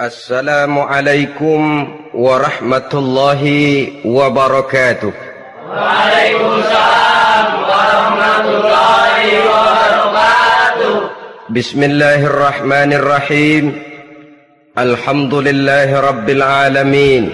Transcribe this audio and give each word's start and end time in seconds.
السلام 0.00 0.78
عليكم 0.78 1.88
ورحمة 2.14 2.90
الله 2.94 3.42
وبركاته. 4.04 5.12
وعليكم 5.68 6.52
السلام 6.58 7.46
ورحمة 7.64 8.44
الله 8.44 9.16
وبركاته. 9.48 11.00
بسم 11.48 11.82
الله 11.82 12.26
الرحمن 12.26 12.92
الرحيم. 12.92 13.82
الحمد 14.78 15.34
لله 15.34 16.00
رب 16.00 16.28
العالمين. 16.28 17.32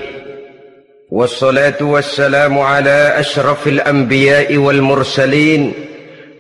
والصلاة 1.11 1.83
والسلام 1.83 2.59
على 2.59 3.15
أشرف 3.19 3.67
الأنبياء 3.67 4.57
والمرسلين 4.57 5.75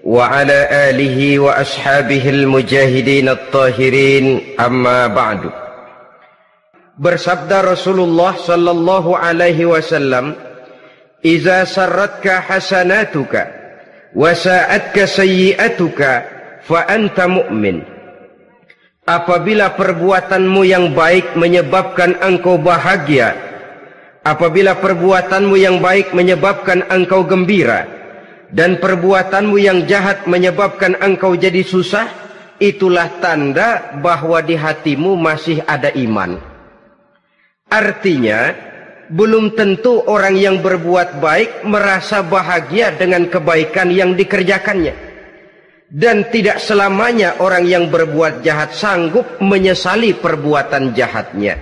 وعلى 0.04 0.68
آله 0.70 1.38
وأصحابه 1.38 2.28
المجاهدين 2.28 3.28
الطاهرين. 3.28 4.40
أما 4.60 5.06
بعد. 5.06 5.61
Bersabda 7.02 7.66
Rasulullah 7.66 8.38
sallallahu 8.38 9.18
alaihi 9.18 9.66
wasallam, 9.66 10.38
"Iza 11.18 11.66
sarratka 11.66 12.46
hasanatuka 12.46 13.50
wa 14.14 14.30
sa'atka 14.30 15.10
sayyi'atuka 15.10 16.10
fa 16.62 16.86
anta 16.86 17.26
mu'min." 17.26 17.82
Apabila 19.02 19.74
perbuatanmu 19.74 20.62
yang 20.62 20.94
baik 20.94 21.34
menyebabkan 21.34 22.22
engkau 22.22 22.54
bahagia, 22.54 23.34
apabila 24.22 24.78
perbuatanmu 24.78 25.58
yang 25.58 25.82
baik 25.82 26.14
menyebabkan 26.14 26.86
engkau 26.86 27.26
gembira, 27.26 27.82
dan 28.54 28.78
perbuatanmu 28.78 29.58
yang 29.58 29.90
jahat 29.90 30.30
menyebabkan 30.30 30.94
engkau 31.02 31.34
jadi 31.34 31.66
susah, 31.66 32.06
itulah 32.62 33.10
tanda 33.18 33.98
bahwa 33.98 34.38
di 34.38 34.54
hatimu 34.54 35.18
masih 35.18 35.66
ada 35.66 35.90
iman. 35.98 36.51
Artinya, 37.72 38.52
belum 39.08 39.56
tentu 39.56 40.04
orang 40.04 40.36
yang 40.36 40.60
berbuat 40.60 41.24
baik 41.24 41.64
merasa 41.64 42.20
bahagia 42.20 42.92
dengan 43.00 43.32
kebaikan 43.32 43.88
yang 43.88 44.12
dikerjakannya. 44.12 44.92
Dan 45.88 46.28
tidak 46.28 46.60
selamanya 46.60 47.40
orang 47.40 47.64
yang 47.64 47.88
berbuat 47.88 48.44
jahat 48.44 48.76
sanggup 48.76 49.40
menyesali 49.40 50.12
perbuatan 50.16 50.92
jahatnya. 50.92 51.56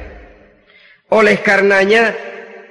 Oleh 1.14 1.38
karenanya, 1.42 2.14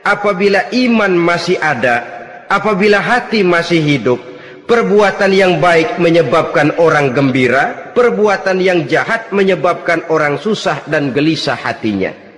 apabila 0.04 0.68
iman 0.76 1.16
masih 1.16 1.60
ada, 1.64 2.04
apabila 2.52 3.00
hati 3.00 3.44
masih 3.44 3.80
hidup, 3.84 4.20
perbuatan 4.68 5.32
yang 5.32 5.64
baik 5.64 5.96
menyebabkan 5.96 6.76
orang 6.80 7.16
gembira, 7.16 7.92
perbuatan 7.96 8.60
yang 8.60 8.84
jahat 8.88 9.32
menyebabkan 9.32 10.08
orang 10.12 10.36
susah 10.40 10.84
dan 10.92 11.12
gelisah 11.16 11.56
hatinya. 11.56 12.29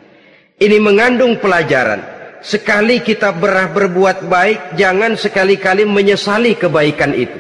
Ini 0.62 0.78
mengandung 0.78 1.42
pelajaran. 1.42 2.06
Sekali 2.46 3.02
kita 3.02 3.34
berah 3.34 3.74
berbuat 3.74 4.30
baik, 4.30 4.78
jangan 4.78 5.18
sekali-kali 5.18 5.90
menyesali 5.90 6.54
kebaikan 6.54 7.18
itu. 7.18 7.34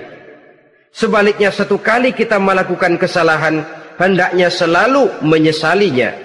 Sebaliknya 0.89 1.53
satu 1.53 1.77
kali 1.77 2.17
kita 2.17 2.41
melakukan 2.41 2.97
kesalahan, 2.97 3.61
hendaknya 4.01 4.49
selalu 4.49 5.21
menyesalinya. 5.21 6.17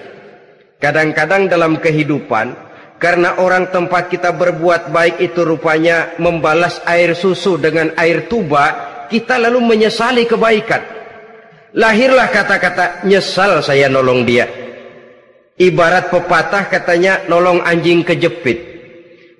Kadang-kadang 0.81 1.45
dalam 1.45 1.77
kehidupan, 1.77 2.57
karena 2.97 3.37
orang 3.37 3.69
tempat 3.69 4.09
kita 4.09 4.33
berbuat 4.33 4.89
baik 4.89 5.21
itu 5.21 5.45
rupanya 5.45 6.17
membalas 6.17 6.81
air 6.89 7.13
susu 7.13 7.61
dengan 7.61 7.93
air 7.93 8.25
tuba, 8.25 9.05
kita 9.05 9.37
lalu 9.37 9.61
menyesali 9.61 10.25
kebaikan. 10.25 10.81
Lahirlah 11.77 12.33
kata-kata 12.33 13.05
nyesal 13.05 13.61
saya 13.61 13.85
nolong 13.85 14.25
dia. 14.25 14.66
Ibarat 15.57 16.13
pepatah 16.13 16.69
katanya 16.69 17.25
nolong 17.25 17.65
anjing 17.65 18.05
kejepit. 18.05 18.77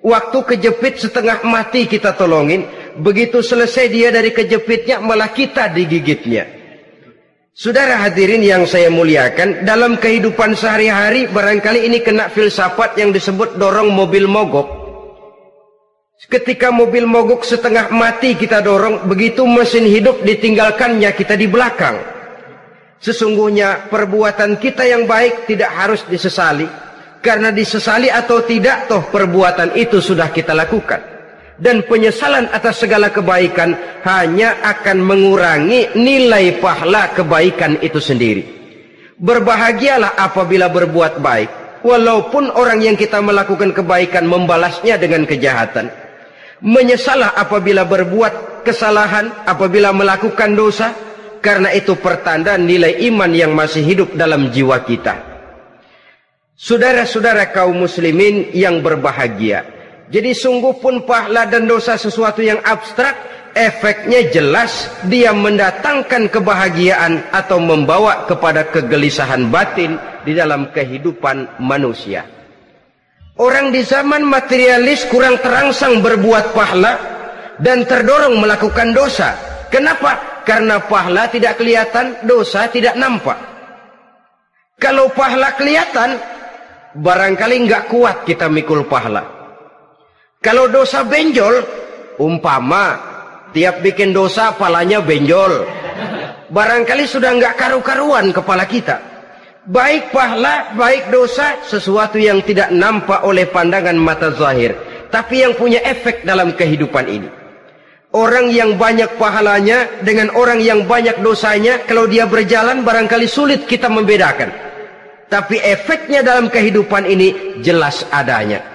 Waktu 0.01 0.38
kejepit 0.50 0.97
setengah 0.97 1.45
mati 1.45 1.85
kita 1.85 2.17
tolongin. 2.17 2.66
Begitu 2.97 3.45
selesai 3.45 3.85
dia 3.94 4.09
dari 4.09 4.33
kejepitnya 4.33 4.97
malah 4.97 5.29
kita 5.29 5.69
digigitnya. 5.69 6.50
Saudara 7.53 8.01
hadirin 8.01 8.41
yang 8.41 8.66
saya 8.66 8.89
muliakan. 8.89 9.61
Dalam 9.61 10.01
kehidupan 10.01 10.57
sehari-hari 10.57 11.29
barangkali 11.29 11.85
ini 11.85 12.01
kena 12.01 12.34
filsafat 12.34 12.97
yang 12.97 13.13
disebut 13.13 13.61
dorong 13.61 13.94
mobil 13.94 14.25
mogok. 14.25 14.66
Ketika 16.25 16.73
mobil 16.73 17.05
mogok 17.05 17.45
setengah 17.45 17.94
mati 17.94 18.34
kita 18.34 18.66
dorong. 18.66 19.05
Begitu 19.05 19.45
mesin 19.45 19.85
hidup 19.85 20.25
ditinggalkannya 20.25 21.13
kita 21.13 21.38
di 21.38 21.45
belakang. 21.45 22.16
Sesungguhnya 22.97 23.90
perbuatan 23.94 24.58
kita 24.58 24.81
yang 24.81 25.06
baik 25.06 25.46
tidak 25.46 25.69
harus 25.74 26.02
disesali. 26.09 26.66
Karena 27.22 27.50
disesali 27.52 28.08
atau 28.09 28.46
tidak 28.46 28.88
toh 28.90 29.09
perbuatan 29.09 29.75
itu 29.78 30.02
sudah 30.02 30.30
kita 30.34 30.53
lakukan. 30.53 31.02
Dan 31.58 31.81
penyesalan 31.90 32.53
atas 32.53 32.85
segala 32.85 33.09
kebaikan 33.09 33.74
hanya 34.06 34.62
akan 34.62 35.02
mengurangi 35.02 35.97
nilai 35.97 36.62
pahala 36.62 37.09
kebaikan 37.18 37.81
itu 37.81 37.97
sendiri. 37.97 38.44
Berbahagialah 39.18 40.14
apabila 40.14 40.69
berbuat 40.69 41.18
baik. 41.18 41.50
Walaupun 41.81 42.53
orang 42.53 42.85
yang 42.85 42.94
kita 42.94 43.18
melakukan 43.22 43.74
kebaikan 43.74 44.29
membalasnya 44.29 45.02
dengan 45.02 45.25
kejahatan. 45.25 45.90
Menyesalah 46.62 47.34
apabila 47.38 47.85
berbuat 47.85 48.66
kesalahan, 48.66 49.29
apabila 49.46 49.94
melakukan 49.94 50.53
dosa, 50.58 50.94
karena 51.47 51.72
itu 51.72 51.96
pertanda 51.96 52.59
nilai 52.59 53.08
iman 53.08 53.31
yang 53.31 53.56
masih 53.56 53.80
hidup 53.80 54.19
dalam 54.19 54.52
jiwa 54.52 54.84
kita. 54.84 55.16
Saudara-saudara 56.59 57.56
kaum 57.56 57.88
muslimin 57.88 58.52
yang 58.52 58.84
berbahagia. 58.84 59.63
Jadi 60.12 60.35
sungguh 60.35 60.75
pun 60.84 61.08
pahala 61.08 61.47
dan 61.47 61.63
dosa 61.63 61.96
sesuatu 61.96 62.44
yang 62.44 62.59
abstrak, 62.68 63.16
efeknya 63.56 64.28
jelas 64.28 64.91
dia 65.08 65.31
mendatangkan 65.31 66.28
kebahagiaan 66.28 67.31
atau 67.31 67.64
membawa 67.64 68.28
kepada 68.28 68.68
kegelisahan 68.68 69.47
batin 69.47 69.96
di 70.28 70.35
dalam 70.35 70.68
kehidupan 70.75 71.64
manusia. 71.64 72.28
Orang 73.40 73.72
di 73.72 73.88
zaman 73.88 74.28
materialis 74.28 75.08
kurang 75.08 75.40
terangsang 75.40 76.03
berbuat 76.03 76.52
pahala 76.52 76.94
dan 77.64 77.88
terdorong 77.88 78.35
melakukan 78.35 78.91
dosa. 78.91 79.31
Kenapa? 79.72 80.27
Karena 80.47 80.80
pahala 80.80 81.28
tidak 81.28 81.59
kelihatan, 81.59 82.24
dosa 82.24 82.72
tidak 82.72 82.96
nampak. 82.96 83.35
Kalau 84.80 85.12
pahala 85.12 85.52
kelihatan, 85.59 86.16
barangkali 86.96 87.68
nggak 87.68 87.91
kuat 87.91 88.24
kita 88.24 88.47
mikul 88.47 88.88
pahala. 88.88 89.28
Kalau 90.40 90.72
dosa 90.72 91.03
benjol, 91.03 91.68
umpama 92.16 92.96
tiap 93.52 93.84
bikin 93.84 94.16
dosa 94.16 94.56
palanya 94.56 95.03
benjol. 95.03 95.68
Barangkali 96.47 97.03
sudah 97.03 97.35
nggak 97.35 97.59
karu-karuan 97.59 98.31
kepala 98.31 98.64
kita. 98.64 99.03
Baik 99.68 100.16
pahala, 100.16 100.72
baik 100.79 101.12
dosa, 101.12 101.59
sesuatu 101.68 102.16
yang 102.16 102.40
tidak 102.40 102.72
nampak 102.72 103.19
oleh 103.28 103.44
pandangan 103.52 104.00
mata 104.00 104.31
zahir. 104.31 104.72
Tapi 105.12 105.44
yang 105.44 105.59
punya 105.59 105.84
efek 105.84 106.24
dalam 106.24 106.56
kehidupan 106.56 107.03
ini. 107.12 107.37
Orang 108.17 108.50
yang 108.50 108.81
banyak 108.81 109.22
pahalanya 109.22 110.01
dengan 110.01 110.33
orang 110.33 110.57
yang 110.57 110.89
banyak 110.89 111.22
dosanya, 111.22 111.85
kalau 111.85 112.09
dia 112.09 112.25
berjalan 112.25 112.81
barangkali 112.81 113.29
sulit 113.29 113.69
kita 113.69 113.94
membedakan. 113.94 114.50
Tapi 115.29 115.61
efeknya 115.61 116.25
dalam 116.25 116.50
kehidupan 116.50 117.05
ini 117.05 117.61
jelas 117.61 118.09
adanya. 118.09 118.66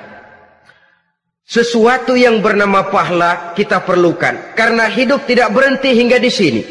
Sesuatu 1.43 2.15
yang 2.15 2.39
bernama 2.39 2.87
pahala 2.87 3.51
kita 3.59 3.83
perlukan. 3.83 4.55
Karena 4.55 4.87
hidup 4.87 5.27
tidak 5.27 5.51
berhenti 5.51 5.91
hingga 5.91 6.23
di 6.23 6.31
sini. 6.31 6.63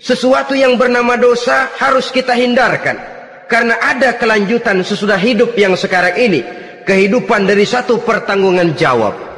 Sesuatu 0.00 0.56
yang 0.56 0.80
bernama 0.80 1.20
dosa 1.20 1.68
harus 1.76 2.08
kita 2.08 2.32
hindarkan. 2.32 2.96
Karena 3.44 3.76
ada 3.76 4.16
kelanjutan 4.16 4.80
sesudah 4.80 5.20
hidup 5.20 5.52
yang 5.52 5.76
sekarang 5.76 6.16
ini. 6.16 6.40
Kehidupan 6.88 7.44
dari 7.44 7.68
satu 7.68 8.00
pertanggungan 8.00 8.72
jawab. 8.72 9.29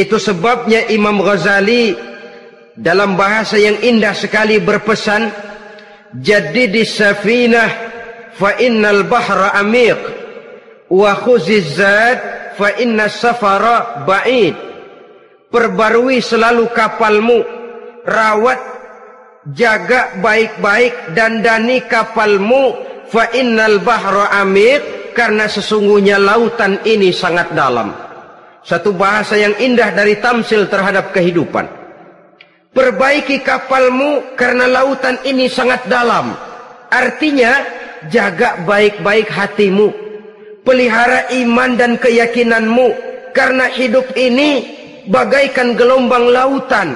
Itu 0.00 0.16
sebabnya 0.16 0.88
Imam 0.88 1.20
Ghazali 1.20 1.92
dalam 2.72 3.20
bahasa 3.20 3.60
yang 3.60 3.76
indah 3.84 4.16
sekali 4.16 4.56
berpesan 4.56 5.28
jadi 6.16 6.72
di 6.72 6.88
safinah 6.88 7.68
fa 8.32 8.56
innal 8.56 9.04
bahra 9.04 9.52
amiq 9.60 10.00
wa 10.88 11.12
khuziz 11.20 11.76
zad 11.76 12.18
fa 12.56 12.72
inna 12.80 13.12
safara 13.12 14.08
ba'id. 14.08 14.56
Perbarui 15.52 16.24
selalu 16.24 16.72
kapalmu 16.72 17.44
rawat 18.08 18.60
jaga 19.52 20.16
baik-baik 20.24 21.12
dan 21.12 21.44
dani 21.44 21.84
kapalmu 21.84 22.72
fa 23.12 23.28
innal 23.36 23.84
bahra 23.84 24.32
amiq 24.40 25.12
karena 25.12 25.44
sesungguhnya 25.44 26.16
lautan 26.16 26.80
ini 26.88 27.12
sangat 27.12 27.52
dalam 27.52 28.09
satu 28.64 28.92
bahasa 28.92 29.36
yang 29.36 29.56
indah 29.56 29.92
dari 29.92 30.20
tamsil 30.20 30.68
terhadap 30.68 31.12
kehidupan. 31.16 31.66
Perbaiki 32.70 33.42
kapalmu 33.42 34.36
karena 34.38 34.70
lautan 34.70 35.18
ini 35.26 35.50
sangat 35.50 35.90
dalam. 35.90 36.38
Artinya, 36.90 37.66
jaga 38.10 38.62
baik-baik 38.62 39.26
hatimu. 39.26 39.90
Pelihara 40.62 41.26
iman 41.34 41.74
dan 41.74 41.98
keyakinanmu 41.98 42.94
karena 43.34 43.66
hidup 43.74 44.06
ini 44.14 44.70
bagaikan 45.10 45.74
gelombang 45.74 46.30
lautan. 46.30 46.94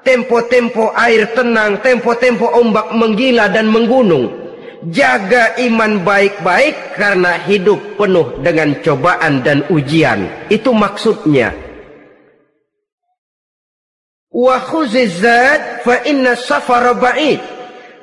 Tempo-tempo 0.00 0.96
air 0.96 1.28
tenang, 1.36 1.80
tempo-tempo 1.84 2.48
ombak 2.56 2.92
menggila 2.96 3.52
dan 3.52 3.68
menggunung. 3.68 4.39
Jaga 4.80 5.60
iman 5.60 6.00
baik-baik 6.00 6.96
karena 6.96 7.36
hidup 7.44 8.00
penuh 8.00 8.40
dengan 8.40 8.72
cobaan 8.80 9.44
dan 9.44 9.60
ujian. 9.68 10.48
Itu 10.48 10.72
maksudnya. 10.72 11.52
Wa 14.32 14.56
khuzizad 14.56 15.84
fa 15.84 16.00
inna 16.08 16.32
safara 16.32 16.96
ba'id. 16.96 17.44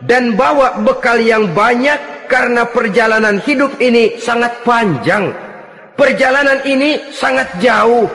Dan 0.05 0.37
bawa 0.37 0.77
bekal 0.85 1.17
yang 1.17 1.57
banyak 1.57 2.29
karena 2.29 2.69
perjalanan 2.69 3.41
hidup 3.41 3.81
ini 3.81 4.21
sangat 4.21 4.61
panjang. 4.61 5.33
Perjalanan 5.97 6.61
ini 6.69 7.09
sangat 7.09 7.57
jauh. 7.57 8.05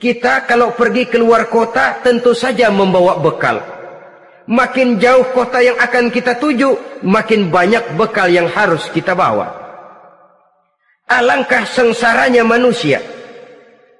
Kita 0.00 0.48
kalau 0.48 0.72
pergi 0.72 1.04
keluar 1.12 1.52
kota 1.52 2.00
tentu 2.00 2.32
saja 2.32 2.72
membawa 2.72 3.20
bekal. 3.20 3.77
Makin 4.48 4.96
jauh 4.96 5.28
kota 5.36 5.60
yang 5.60 5.76
akan 5.76 6.08
kita 6.08 6.40
tuju, 6.40 7.04
makin 7.04 7.52
banyak 7.52 8.00
bekal 8.00 8.32
yang 8.32 8.48
harus 8.48 8.88
kita 8.88 9.12
bawa. 9.12 9.52
Alangkah 11.04 11.68
sengsaranya 11.68 12.48
manusia. 12.48 13.04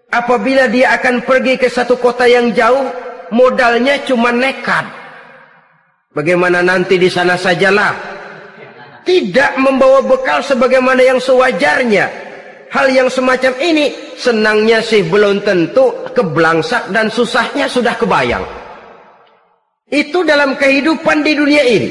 Apabila 0.08 0.64
dia 0.72 0.96
akan 0.96 1.20
pergi 1.28 1.60
ke 1.60 1.68
satu 1.68 2.00
kota 2.00 2.24
yang 2.24 2.56
jauh, 2.56 2.88
modalnya 3.28 4.00
cuma 4.08 4.32
nekat. 4.32 4.88
Bagaimana 6.16 6.64
nanti 6.64 6.96
di 6.96 7.12
sana 7.12 7.36
sajalah 7.36 7.92
tidak 9.04 9.56
membawa 9.56 10.04
bekal 10.04 10.40
sebagaimana 10.44 11.00
yang 11.00 11.20
sewajarnya. 11.20 12.28
Hal 12.68 12.92
yang 12.92 13.08
semacam 13.08 13.52
ini 13.64 14.16
senangnya 14.16 14.84
sih 14.84 15.00
belum 15.04 15.40
tentu 15.40 16.08
keblangsak 16.12 16.92
dan 16.92 17.08
susahnya 17.08 17.64
sudah 17.64 17.96
kebayang. 17.96 18.44
Itu 19.88 20.24
dalam 20.24 20.56
kehidupan 20.60 21.24
di 21.24 21.32
dunia 21.32 21.64
ini. 21.64 21.90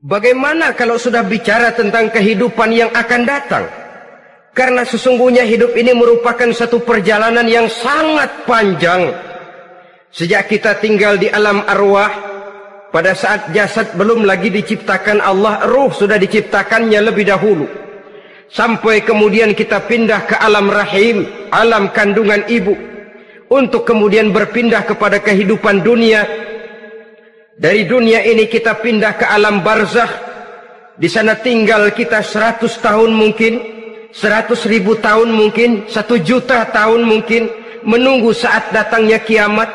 Bagaimana 0.00 0.72
kalau 0.72 0.96
sudah 0.96 1.24
bicara 1.24 1.72
tentang 1.76 2.08
kehidupan 2.08 2.72
yang 2.72 2.90
akan 2.92 3.22
datang? 3.28 3.64
Karena 4.56 4.88
sesungguhnya 4.88 5.44
hidup 5.44 5.76
ini 5.76 5.92
merupakan 5.92 6.48
satu 6.48 6.80
perjalanan 6.80 7.44
yang 7.44 7.68
sangat 7.68 8.48
panjang. 8.48 9.12
Sejak 10.08 10.48
kita 10.48 10.80
tinggal 10.80 11.20
di 11.20 11.28
alam 11.28 11.60
arwah, 11.68 12.08
pada 12.88 13.12
saat 13.12 13.52
jasad 13.52 13.92
belum 13.98 14.24
lagi 14.24 14.48
diciptakan 14.48 15.20
Allah, 15.20 15.68
ruh 15.68 15.92
sudah 15.92 16.16
diciptakannya 16.16 17.04
lebih 17.04 17.28
dahulu. 17.28 17.68
Sampai 18.48 19.02
kemudian 19.02 19.52
kita 19.52 19.84
pindah 19.84 20.24
ke 20.24 20.38
alam 20.38 20.70
rahim, 20.70 21.26
alam 21.52 21.92
kandungan 21.92 22.46
ibu. 22.48 22.72
Untuk 23.52 23.84
kemudian 23.84 24.32
berpindah 24.32 24.86
kepada 24.86 25.18
kehidupan 25.18 25.82
dunia. 25.82 26.45
Dari 27.56 27.88
dunia 27.88 28.20
ini 28.20 28.52
kita 28.52 28.76
pindah 28.84 29.16
ke 29.16 29.24
alam 29.24 29.64
barzah. 29.64 30.12
Di 31.00 31.08
sana 31.08 31.40
tinggal 31.40 31.88
kita 31.88 32.20
seratus 32.20 32.76
tahun 32.84 33.16
mungkin, 33.16 33.64
seratus 34.12 34.68
ribu 34.68 35.00
tahun 35.00 35.32
mungkin, 35.32 35.88
satu 35.88 36.20
juta 36.20 36.68
tahun 36.68 37.08
mungkin, 37.08 37.48
menunggu 37.80 38.36
saat 38.36 38.76
datangnya 38.76 39.24
kiamat. 39.24 39.72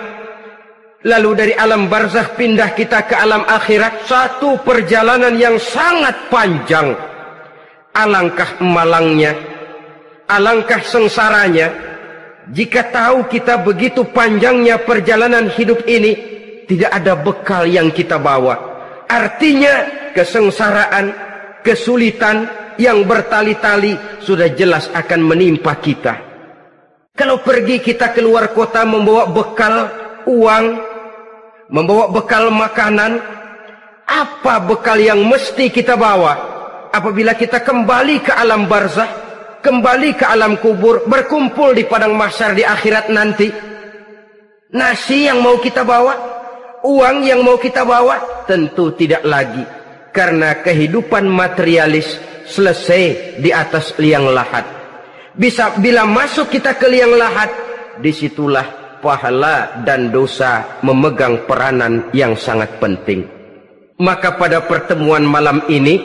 Lalu 1.02 1.30
dari 1.34 1.54
alam 1.58 1.90
barzah 1.90 2.38
pindah 2.38 2.78
kita 2.78 3.10
ke 3.10 3.18
alam 3.18 3.42
akhirat. 3.50 4.06
Satu 4.06 4.62
perjalanan 4.62 5.34
yang 5.34 5.58
sangat 5.58 6.30
panjang. 6.30 6.94
Alangkah 7.98 8.62
malangnya. 8.62 9.34
Alangkah 10.30 10.86
sengsaranya. 10.86 11.74
Jika 12.54 12.94
tahu 12.94 13.26
kita 13.26 13.58
begitu 13.66 14.06
panjangnya 14.06 14.78
perjalanan 14.86 15.50
hidup 15.50 15.82
ini. 15.90 16.41
Tidak 16.72 16.88
ada 16.88 17.20
bekal 17.20 17.68
yang 17.68 17.92
kita 17.92 18.16
bawa. 18.16 18.56
Artinya 19.12 20.08
kesengsaraan, 20.16 21.12
kesulitan 21.68 22.48
yang 22.80 23.04
bertali-tali 23.04 24.00
sudah 24.24 24.48
jelas 24.56 24.88
akan 24.96 25.20
menimpa 25.20 25.76
kita. 25.84 26.16
Kalau 27.12 27.44
pergi 27.44 27.84
kita 27.84 28.16
keluar 28.16 28.56
kota 28.56 28.88
membawa 28.88 29.28
bekal, 29.28 29.92
uang, 30.24 30.66
membawa 31.76 32.08
bekal 32.08 32.48
makanan, 32.48 33.20
apa 34.08 34.64
bekal 34.64 34.96
yang 34.96 35.20
mesti 35.28 35.68
kita 35.68 36.00
bawa 36.00 36.40
apabila 36.96 37.36
kita 37.36 37.60
kembali 37.68 38.24
ke 38.24 38.32
alam 38.32 38.64
barzah, 38.72 39.12
kembali 39.60 40.16
ke 40.16 40.24
alam 40.24 40.56
kubur, 40.56 41.04
berkumpul 41.04 41.76
di 41.76 41.84
padang 41.84 42.16
mahsyar 42.16 42.56
di 42.56 42.64
akhirat 42.64 43.12
nanti? 43.12 43.52
Nasi 44.72 45.28
yang 45.28 45.44
mau 45.44 45.60
kita 45.60 45.84
bawa, 45.84 46.40
uang 46.86 47.26
yang 47.26 47.42
mau 47.46 47.58
kita 47.58 47.86
bawa, 47.86 48.46
tentu 48.46 48.94
tidak 48.98 49.24
lagi. 49.26 49.64
Karena 50.12 50.60
kehidupan 50.60 51.26
materialis 51.30 52.20
selesai 52.46 53.38
di 53.40 53.50
atas 53.54 53.96
liang 53.96 54.28
lahat. 54.28 54.68
Bisa 55.32 55.80
bila 55.80 56.04
masuk 56.04 56.52
kita 56.52 56.76
ke 56.76 56.92
liang 56.92 57.16
lahat, 57.16 57.48
di 58.04 58.12
situlah 58.12 59.00
pahala 59.00 59.82
dan 59.88 60.12
dosa 60.12 60.82
memegang 60.84 61.48
peranan 61.48 62.12
yang 62.12 62.36
sangat 62.36 62.76
penting. 62.78 63.24
Maka 64.02 64.36
pada 64.36 64.66
pertemuan 64.66 65.24
malam 65.24 65.64
ini 65.72 66.02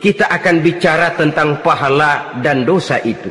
kita 0.00 0.28
akan 0.28 0.60
bicara 0.60 1.16
tentang 1.16 1.64
pahala 1.64 2.40
dan 2.40 2.66
dosa 2.66 2.98
itu. 3.00 3.30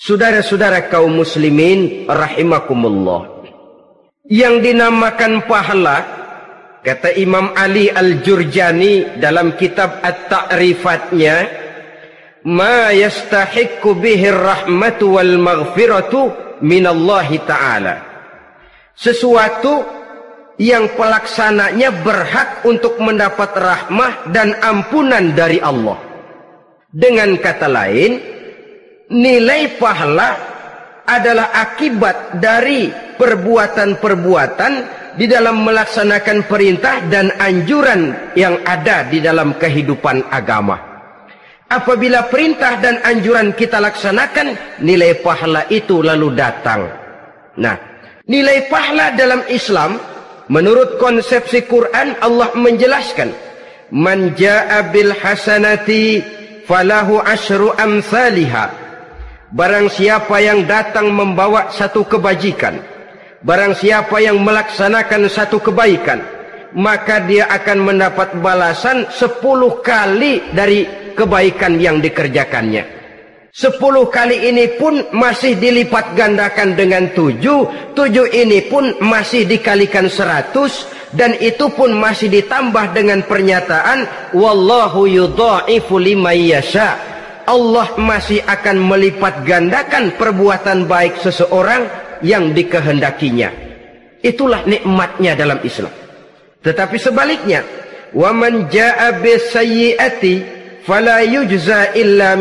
Saudara-saudara 0.00 0.88
kaum 0.88 1.12
muslimin 1.12 2.08
rahimakumullah. 2.08 3.39
Yang 4.30 4.54
dinamakan 4.62 5.42
pahala 5.50 5.98
kata 6.86 7.18
Imam 7.18 7.50
Ali 7.50 7.90
Al-Jurjani 7.90 9.18
dalam 9.18 9.58
kitab 9.58 9.98
At-Ta'rifatnya 10.06 11.36
ma 12.46 12.94
yastahiqqu 12.94 13.90
bihi 13.98 14.30
rahmatu 14.30 15.18
wal 15.18 15.34
maghfiratu 15.34 16.30
minallahi 16.62 17.42
ta'ala. 17.42 17.94
Sesuatu 18.94 19.82
yang 20.62 20.94
pelaksananya 20.94 21.90
berhak 22.04 22.62
untuk 22.68 23.02
mendapat 23.02 23.50
rahmah 23.50 24.30
dan 24.30 24.54
ampunan 24.62 25.34
dari 25.34 25.58
Allah. 25.58 25.98
Dengan 26.86 27.34
kata 27.34 27.66
lain, 27.66 28.12
nilai 29.10 29.74
pahala 29.74 30.30
adalah 31.08 31.50
akibat 31.50 32.38
dari 32.38 33.09
perbuatan-perbuatan 33.20 34.72
di 35.20 35.28
dalam 35.28 35.60
melaksanakan 35.60 36.48
perintah 36.48 37.04
dan 37.12 37.28
anjuran 37.36 38.32
yang 38.32 38.56
ada 38.64 39.04
di 39.04 39.20
dalam 39.20 39.60
kehidupan 39.60 40.32
agama. 40.32 40.90
Apabila 41.70 42.26
perintah 42.26 42.80
dan 42.82 42.98
anjuran 43.04 43.54
kita 43.54 43.78
laksanakan, 43.78 44.80
nilai 44.82 45.20
pahala 45.22 45.68
itu 45.70 46.02
lalu 46.02 46.34
datang. 46.34 46.88
Nah, 47.60 47.76
nilai 48.26 48.66
pahala 48.66 49.14
dalam 49.14 49.46
Islam, 49.46 50.00
menurut 50.50 50.98
konsepsi 50.98 51.70
Quran, 51.70 52.18
Allah 52.18 52.50
menjelaskan, 52.58 53.30
Man 53.90 54.34
bil 54.90 55.10
hasanati 55.14 56.22
falahu 56.66 57.22
asyru 57.22 57.74
amthaliha. 57.74 58.70
Barang 59.50 59.90
siapa 59.90 60.38
yang 60.38 60.62
datang 60.66 61.10
membawa 61.10 61.74
satu 61.74 62.06
kebajikan, 62.06 62.78
barang 63.40 63.74
siapa 63.76 64.20
yang 64.20 64.40
melaksanakan 64.40 65.28
satu 65.28 65.60
kebaikan, 65.60 66.20
maka 66.76 67.24
dia 67.24 67.48
akan 67.48 67.78
mendapat 67.82 68.36
balasan 68.38 69.08
sepuluh 69.10 69.80
kali 69.80 70.52
dari 70.52 71.12
kebaikan 71.16 71.80
yang 71.80 71.98
dikerjakannya. 71.98 73.00
Sepuluh 73.50 74.06
kali 74.06 74.46
ini 74.46 74.78
pun 74.78 75.10
masih 75.10 75.58
dilipat 75.58 76.14
gandakan 76.14 76.78
dengan 76.78 77.10
tujuh. 77.10 77.92
Tujuh 77.98 78.30
ini 78.30 78.62
pun 78.70 78.94
masih 79.02 79.42
dikalikan 79.42 80.06
seratus. 80.06 80.86
Dan 81.10 81.34
itu 81.42 81.66
pun 81.74 81.90
masih 81.90 82.30
ditambah 82.30 82.94
dengan 82.94 83.26
pernyataan. 83.26 84.30
Wallahu 84.38 85.10
yudha'ifu 85.10 85.98
yasha. 85.98 86.94
Allah 87.50 87.90
masih 87.98 88.38
akan 88.46 88.78
melipat 88.78 89.42
gandakan 89.42 90.14
perbuatan 90.14 90.86
baik 90.86 91.18
seseorang 91.18 91.90
yang 92.20 92.52
dikehendakinya. 92.52 93.50
Itulah 94.20 94.64
nikmatnya 94.68 95.32
dalam 95.36 95.60
Islam. 95.64 95.92
Tetapi 96.60 96.96
sebaliknya. 97.00 97.64
Ja'a 98.10 99.22
bisayyi'ati 99.22 100.34
fala 100.82 101.22
yujza 101.22 101.94
illa 101.94 102.34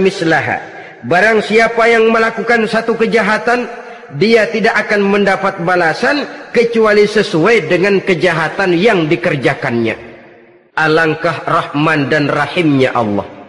barang 1.06 1.40
siapa 1.46 1.86
yang 1.86 2.10
melakukan 2.10 2.66
satu 2.66 2.98
kejahatan 2.98 3.70
dia 4.18 4.50
tidak 4.50 4.90
akan 4.90 5.06
mendapat 5.06 5.62
balasan 5.62 6.26
kecuali 6.50 7.06
sesuai 7.06 7.70
dengan 7.70 8.02
kejahatan 8.02 8.74
yang 8.74 9.06
dikerjakannya 9.06 9.94
alangkah 10.74 11.46
rahman 11.46 12.10
dan 12.10 12.26
rahimnya 12.26 12.98
Allah 12.98 13.40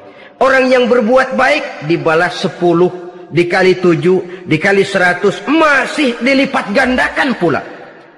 Orang 0.41 0.73
yang 0.73 0.89
berbuat 0.89 1.37
baik 1.37 1.85
dibalas 1.85 2.41
sepuluh, 2.41 3.10
dikali 3.31 3.79
tujuh, 3.79 4.45
dikali 4.45 4.83
seratus, 4.83 5.41
masih 5.47 6.19
dilipat 6.21 6.75
gandakan 6.75 7.39
pula. 7.39 7.63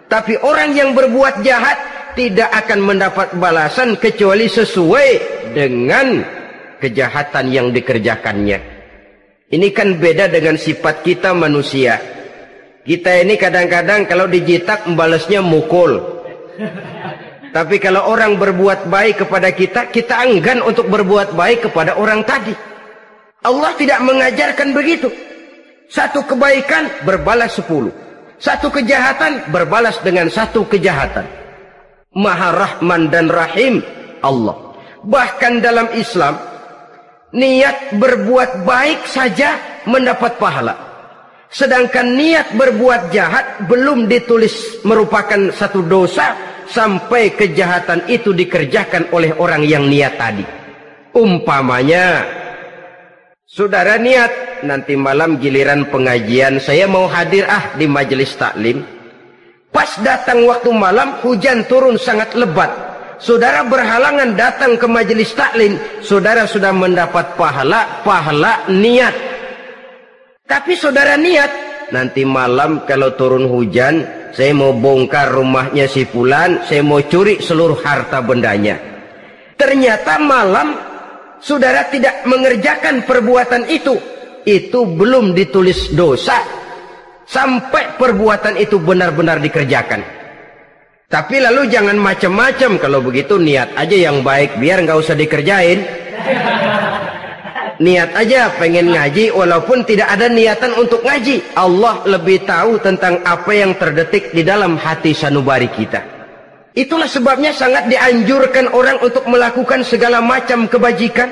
Tapi 0.09 0.37
orang 0.41 0.77
yang 0.77 0.93
berbuat 0.93 1.41
jahat 1.41 1.79
tidak 2.13 2.53
akan 2.53 2.81
mendapat 2.85 3.33
balasan 3.37 3.97
kecuali 3.97 4.49
sesuai 4.49 5.11
dengan 5.57 6.21
kejahatan 6.81 7.49
yang 7.49 7.73
dikerjakannya. 7.73 8.59
Ini 9.53 9.69
kan 9.73 10.01
beda 10.01 10.33
dengan 10.33 10.57
sifat 10.57 11.05
kita 11.05 11.37
manusia. 11.37 12.01
Kita 12.83 13.21
ini 13.21 13.37
kadang-kadang 13.37 14.09
kalau 14.09 14.27
dijitak 14.27 14.89
membalasnya 14.89 15.45
mukul. 15.45 16.25
Tapi 17.53 17.77
kalau 17.77 18.09
orang 18.09 18.41
berbuat 18.41 18.89
baik 18.89 19.29
kepada 19.29 19.53
kita, 19.53 19.93
kita 19.93 20.25
enggan 20.25 20.65
untuk 20.65 20.89
berbuat 20.89 21.37
baik 21.37 21.69
kepada 21.69 22.01
orang 22.01 22.25
tadi. 22.25 22.72
Allah 23.43 23.75
tidak 23.75 23.99
mengajarkan 24.07 24.71
begitu. 24.71 25.11
Satu 25.91 26.23
kebaikan 26.25 26.89
berbalas 27.03 27.59
sepuluh. 27.59 27.91
Satu 28.39 28.71
kejahatan 28.71 29.51
berbalas 29.55 29.99
dengan 30.03 30.27
satu 30.31 30.67
kejahatan. 30.67 31.27
Maha 32.15 32.51
Rahman 32.55 33.11
dan 33.11 33.31
Rahim 33.31 33.83
Allah. 34.23 34.75
Bahkan 35.03 35.59
dalam 35.59 35.91
Islam, 35.95 36.39
niat 37.35 37.99
berbuat 37.99 38.63
baik 38.63 39.07
saja 39.11 39.59
mendapat 39.91 40.39
pahala. 40.39 40.75
Sedangkan 41.53 42.17
niat 42.17 42.57
berbuat 42.57 43.13
jahat 43.13 43.69
belum 43.69 44.09
ditulis 44.09 44.81
merupakan 44.89 45.53
satu 45.53 45.85
dosa 45.85 46.33
sampai 46.71 47.37
kejahatan 47.37 48.09
itu 48.09 48.33
dikerjakan 48.33 49.13
oleh 49.13 49.37
orang 49.37 49.61
yang 49.67 49.85
niat 49.85 50.17
tadi. 50.17 50.45
Umpamanya, 51.13 52.25
saudara 53.53 54.01
niat 54.01 54.65
nanti 54.65 54.97
malam 54.97 55.37
giliran 55.37 55.85
pengajian 55.93 56.57
saya 56.57 56.89
mau 56.89 57.05
hadir 57.05 57.45
ah 57.45 57.77
di 57.77 57.85
majelis 57.85 58.33
taklim. 58.33 58.81
Pas 59.69 59.89
datang 60.01 60.45
waktu 60.49 60.73
malam 60.73 61.21
hujan 61.21 61.69
turun 61.69 62.01
sangat 62.01 62.33
lebat. 62.33 62.73
Saudara 63.21 63.63
berhalangan 63.63 64.35
datang 64.35 64.75
ke 64.75 64.89
majelis 64.89 65.31
taklim, 65.37 65.79
saudara 66.03 66.43
sudah 66.49 66.75
mendapat 66.75 67.39
pahala 67.39 68.03
pahala 68.03 68.67
niat. 68.73 69.15
Tapi 70.49 70.73
saudara 70.75 71.15
niat 71.21 71.49
nanti 71.93 72.25
malam 72.25 72.83
kalau 72.89 73.15
turun 73.15 73.47
hujan 73.47 74.05
saya 74.33 74.57
mau 74.57 74.73
bongkar 74.73 75.29
rumahnya 75.29 75.85
si 75.87 76.09
Fulan, 76.09 76.65
saya 76.65 76.81
mau 76.81 77.05
curi 77.05 77.39
seluruh 77.41 77.77
harta 77.85 78.25
bendanya. 78.25 78.81
Ternyata 79.61 80.19
malam 80.19 80.92
saudara 81.43 81.91
tidak 81.91 82.23
mengerjakan 82.25 83.03
perbuatan 83.03 83.67
itu. 83.67 83.99
Itu 84.43 84.87
belum 84.87 85.35
ditulis 85.35 85.95
dosa 85.95 86.43
sampai 87.27 87.95
perbuatan 87.99 88.59
itu 88.59 88.79
benar-benar 88.83 89.39
dikerjakan. 89.39 90.03
Tapi 91.07 91.45
lalu 91.45 91.69
jangan 91.69 92.01
macam-macam 92.01 92.81
kalau 92.81 93.05
begitu 93.05 93.37
niat 93.37 93.77
aja 93.77 93.97
yang 94.11 94.25
baik 94.25 94.57
biar 94.57 94.83
nggak 94.83 94.99
usah 94.99 95.15
dikerjain. 95.15 95.85
Niat 97.83 98.15
aja 98.15 98.51
pengen 98.57 98.95
ngaji 98.95 99.35
walaupun 99.35 99.83
tidak 99.83 100.09
ada 100.11 100.31
niatan 100.31 100.73
untuk 100.79 101.03
ngaji. 101.03 101.55
Allah 101.59 102.03
lebih 102.07 102.47
tahu 102.47 102.79
tentang 102.81 103.21
apa 103.27 103.53
yang 103.53 103.75
terdetik 103.77 104.31
di 104.31 104.43
dalam 104.43 104.79
hati 104.79 105.13
sanubari 105.13 105.69
kita. 105.71 106.22
Itulah 106.73 107.05
sebabnya 107.05 107.53
sangat 107.53 107.85
dianjurkan 107.93 108.73
orang 108.73 108.97
untuk 109.05 109.29
melakukan 109.29 109.85
segala 109.85 110.25
macam 110.25 110.65
kebajikan 110.65 111.29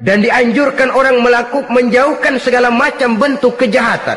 dan 0.00 0.24
dianjurkan 0.24 0.92
orang 0.92 1.20
melakukan 1.20 1.68
menjauhkan 1.68 2.40
segala 2.40 2.72
macam 2.72 3.20
bentuk 3.20 3.60
kejahatan 3.60 4.16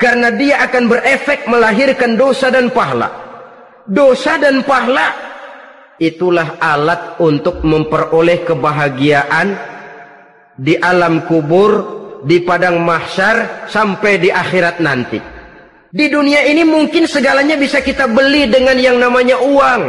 karena 0.00 0.32
dia 0.32 0.64
akan 0.64 0.88
berefek 0.88 1.44
melahirkan 1.44 2.16
dosa 2.16 2.48
dan 2.48 2.72
pahala. 2.72 3.12
Dosa 3.84 4.40
dan 4.40 4.64
pahala 4.64 5.12
itulah 6.00 6.56
alat 6.56 7.20
untuk 7.20 7.60
memperoleh 7.60 8.48
kebahagiaan 8.48 9.48
di 10.56 10.72
alam 10.80 11.28
kubur, 11.28 11.72
di 12.24 12.40
padang 12.40 12.80
mahsyar, 12.80 13.68
sampai 13.68 14.16
di 14.16 14.32
akhirat 14.32 14.80
nanti. 14.80 15.39
Di 15.90 16.06
dunia 16.06 16.46
ini 16.46 16.62
mungkin 16.62 17.10
segalanya 17.10 17.58
bisa 17.58 17.82
kita 17.82 18.06
beli 18.06 18.46
dengan 18.46 18.78
yang 18.78 19.02
namanya 19.02 19.42
uang. 19.42 19.82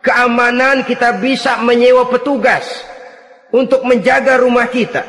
Keamanan 0.00 0.88
kita 0.88 1.20
bisa 1.20 1.60
menyewa 1.60 2.08
petugas 2.08 2.64
untuk 3.52 3.84
menjaga 3.84 4.40
rumah 4.40 4.72
kita. 4.72 5.04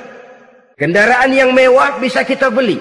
Kendaraan 0.76 1.32
yang 1.32 1.56
mewah 1.56 2.04
bisa 2.04 2.28
kita 2.28 2.52
beli. 2.52 2.76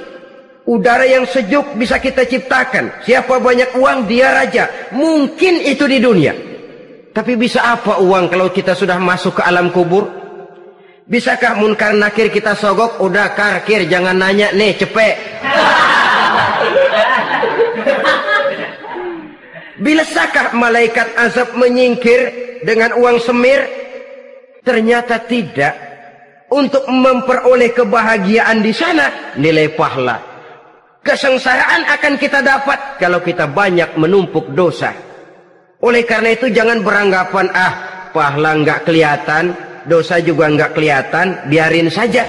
Udara 0.67 1.07
yang 1.07 1.23
sejuk 1.23 1.79
bisa 1.79 2.03
kita 2.03 2.27
ciptakan. 2.27 3.07
Siapa 3.07 3.39
banyak 3.39 3.79
uang 3.79 4.11
dia 4.11 4.35
raja. 4.35 4.91
Mungkin 4.91 5.63
itu 5.63 5.87
di 5.87 6.03
dunia. 6.03 6.35
Tapi 7.15 7.39
bisa 7.39 7.63
apa 7.63 8.03
uang 8.03 8.35
kalau 8.35 8.51
kita 8.51 8.75
sudah 8.75 8.99
masuk 8.99 9.39
ke 9.39 9.43
alam 9.47 9.71
kubur? 9.71 10.11
Bisakah 11.07 11.55
munkar 11.55 11.95
nakir 11.95 12.35
kita 12.35 12.59
sogok? 12.59 12.99
Udah 12.99 13.31
karkir, 13.37 13.87
jangan 13.87 14.19
nanya 14.19 14.51
nih, 14.55 14.75
cepet. 14.75 15.15
Bilasakah 19.83 20.55
malaikat 20.55 21.09
azab 21.19 21.59
menyingkir 21.59 22.21
dengan 22.63 22.95
uang 22.95 23.19
semir? 23.19 23.67
Ternyata 24.63 25.27
tidak. 25.27 25.75
Untuk 26.53 26.85
memperoleh 26.87 27.73
kebahagiaan 27.73 28.61
di 28.63 28.71
sana, 28.71 29.35
nilai 29.41 29.73
pahala. 29.73 30.21
Kesengsaraan 31.03 31.83
akan 31.99 32.15
kita 32.15 32.45
dapat 32.45 33.03
kalau 33.03 33.19
kita 33.25 33.51
banyak 33.51 33.99
menumpuk 33.99 34.55
dosa. 34.55 34.95
Oleh 35.83 36.07
karena 36.07 36.31
itu 36.31 36.47
jangan 36.53 36.85
beranggapan, 36.87 37.51
ah 37.51 37.73
pahala 38.15 38.55
nggak 38.63 38.87
kelihatan, 38.87 39.51
dosa 39.91 40.23
juga 40.23 40.47
nggak 40.47 40.79
kelihatan, 40.79 41.51
biarin 41.51 41.91
saja. 41.91 42.23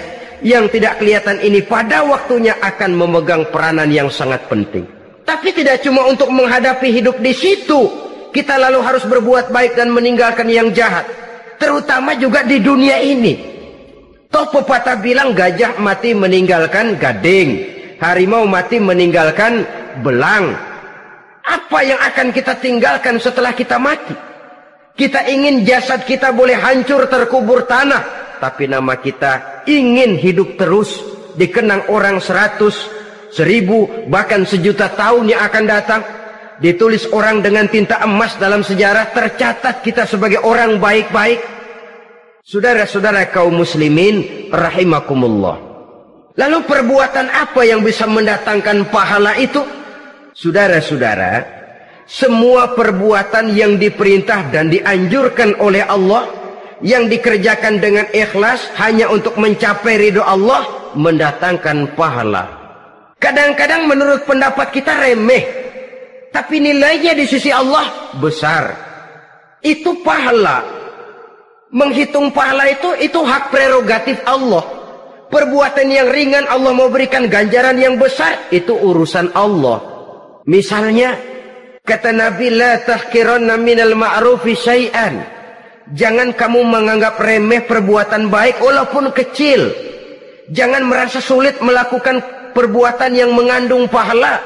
Yang 0.43 0.77
tidak 0.77 0.99
kelihatan 0.99 1.39
ini 1.39 1.63
pada 1.63 2.03
waktunya 2.03 2.59
akan 2.59 2.99
memegang 2.99 3.47
peranan 3.47 3.87
yang 3.87 4.11
sangat 4.11 4.43
penting. 4.51 4.83
Tapi 5.23 5.55
tidak 5.55 5.79
cuma 5.79 6.03
untuk 6.03 6.27
menghadapi 6.27 6.91
hidup 6.91 7.15
di 7.23 7.31
situ, 7.31 7.87
kita 8.35 8.59
lalu 8.59 8.83
harus 8.83 9.07
berbuat 9.07 9.55
baik 9.55 9.79
dan 9.79 9.87
meninggalkan 9.95 10.51
yang 10.51 10.75
jahat. 10.75 11.07
Terutama 11.55 12.11
juga 12.19 12.43
di 12.43 12.59
dunia 12.59 12.99
ini. 12.99 13.39
Toh 14.27 14.49
pepatah 14.49 14.99
bilang 14.99 15.31
gajah 15.31 15.77
mati 15.79 16.11
meninggalkan 16.11 16.97
gading, 16.97 17.49
harimau 18.01 18.43
mati 18.43 18.81
meninggalkan 18.83 19.63
belang. 20.01 20.57
Apa 21.45 21.79
yang 21.85 22.01
akan 22.01 22.33
kita 22.33 22.57
tinggalkan 22.59 23.21
setelah 23.21 23.53
kita 23.53 23.77
mati? 23.77 24.17
Kita 24.97 25.29
ingin 25.29 25.61
jasad 25.61 26.01
kita 26.03 26.33
boleh 26.33 26.57
hancur 26.57 27.05
terkubur 27.05 27.69
tanah. 27.69 28.32
Tapi 28.43 28.67
nama 28.67 28.99
kita 28.99 29.63
ingin 29.63 30.19
hidup 30.19 30.59
terus. 30.59 30.99
Dikenang 31.39 31.87
orang 31.87 32.19
seratus, 32.19 32.91
seribu, 33.31 33.87
bahkan 34.11 34.43
sejuta 34.43 34.91
tahun 34.91 35.31
yang 35.31 35.47
akan 35.47 35.63
datang. 35.63 36.01
Ditulis 36.59 37.07
orang 37.15 37.39
dengan 37.39 37.71
tinta 37.71 38.03
emas 38.03 38.35
dalam 38.35 38.59
sejarah. 38.59 39.15
Tercatat 39.15 39.79
kita 39.79 40.03
sebagai 40.03 40.43
orang 40.43 40.75
baik-baik. 40.75 41.39
Saudara-saudara 42.43 43.31
kaum 43.31 43.63
muslimin 43.63 44.51
rahimakumullah. 44.51 45.63
Lalu 46.35 46.67
perbuatan 46.67 47.31
apa 47.31 47.63
yang 47.63 47.79
bisa 47.79 48.03
mendatangkan 48.03 48.91
pahala 48.91 49.39
itu? 49.39 49.63
Saudara-saudara, 50.35 51.47
semua 52.03 52.75
perbuatan 52.75 53.55
yang 53.55 53.79
diperintah 53.79 54.51
dan 54.51 54.67
dianjurkan 54.67 55.55
oleh 55.63 55.87
Allah 55.87 56.42
yang 56.83 57.07
dikerjakan 57.07 57.79
dengan 57.79 58.05
ikhlas 58.11 58.67
hanya 58.75 59.07
untuk 59.07 59.39
mencapai 59.39 59.97
ridho 59.97 60.19
Allah 60.19 60.91
mendatangkan 60.93 61.95
pahala. 61.95 62.45
Kadang-kadang 63.17 63.87
menurut 63.87 64.27
pendapat 64.27 64.75
kita 64.75 64.91
remeh, 64.99 65.43
tapi 66.35 66.59
nilainya 66.59 67.15
di 67.15 67.23
sisi 67.23 67.49
Allah 67.49 68.13
besar. 68.19 68.75
Itu 69.63 70.03
pahala. 70.03 70.61
Menghitung 71.71 72.35
pahala 72.35 72.67
itu 72.67 72.93
itu 72.99 73.17
hak 73.23 73.49
prerogatif 73.49 74.19
Allah. 74.27 74.61
Perbuatan 75.31 75.87
yang 75.89 76.11
ringan 76.11 76.45
Allah 76.45 76.75
mau 76.75 76.91
berikan 76.91 77.25
ganjaran 77.31 77.79
yang 77.79 77.95
besar 77.97 78.51
itu 78.53 78.75
urusan 78.75 79.33
Allah. 79.33 79.81
Misalnya 80.45 81.15
Kata 81.83 82.15
Nabi, 82.15 82.47
La 82.47 82.79
tahkiranna 82.79 83.59
minal 83.59 83.91
ma'rufi 83.99 84.55
syai'an. 84.55 85.19
Jangan 85.91 86.31
kamu 86.31 86.63
menganggap 86.63 87.19
remeh 87.19 87.67
perbuatan 87.67 88.31
baik 88.31 88.63
walaupun 88.63 89.11
kecil. 89.11 89.67
Jangan 90.47 90.87
merasa 90.87 91.19
sulit 91.19 91.59
melakukan 91.59 92.23
perbuatan 92.55 93.11
yang 93.11 93.35
mengandung 93.35 93.91
pahala. 93.91 94.39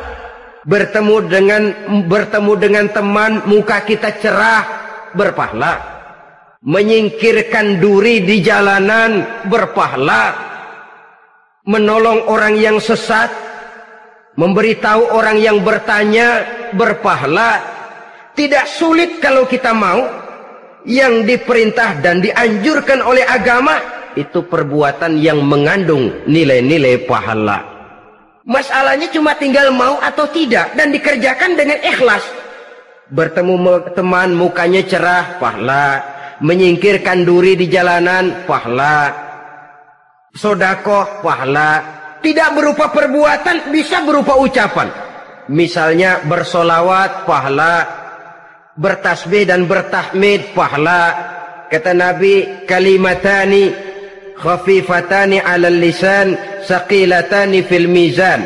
Bertemu 0.65 1.15
dengan 1.29 1.63
bertemu 2.09 2.53
dengan 2.57 2.85
teman, 2.89 3.45
muka 3.45 3.85
kita 3.85 4.17
cerah, 4.17 4.63
berpahala. 5.13 5.97
menyingkirkan 6.67 7.77
duri 7.77 8.25
di 8.25 8.41
jalanan 8.41 9.23
berpahala, 9.45 10.35
menolong 11.63 12.27
orang 12.27 12.57
yang 12.57 12.81
sesat, 12.81 13.29
memberitahu 14.35 15.15
orang 15.15 15.37
yang 15.39 15.61
bertanya 15.61 16.43
berpahala. 16.73 17.61
Tidak 18.35 18.65
sulit 18.67 19.17
kalau 19.23 19.47
kita 19.47 19.71
mau 19.71 20.26
yang 20.87 21.27
diperintah 21.27 21.99
dan 21.99 22.23
dianjurkan 22.23 23.03
oleh 23.03 23.27
agama 23.27 23.75
itu 24.15 24.47
perbuatan 24.47 25.19
yang 25.19 25.43
mengandung 25.43 26.25
nilai-nilai 26.25 27.05
pahala. 27.05 27.61
Masalahnya 28.47 29.11
cuma 29.11 29.35
tinggal 29.35 29.75
mau 29.75 29.99
atau 29.99 30.23
tidak 30.31 30.71
dan 30.79 30.89
dikerjakan 30.95 31.59
dengan 31.59 31.83
ikhlas. 31.83 32.23
Bertemu 33.11 33.91
teman 33.91 34.31
mukanya 34.33 34.81
cerah, 34.87 35.35
pahala. 35.37 36.15
Menyingkirkan 36.39 37.27
duri 37.27 37.59
di 37.59 37.67
jalanan, 37.67 38.47
pahala. 38.47 39.11
Sodakoh, 40.31 41.19
pahala. 41.19 41.83
Tidak 42.23 42.49
berupa 42.55 42.87
perbuatan, 42.87 43.75
bisa 43.75 44.07
berupa 44.07 44.39
ucapan. 44.39 44.87
Misalnya 45.51 46.23
bersolawat, 46.23 47.27
pahala. 47.27 48.06
Bertasbih 48.77 49.49
dan 49.49 49.65
bertahmid, 49.65 50.53
pahala. 50.53 51.33
Kata 51.67 51.91
Nabi, 51.97 52.63
kalimatani 52.69 53.87
khafifatani 54.37 55.41
ala 55.41 55.73
lisan, 55.73 56.37
saqilatani 56.61 57.65
fil 57.65 57.89
mizan. 57.89 58.45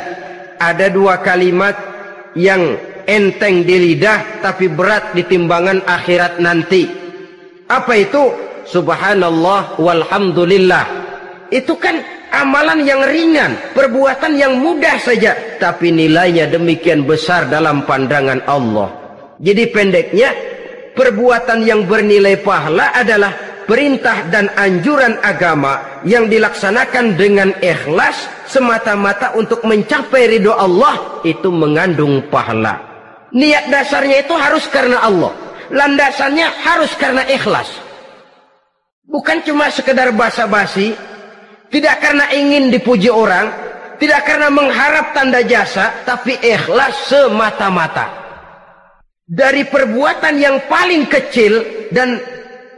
Ada 0.58 0.88
dua 0.88 1.20
kalimat 1.20 1.76
yang 2.38 2.80
enteng 3.04 3.68
di 3.68 3.76
lidah 3.76 4.40
tapi 4.40 4.72
berat 4.72 5.12
di 5.12 5.28
timbangan 5.28 5.84
akhirat 5.84 6.40
nanti. 6.40 6.88
Apa 7.68 7.94
itu? 8.00 8.32
Subhanallah 8.72 9.82
walhamdulillah. 9.84 10.86
Itu 11.52 11.76
kan 11.76 12.00
amalan 12.32 12.88
yang 12.88 13.04
ringan, 13.04 13.76
perbuatan 13.76 14.40
yang 14.40 14.64
mudah 14.64 14.96
saja, 14.96 15.36
tapi 15.60 15.92
nilainya 15.92 16.48
demikian 16.48 17.04
besar 17.04 17.52
dalam 17.52 17.84
pandangan 17.84 18.40
Allah. 18.48 19.01
Jadi 19.42 19.74
pendeknya, 19.74 20.30
perbuatan 20.94 21.66
yang 21.66 21.90
bernilai 21.90 22.38
pahala 22.46 22.94
adalah 22.94 23.34
perintah 23.66 24.30
dan 24.30 24.54
anjuran 24.54 25.18
agama 25.26 26.02
yang 26.06 26.30
dilaksanakan 26.30 27.18
dengan 27.18 27.50
ikhlas 27.58 28.30
semata-mata 28.46 29.34
untuk 29.34 29.66
mencapai 29.66 30.38
ridho 30.38 30.54
Allah 30.54 31.26
itu 31.26 31.50
mengandung 31.50 32.22
pahala. 32.30 32.78
Niat 33.34 33.74
dasarnya 33.74 34.22
itu 34.22 34.36
harus 34.38 34.70
karena 34.70 35.02
Allah. 35.02 35.34
Landasannya 35.72 36.46
harus 36.62 36.92
karena 37.00 37.26
ikhlas. 37.26 37.72
Bukan 39.08 39.42
cuma 39.48 39.72
sekedar 39.72 40.14
basa-basi, 40.14 40.94
tidak 41.72 41.98
karena 42.04 42.28
ingin 42.36 42.70
dipuji 42.70 43.08
orang, 43.08 43.50
tidak 43.98 44.28
karena 44.28 44.52
mengharap 44.52 45.16
tanda 45.16 45.42
jasa, 45.42 45.96
tapi 46.04 46.36
ikhlas 46.44 47.08
semata-mata. 47.08 48.21
Dari 49.32 49.64
perbuatan 49.64 50.36
yang 50.44 50.68
paling 50.68 51.08
kecil 51.08 51.88
dan 51.88 52.20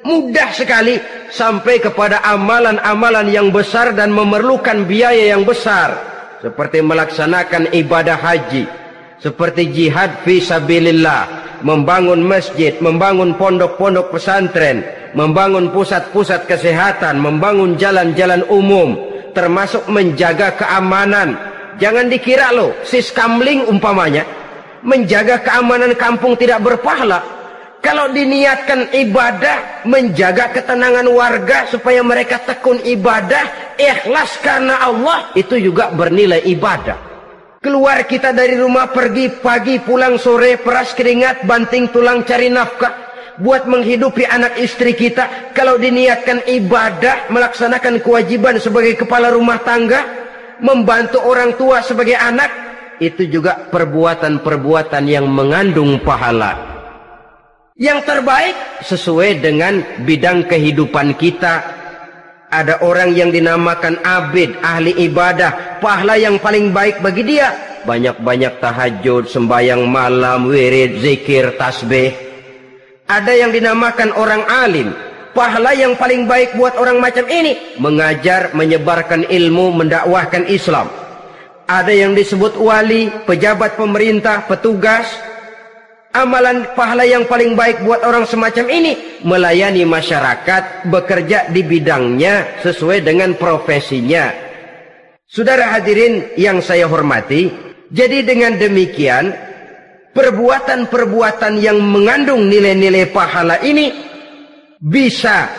mudah 0.05 0.53
sekali 0.53 1.01
sampai 1.33 1.81
kepada 1.81 2.21
amalan-amalan 2.21 3.33
yang 3.33 3.49
besar 3.49 3.97
dan 3.97 4.13
memerlukan 4.13 4.85
biaya 4.85 5.33
yang 5.33 5.49
besar 5.49 5.97
seperti 6.45 6.85
melaksanakan 6.85 7.73
ibadah 7.73 8.21
haji 8.21 8.69
seperti 9.17 9.71
jihad 9.71 10.21
fi 10.21 10.43
sabilillah, 10.43 11.57
membangun 11.63 12.19
masjid, 12.19 12.75
membangun 12.83 13.39
pondok-pondok 13.39 14.11
pesantren, 14.11 14.83
membangun 15.15 15.71
pusat-pusat 15.71 16.43
kesehatan, 16.43 17.23
membangun 17.23 17.79
jalan-jalan 17.79 18.43
umum, 18.51 18.99
termasuk 19.31 19.87
menjaga 19.87 20.59
keamanan. 20.59 21.33
Jangan 21.79 22.11
dikira 22.11 22.51
loh, 22.51 22.75
siskamling 22.83 23.65
umpamanya, 23.65 24.27
menjaga 24.83 25.41
keamanan 25.41 25.95
kampung 25.95 26.35
tidak 26.35 26.61
berpahala. 26.61 27.23
Kalau 27.83 28.07
diniatkan 28.15 28.95
ibadah, 28.95 29.83
menjaga 29.83 30.55
ketenangan 30.55 31.03
warga 31.11 31.67
supaya 31.67 31.99
mereka 31.99 32.39
tekun 32.39 32.79
ibadah, 32.79 33.75
ikhlas 33.75 34.39
karena 34.39 34.79
Allah, 34.79 35.35
itu 35.35 35.59
juga 35.59 35.91
bernilai 35.91 36.47
ibadah. 36.47 36.95
Keluar 37.59 38.07
kita 38.07 38.31
dari 38.31 38.55
rumah 38.59 38.91
pergi 38.91 39.39
pagi 39.39 39.83
pulang 39.83 40.15
sore 40.15 40.59
peras 40.59 40.95
keringat 40.95 41.43
banting 41.47 41.91
tulang 41.91 42.23
cari 42.27 42.51
nafkah 42.51 42.91
buat 43.39 43.67
menghidupi 43.67 44.27
anak 44.27 44.59
istri 44.59 44.91
kita 44.95 45.55
kalau 45.55 45.79
diniatkan 45.79 46.43
ibadah 46.43 47.31
melaksanakan 47.31 48.03
kewajiban 48.03 48.59
sebagai 48.59 48.99
kepala 48.99 49.31
rumah 49.31 49.63
tangga 49.63 50.03
membantu 50.59 51.23
orang 51.23 51.55
tua 51.55 51.79
sebagai 51.79 52.19
anak 52.19 52.72
itu 53.03 53.27
juga 53.27 53.67
perbuatan-perbuatan 53.67 55.03
yang 55.03 55.27
mengandung 55.27 55.99
pahala 55.99 56.73
yang 57.77 58.05
terbaik 58.05 58.85
sesuai 58.85 59.41
dengan 59.41 60.05
bidang 60.05 60.45
kehidupan 60.45 61.17
kita 61.17 61.83
ada 62.53 62.85
orang 62.85 63.17
yang 63.17 63.33
dinamakan 63.33 63.97
abid, 64.05 64.61
ahli 64.61 64.93
ibadah, 65.09 65.81
pahala 65.81 66.21
yang 66.21 66.37
paling 66.37 66.69
baik 66.69 67.01
bagi 67.01 67.25
dia. 67.25 67.49
Banyak-banyak 67.81 68.61
tahajud, 68.61 69.25
sembahyang 69.25 69.89
malam, 69.89 70.45
wirid, 70.45 71.01
zikir, 71.01 71.57
tasbih. 71.57 72.13
Ada 73.09 73.33
yang 73.33 73.49
dinamakan 73.49 74.13
orang 74.13 74.45
alim, 74.45 74.93
pahala 75.33 75.73
yang 75.73 75.97
paling 75.97 76.29
baik 76.29 76.53
buat 76.53 76.77
orang 76.77 77.01
macam 77.01 77.25
ini. 77.25 77.57
Mengajar, 77.81 78.53
menyebarkan 78.53 79.25
ilmu, 79.27 79.73
mendakwahkan 79.73 80.45
Islam. 80.45 80.87
Ada 81.63 81.95
yang 81.95 82.11
disebut 82.11 82.59
wali, 82.59 83.07
pejabat 83.23 83.79
pemerintah, 83.79 84.43
petugas, 84.51 85.07
amalan 86.11 86.67
pahala 86.77 87.07
yang 87.07 87.25
paling 87.25 87.57
baik 87.57 87.81
buat 87.87 88.05
orang 88.05 88.27
semacam 88.29 88.69
ini 88.69 89.23
melayani 89.25 89.87
masyarakat 89.87 90.87
bekerja 90.91 91.49
di 91.49 91.65
bidangnya 91.65 92.61
sesuai 92.61 93.01
dengan 93.01 93.33
profesinya. 93.39 94.29
Saudara 95.25 95.73
hadirin 95.73 96.37
yang 96.37 96.61
saya 96.61 96.85
hormati 96.85 97.49
jadi 97.89 98.21
dengan 98.21 98.59
demikian 98.59 99.33
perbuatan-perbuatan 100.13 101.57
yang 101.57 101.81
mengandung 101.81 102.45
nilai-nilai 102.45 103.09
pahala 103.09 103.57
ini 103.65 103.89
bisa 104.77 105.49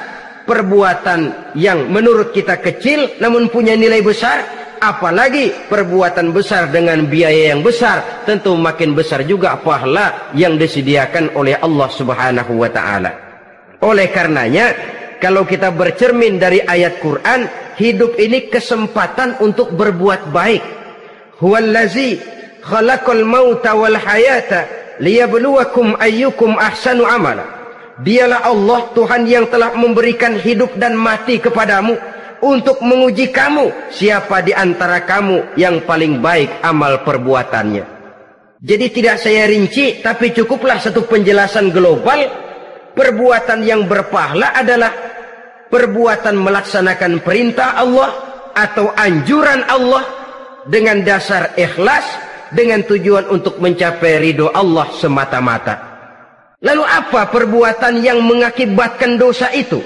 perbuatan 0.47 1.51
yang 1.59 1.91
menurut 1.91 2.31
kita 2.31 2.63
kecil 2.63 3.19
namun 3.19 3.51
punya 3.51 3.75
nilai 3.75 3.99
besar 3.99 4.64
apalagi 4.85 5.69
perbuatan 5.71 6.35
besar 6.35 6.69
dengan 6.69 7.09
biaya 7.09 7.57
yang 7.57 7.65
besar 7.65 8.25
tentu 8.29 8.53
makin 8.53 8.93
besar 8.93 9.25
juga 9.25 9.57
pahala 9.57 10.35
yang 10.37 10.61
disediakan 10.61 11.33
oleh 11.33 11.57
Allah 11.57 11.89
Subhanahu 11.89 12.53
wa 12.61 12.69
taala. 12.69 13.13
Oleh 13.81 14.13
karenanya 14.13 14.77
kalau 15.25 15.49
kita 15.49 15.73
bercermin 15.73 16.37
dari 16.37 16.61
ayat 16.61 17.01
Quran, 17.01 17.49
hidup 17.81 18.21
ini 18.21 18.53
kesempatan 18.53 19.41
untuk 19.41 19.73
berbuat 19.73 20.29
baik. 20.29 20.65
Huwallazi 21.41 22.21
khalaqal 22.61 23.25
mauta 23.25 23.73
wal 23.73 23.97
hayata 23.97 24.69
liyabluwakum 25.01 25.97
ayyukum 25.97 26.61
ahsanu 26.61 27.09
amala. 27.09 27.45
Dialah 27.95 28.45
Allah 28.45 28.91
Tuhan 28.91 29.23
yang 29.25 29.47
telah 29.49 29.73
memberikan 29.79 30.35
hidup 30.35 30.75
dan 30.77 30.99
mati 30.99 31.39
kepadamu 31.39 31.95
untuk 32.45 32.85
menguji 32.85 33.33
kamu 33.33 33.89
siapa 33.89 34.45
di 34.45 34.53
antara 34.53 35.09
kamu 35.09 35.57
yang 35.57 35.81
paling 35.89 36.21
baik 36.21 36.61
amal 36.61 37.01
perbuatannya. 37.01 37.85
Jadi 38.61 38.87
tidak 38.93 39.17
saya 39.21 39.49
rinci 39.49 40.05
tapi 40.05 40.33
cukuplah 40.33 40.77
satu 40.77 41.09
penjelasan 41.09 41.73
global 41.73 42.21
perbuatan 42.93 43.65
yang 43.65 43.89
berpahala 43.89 44.53
adalah 44.57 44.93
perbuatan 45.73 46.37
melaksanakan 46.37 47.25
perintah 47.25 47.77
Allah 47.81 48.11
atau 48.55 48.93
anjuran 48.95 49.65
Allah 49.67 50.05
dengan 50.65 51.05
dasar 51.05 51.53
ikhlas 51.59 52.05
dengan 52.55 52.87
tujuan 52.87 53.29
untuk 53.29 53.59
mencapai 53.59 54.23
ridho 54.23 54.49
Allah 54.55 54.89
semata-mata. 54.97 55.75
Lalu 56.65 56.85
apa 56.87 57.29
perbuatan 57.29 58.01
yang 58.01 58.25
mengakibatkan 58.25 59.21
dosa 59.21 59.53
itu? 59.53 59.85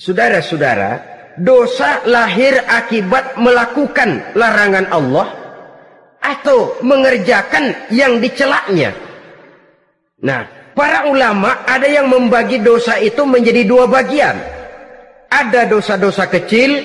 Saudara-saudara, 0.00 1.19
dosa 1.40 2.04
lahir 2.04 2.60
akibat 2.68 3.40
melakukan 3.40 4.36
larangan 4.36 4.86
Allah 4.92 5.28
atau 6.20 6.76
mengerjakan 6.84 7.88
yang 7.88 8.20
dicelaknya. 8.20 8.92
Nah, 10.20 10.44
para 10.76 11.08
ulama 11.08 11.64
ada 11.64 11.88
yang 11.88 12.12
membagi 12.12 12.60
dosa 12.60 13.00
itu 13.00 13.24
menjadi 13.24 13.64
dua 13.64 13.88
bagian. 13.88 14.36
Ada 15.32 15.64
dosa-dosa 15.64 16.28
kecil, 16.28 16.84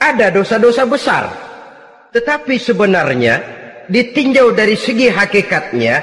ada 0.00 0.32
dosa-dosa 0.32 0.88
besar. 0.88 1.24
Tetapi 2.14 2.56
sebenarnya 2.56 3.42
ditinjau 3.90 4.54
dari 4.56 4.78
segi 4.78 5.12
hakikatnya, 5.12 5.94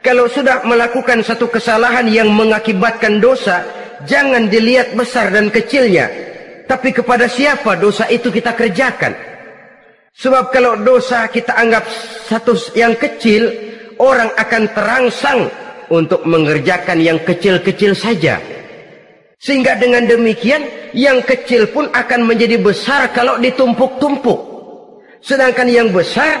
kalau 0.00 0.24
sudah 0.30 0.64
melakukan 0.64 1.20
satu 1.20 1.50
kesalahan 1.52 2.08
yang 2.08 2.32
mengakibatkan 2.32 3.20
dosa, 3.20 3.66
jangan 4.08 4.48
dilihat 4.48 4.96
besar 4.96 5.34
dan 5.34 5.52
kecilnya. 5.52 6.33
Tapi 6.64 6.96
kepada 6.96 7.28
siapa 7.28 7.76
dosa 7.76 8.08
itu 8.08 8.32
kita 8.32 8.56
kerjakan. 8.56 9.12
Sebab 10.14 10.54
kalau 10.54 10.78
dosa 10.80 11.26
kita 11.28 11.52
anggap 11.58 11.84
satu 12.30 12.54
yang 12.78 12.94
kecil, 12.94 13.50
orang 13.98 14.30
akan 14.38 14.62
terangsang 14.72 15.40
untuk 15.90 16.24
mengerjakan 16.24 17.02
yang 17.02 17.18
kecil-kecil 17.20 17.92
saja. 17.92 18.40
Sehingga 19.36 19.76
dengan 19.76 20.08
demikian, 20.08 20.64
yang 20.94 21.20
kecil 21.26 21.68
pun 21.68 21.90
akan 21.90 22.24
menjadi 22.24 22.56
besar 22.62 23.10
kalau 23.12 23.36
ditumpuk-tumpuk. 23.42 24.40
Sedangkan 25.20 25.68
yang 25.68 25.90
besar 25.90 26.40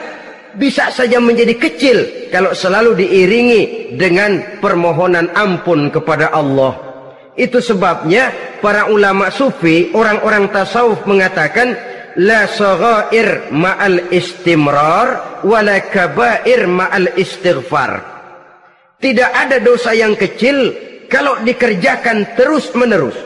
bisa 0.54 0.88
saja 0.94 1.18
menjadi 1.18 1.58
kecil 1.58 2.30
kalau 2.30 2.54
selalu 2.54 3.04
diiringi 3.04 3.62
dengan 3.98 4.62
permohonan 4.62 5.34
ampun 5.34 5.90
kepada 5.90 6.30
Allah. 6.30 6.93
Itu 7.34 7.58
sebabnya 7.58 8.30
para 8.62 8.86
ulama 8.86 9.26
sufi, 9.34 9.90
orang-orang 9.90 10.54
tasawuf 10.54 11.02
mengatakan 11.02 11.74
la 12.22 12.46
saghair 12.46 13.50
ma'al 13.50 14.14
istimrar 14.14 15.42
wala 15.42 15.82
kabair 15.90 16.70
ma'al 16.70 17.18
istighfar. 17.18 18.14
Tidak 19.02 19.30
ada 19.34 19.58
dosa 19.58 19.92
yang 19.92 20.14
kecil 20.14 20.72
kalau 21.10 21.42
dikerjakan 21.42 22.38
terus-menerus 22.38 23.18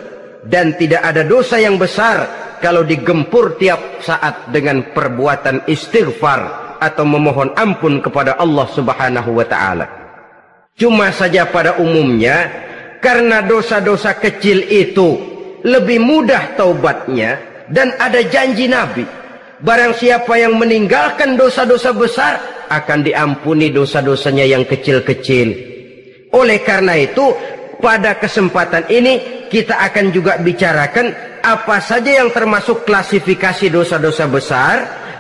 dan 0.49 0.73
tidak 0.81 1.05
ada 1.05 1.23
dosa 1.23 1.61
yang 1.61 1.77
besar 1.77 2.49
kalau 2.65 2.83
digempur 2.83 3.61
tiap 3.61 4.03
saat 4.03 4.51
dengan 4.51 4.91
perbuatan 4.97 5.69
istighfar 5.69 6.77
atau 6.81 7.05
memohon 7.05 7.55
ampun 7.55 8.01
kepada 8.01 8.41
Allah 8.41 8.67
Subhanahu 8.73 9.31
wa 9.37 9.47
taala. 9.47 9.87
Cuma 10.79 11.11
saja 11.11 11.43
pada 11.47 11.79
umumnya 11.83 12.68
karena 12.99 13.43
dosa-dosa 13.47 14.19
kecil 14.19 14.67
itu 14.67 15.19
lebih 15.63 15.99
mudah 16.03 16.55
taubatnya 16.55 17.39
dan 17.71 17.95
ada 17.99 18.23
janji 18.27 18.67
Nabi. 18.71 19.07
Barang 19.59 19.91
siapa 19.99 20.39
yang 20.39 20.55
meninggalkan 20.55 21.35
dosa-dosa 21.35 21.91
besar 21.91 22.39
akan 22.71 23.03
diampuni 23.03 23.75
dosa-dosanya 23.75 24.47
yang 24.47 24.63
kecil-kecil. 24.63 25.49
Oleh 26.31 26.63
karena 26.63 26.95
itu, 26.95 27.35
pada 27.83 28.15
kesempatan 28.23 28.87
ini 28.87 29.47
kita 29.51 29.83
akan 29.91 30.15
juga 30.15 30.39
bicarakan 30.39 31.11
apa 31.43 31.79
saja 31.83 32.23
yang 32.23 32.31
termasuk 32.31 32.87
klasifikasi 32.87 33.67
dosa-dosa 33.73 34.31
besar 34.31 34.77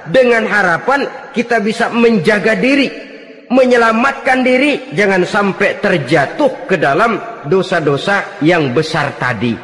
dengan 0.07 0.47
harapan 0.47 1.07
kita 1.35 1.59
bisa 1.59 1.91
menjaga 1.91 2.55
diri 2.55 3.08
menyelamatkan 3.49 4.45
diri 4.45 4.93
jangan 4.93 5.25
sampai 5.25 5.81
terjatuh 5.81 6.69
ke 6.69 6.77
dalam 6.77 7.45
dosa-dosa 7.49 8.41
yang 8.45 8.73
besar 8.77 9.17
tadi. 9.17 9.57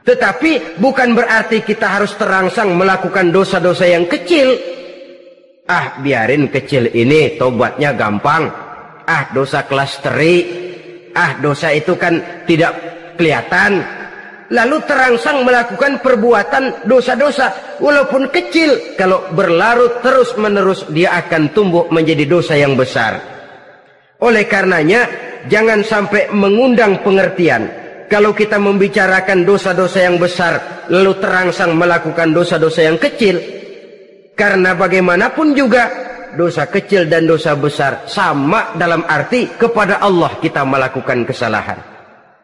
Tetapi 0.00 0.80
bukan 0.80 1.14
berarti 1.14 1.62
kita 1.62 2.00
harus 2.00 2.16
terangsang 2.16 2.74
melakukan 2.74 3.30
dosa-dosa 3.30 3.86
yang 3.86 4.08
kecil. 4.08 4.58
Ah, 5.70 6.02
biarin 6.02 6.50
kecil 6.50 6.90
ini 6.90 7.38
tobatnya 7.38 7.94
gampang. 7.94 8.50
Ah, 9.06 9.30
dosa 9.30 9.62
kelas 9.70 10.02
teri. 10.02 10.36
Ah, 11.14 11.38
dosa 11.38 11.70
itu 11.70 11.94
kan 11.94 12.42
tidak 12.48 12.74
kelihatan. 13.14 13.99
Lalu 14.50 14.82
terangsang 14.82 15.46
melakukan 15.46 16.02
perbuatan 16.02 16.82
dosa-dosa 16.82 17.78
walaupun 17.78 18.34
kecil. 18.34 18.98
Kalau 18.98 19.30
berlarut 19.30 20.02
terus-menerus 20.02 20.90
dia 20.90 21.14
akan 21.22 21.54
tumbuh 21.54 21.86
menjadi 21.86 22.26
dosa 22.26 22.58
yang 22.58 22.74
besar. 22.74 23.22
Oleh 24.18 24.50
karenanya 24.50 25.06
jangan 25.46 25.86
sampai 25.86 26.34
mengundang 26.34 26.98
pengertian. 27.06 27.70
Kalau 28.10 28.34
kita 28.34 28.58
membicarakan 28.58 29.46
dosa-dosa 29.46 30.02
yang 30.02 30.18
besar 30.18 30.82
lalu 30.90 31.14
terangsang 31.22 31.78
melakukan 31.78 32.34
dosa-dosa 32.34 32.90
yang 32.90 32.98
kecil. 32.98 33.38
Karena 34.34 34.74
bagaimanapun 34.74 35.54
juga 35.54 36.10
dosa 36.34 36.66
kecil 36.66 37.06
dan 37.06 37.22
dosa 37.22 37.54
besar 37.54 38.10
sama 38.10 38.74
dalam 38.74 39.06
arti 39.06 39.46
kepada 39.54 40.02
Allah 40.02 40.42
kita 40.42 40.66
melakukan 40.66 41.22
kesalahan. 41.22 41.78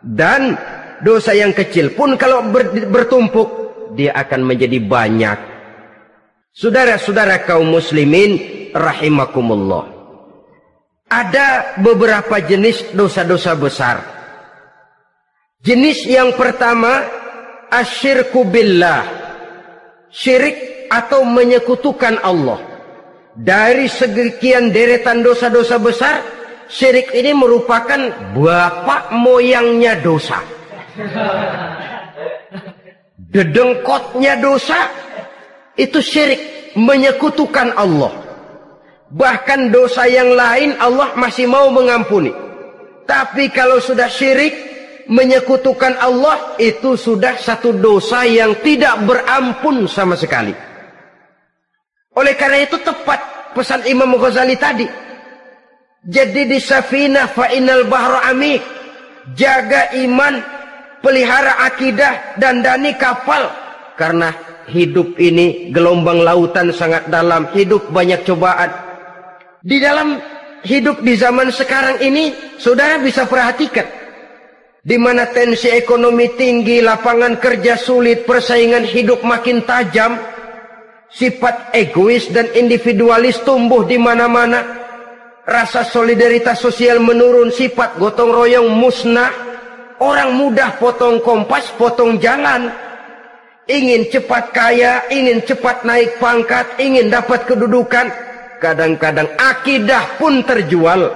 Dan 0.07 0.55
dosa 1.03 1.37
yang 1.37 1.53
kecil 1.53 1.93
pun 1.93 2.15
kalau 2.17 2.47
bertumpuk 2.93 3.67
dia 3.97 4.13
akan 4.17 4.47
menjadi 4.47 4.79
banyak. 4.81 5.39
Saudara-saudara 6.57 7.45
kaum 7.45 7.69
muslimin 7.69 8.41
rahimakumullah. 8.73 9.93
Ada 11.07 11.79
beberapa 11.79 12.41
jenis 12.43 12.97
dosa-dosa 12.97 13.53
besar. 13.55 13.97
Jenis 15.63 16.09
yang 16.09 16.35
pertama 16.35 17.05
asyirku 17.71 18.49
billah. 18.49 19.05
Syirik 20.11 20.89
atau 20.89 21.23
menyekutukan 21.29 22.25
Allah. 22.25 22.59
Dari 23.37 23.85
sekian 23.85 24.73
deretan 24.73 25.21
dosa-dosa 25.21 25.77
besar, 25.77 26.25
syirik 26.73 27.13
ini 27.13 27.37
merupakan 27.37 28.33
bapak 28.33 29.13
moyangnya 29.13 30.01
dosa. 30.01 30.41
Dedengkotnya 33.17 34.41
dosa 34.41 34.89
itu 35.77 36.01
syirik 36.01 36.73
menyekutukan 36.77 37.77
Allah. 37.77 38.13
Bahkan 39.13 39.71
dosa 39.71 40.09
yang 40.09 40.35
lain 40.35 40.75
Allah 40.81 41.15
masih 41.15 41.47
mau 41.47 41.69
mengampuni. 41.71 42.33
Tapi 43.07 43.53
kalau 43.55 43.79
sudah 43.79 44.11
syirik 44.11 44.57
menyekutukan 45.07 45.95
Allah 46.03 46.59
itu 46.59 46.99
sudah 46.99 47.39
satu 47.39 47.71
dosa 47.77 48.27
yang 48.27 48.59
tidak 48.65 48.99
berampun 49.07 49.87
sama 49.87 50.19
sekali. 50.19 50.51
Oleh 52.17 52.35
karena 52.35 52.65
itu 52.65 52.81
tepat 52.81 53.53
pesan 53.55 53.85
Imam 53.87 54.17
Ghazali 54.17 54.57
tadi. 54.59 54.89
Jadi 56.07 56.47
di 56.49 56.59
safina 56.59 57.29
fa 57.31 57.53
innal 57.53 57.87
bahra 57.87 58.27
amik. 58.33 58.63
Jaga 59.35 59.91
iman 60.07 60.56
pelihara 61.07 61.63
akidah 61.63 62.35
dan 62.43 62.67
dani 62.67 62.99
kapal. 62.99 63.47
Karena 63.95 64.35
hidup 64.67 65.15
ini 65.23 65.71
gelombang 65.71 66.27
lautan 66.27 66.75
sangat 66.75 67.07
dalam 67.07 67.47
hidup 67.55 67.87
banyak 67.95 68.27
cobaan. 68.27 68.75
Di 69.63 69.79
dalam 69.79 70.19
hidup 70.67 71.07
di 71.07 71.15
zaman 71.15 71.55
sekarang 71.55 72.03
ini 72.03 72.35
saudara 72.59 72.99
bisa 72.99 73.23
perhatikan 73.31 73.87
di 74.87 74.99
mana 74.99 75.31
tensi 75.31 75.71
ekonomi 75.71 76.35
tinggi 76.35 76.83
lapangan 76.83 77.39
kerja 77.39 77.79
sulit 77.79 78.27
persaingan 78.27 78.87
hidup 78.87 79.23
makin 79.23 79.63
tajam 79.67 80.19
sifat 81.11 81.75
egois 81.75 82.31
dan 82.31 82.51
individualis 82.55 83.43
tumbuh 83.43 83.87
di 83.87 83.99
mana-mana 83.99 84.63
rasa 85.47 85.87
solidaritas 85.87 86.59
sosial 86.59 86.99
menurun 86.99 87.55
sifat 87.55 87.99
gotong 87.99 88.31
royong 88.35 88.71
musnah 88.71 89.56
Orang 89.97 90.37
mudah 90.37 90.77
potong 90.77 91.25
kompas, 91.25 91.73
potong 91.81 92.21
jalan. 92.21 92.69
Ingin 93.67 94.07
cepat 94.13 94.53
kaya, 94.53 95.09
ingin 95.09 95.41
cepat 95.43 95.83
naik 95.89 96.21
pangkat, 96.21 96.77
ingin 96.77 97.09
dapat 97.09 97.49
kedudukan. 97.49 98.13
Kadang-kadang 98.61 99.27
akidah 99.41 100.21
pun 100.21 100.45
terjual. 100.45 101.11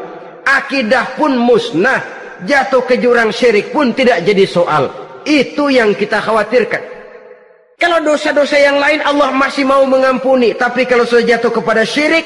Akidah 0.49 1.15
pun 1.15 1.37
musnah. 1.37 2.01
Jatuh 2.49 2.81
ke 2.89 2.97
jurang 2.97 3.29
syirik 3.29 3.69
pun 3.69 3.93
tidak 3.93 4.25
jadi 4.25 4.49
soal. 4.49 4.89
Itu 5.29 5.69
yang 5.69 5.93
kita 5.93 6.25
khawatirkan. 6.25 6.81
Kalau 7.77 8.01
dosa-dosa 8.01 8.57
yang 8.57 8.81
lain 8.81 9.05
Allah 9.05 9.29
masih 9.33 9.69
mau 9.69 9.85
mengampuni. 9.85 10.57
Tapi 10.57 10.89
kalau 10.89 11.05
sudah 11.05 11.37
jatuh 11.37 11.53
kepada 11.53 11.85
syirik. 11.85 12.25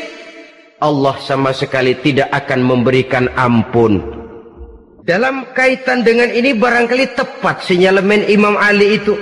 Allah 0.79 1.19
sama 1.19 1.51
sekali 1.51 1.99
tidak 1.99 2.31
akan 2.31 2.63
memberikan 2.63 3.27
ampun. 3.35 4.24
Dalam 5.05 5.53
kaitan 5.53 6.01
dengan 6.01 6.33
ini 6.33 6.57
barangkali 6.57 7.13
tepat 7.13 7.69
sinyalemen 7.69 8.25
Imam 8.25 8.57
Ali 8.57 8.97
itu. 8.97 9.13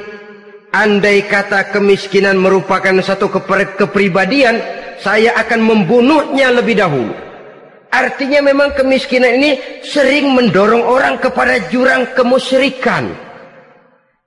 Andai 0.71 1.27
kata 1.27 1.75
kemiskinan 1.75 2.39
merupakan 2.39 2.95
satu 3.03 3.27
kepribadian, 3.75 4.63
saya 5.03 5.35
akan 5.43 5.59
membunuhnya 5.59 6.55
lebih 6.55 6.79
dahulu. 6.79 7.11
Artinya 7.91 8.47
memang 8.47 8.79
kemiskinan 8.79 9.43
ini 9.43 9.83
sering 9.83 10.31
mendorong 10.31 10.87
orang 10.87 11.19
kepada 11.19 11.59
jurang 11.67 12.07
kemusyrikan. 12.15 13.11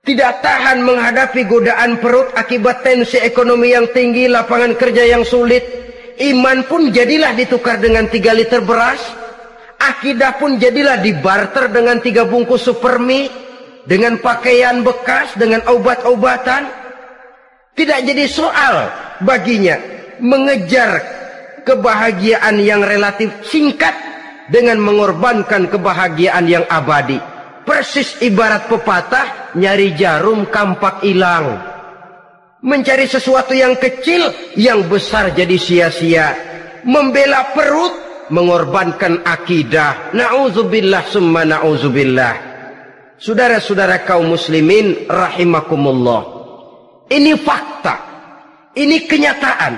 Tidak 0.04 0.32
tahan 0.44 0.84
menghadapi 0.84 1.40
godaan 1.48 2.04
perut 2.04 2.36
akibat 2.36 2.84
tensi 2.84 3.16
ekonomi 3.16 3.72
yang 3.72 3.88
tinggi, 3.96 4.28
lapangan 4.28 4.76
kerja 4.76 5.08
yang 5.08 5.24
sulit. 5.24 5.64
Iman 6.20 6.68
pun 6.68 6.92
jadilah 6.92 7.32
ditukar 7.32 7.80
dengan 7.80 8.12
tiga 8.12 8.36
liter 8.36 8.60
beras 8.60 9.24
Akidah 9.86 10.34
pun 10.34 10.58
jadilah 10.58 10.98
dibarter 10.98 11.70
dengan 11.70 12.02
tiga 12.02 12.26
bungkus 12.26 12.66
supermi, 12.66 13.30
dengan 13.86 14.18
pakaian 14.18 14.82
bekas, 14.82 15.38
dengan 15.38 15.62
obat-obatan. 15.70 16.66
Tidak 17.76 17.98
jadi 18.02 18.24
soal 18.26 18.90
baginya 19.22 19.78
mengejar 20.18 21.04
kebahagiaan 21.62 22.58
yang 22.58 22.82
relatif 22.82 23.30
singkat 23.46 23.94
dengan 24.50 24.82
mengorbankan 24.82 25.70
kebahagiaan 25.70 26.46
yang 26.46 26.64
abadi. 26.66 27.18
Persis 27.66 28.14
ibarat 28.22 28.70
pepatah, 28.70 29.54
nyari 29.58 29.94
jarum 29.98 30.46
kampak 30.46 31.02
hilang. 31.02 31.58
Mencari 32.62 33.10
sesuatu 33.10 33.54
yang 33.54 33.74
kecil, 33.78 34.30
yang 34.54 34.86
besar 34.86 35.34
jadi 35.34 35.58
sia-sia. 35.58 36.34
Membela 36.86 37.50
perut, 37.50 38.05
mengorbankan 38.30 39.22
akidah. 39.22 40.12
Na'udzubillah 40.14 41.02
summa 41.06 41.46
na'udzubillah. 41.46 42.34
Saudara-saudara 43.16 44.04
kaum 44.04 44.28
muslimin 44.28 45.08
rahimakumullah. 45.08 46.22
Ini 47.08 47.32
fakta. 47.40 47.94
Ini 48.76 49.08
kenyataan. 49.08 49.74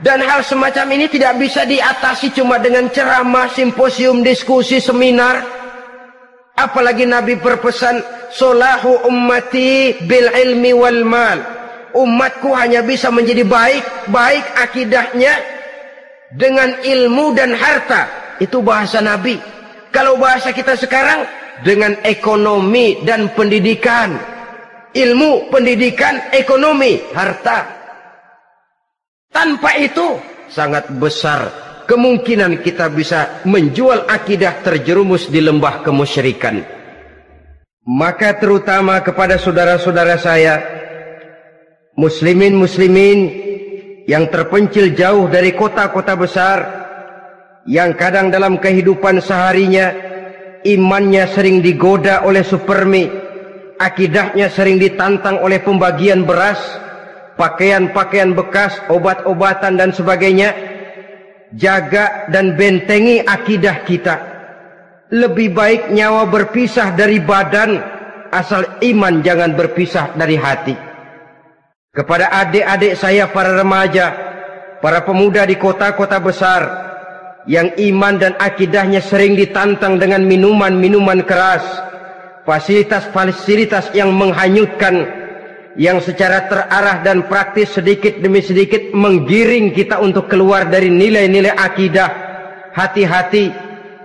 Dan 0.00 0.24
hal 0.24 0.40
semacam 0.40 0.96
ini 0.96 1.06
tidak 1.12 1.36
bisa 1.36 1.68
diatasi 1.68 2.32
cuma 2.32 2.56
dengan 2.56 2.88
ceramah, 2.88 3.52
simposium, 3.52 4.24
diskusi, 4.24 4.80
seminar. 4.80 5.44
Apalagi 6.56 7.04
Nabi 7.04 7.36
berpesan, 7.36 8.00
Solahu 8.32 9.06
ummati 9.06 10.00
bil 10.08 10.32
ilmi 10.32 10.72
wal 10.72 11.04
mal. 11.04 11.38
Umatku 11.90 12.54
hanya 12.54 12.80
bisa 12.80 13.10
menjadi 13.10 13.42
baik, 13.44 14.08
baik 14.08 14.44
akidahnya 14.56 15.59
dengan 16.34 16.78
ilmu 16.82 17.34
dan 17.34 17.54
harta. 17.54 18.34
Itu 18.40 18.64
bahasa 18.64 19.02
Nabi. 19.04 19.36
Kalau 19.90 20.16
bahasa 20.16 20.54
kita 20.54 20.78
sekarang, 20.78 21.26
dengan 21.64 21.96
ekonomi 22.04 23.04
dan 23.04 23.32
pendidikan. 23.36 24.16
Ilmu, 24.90 25.52
pendidikan, 25.54 26.34
ekonomi, 26.34 26.98
harta. 27.14 27.62
Tanpa 29.30 29.78
itu 29.78 30.18
sangat 30.50 30.90
besar 30.98 31.46
kemungkinan 31.86 32.58
kita 32.58 32.90
bisa 32.90 33.46
menjual 33.46 34.10
akidah 34.10 34.58
terjerumus 34.66 35.30
di 35.30 35.38
lembah 35.38 35.86
kemusyrikan. 35.86 36.66
Maka 37.86 38.34
terutama 38.34 38.98
kepada 39.06 39.38
saudara-saudara 39.38 40.18
saya 40.18 40.58
muslimin 41.94 42.58
muslimin 42.58 43.18
yang 44.10 44.26
terpencil 44.26 44.90
jauh 44.98 45.30
dari 45.30 45.54
kota-kota 45.54 46.18
besar 46.18 46.58
yang 47.70 47.94
kadang 47.94 48.34
dalam 48.34 48.58
kehidupan 48.58 49.22
seharinya 49.22 49.94
imannya 50.66 51.30
sering 51.30 51.62
digoda 51.62 52.26
oleh 52.26 52.42
supermi 52.42 53.06
akidahnya 53.78 54.50
sering 54.50 54.82
ditantang 54.82 55.38
oleh 55.38 55.62
pembagian 55.62 56.26
beras 56.26 56.58
pakaian-pakaian 57.40 58.36
bekas, 58.36 58.76
obat-obatan 58.92 59.80
dan 59.80 59.96
sebagainya. 59.96 60.52
Jaga 61.56 62.30
dan 62.30 62.54
bentengi 62.54 63.24
akidah 63.24 63.82
kita. 63.88 64.16
Lebih 65.10 65.50
baik 65.50 65.82
nyawa 65.90 66.30
berpisah 66.30 66.94
dari 66.94 67.18
badan, 67.18 67.74
asal 68.30 68.78
iman 68.84 69.18
jangan 69.24 69.58
berpisah 69.58 70.14
dari 70.14 70.38
hati. 70.38 70.89
Kepada 71.90 72.30
adik-adik 72.30 72.94
saya 72.94 73.26
para 73.34 73.50
remaja, 73.50 74.14
para 74.78 75.02
pemuda 75.02 75.42
di 75.42 75.58
kota-kota 75.58 76.22
besar, 76.22 76.62
yang 77.50 77.66
iman 77.74 78.14
dan 78.14 78.38
akidahnya 78.38 79.02
sering 79.02 79.34
ditantang 79.34 79.98
dengan 79.98 80.22
minuman-minuman 80.22 81.26
keras, 81.26 81.66
fasilitas-fasilitas 82.46 83.90
yang 83.90 84.14
menghanyutkan 84.14 85.02
yang 85.74 85.98
secara 85.98 86.46
terarah 86.46 87.02
dan 87.02 87.26
praktis 87.26 87.74
sedikit 87.74 88.22
demi 88.22 88.38
sedikit 88.38 88.94
menggiring 88.94 89.74
kita 89.74 89.98
untuk 89.98 90.30
keluar 90.30 90.70
dari 90.70 90.94
nilai-nilai 90.94 91.58
akidah. 91.58 92.10
Hati-hati, 92.70 93.50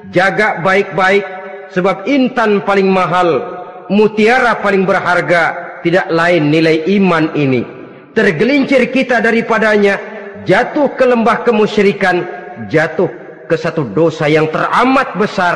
jaga 0.10 0.58
baik-baik 0.66 1.22
sebab 1.70 2.10
intan 2.10 2.66
paling 2.66 2.90
mahal, 2.90 3.46
mutiara 3.94 4.58
paling 4.58 4.90
berharga, 4.90 5.78
tidak 5.86 6.10
lain 6.10 6.50
nilai 6.50 6.82
iman 6.98 7.30
ini. 7.38 7.75
Tergelincir 8.16 8.96
kita 8.96 9.20
daripadanya, 9.20 10.00
jatuh 10.48 10.96
ke 10.96 11.04
lembah 11.04 11.44
kemusyrikan, 11.44 12.24
jatuh 12.72 13.12
ke 13.52 13.60
satu 13.60 13.92
dosa 13.92 14.32
yang 14.32 14.48
teramat 14.48 15.20
besar 15.20 15.56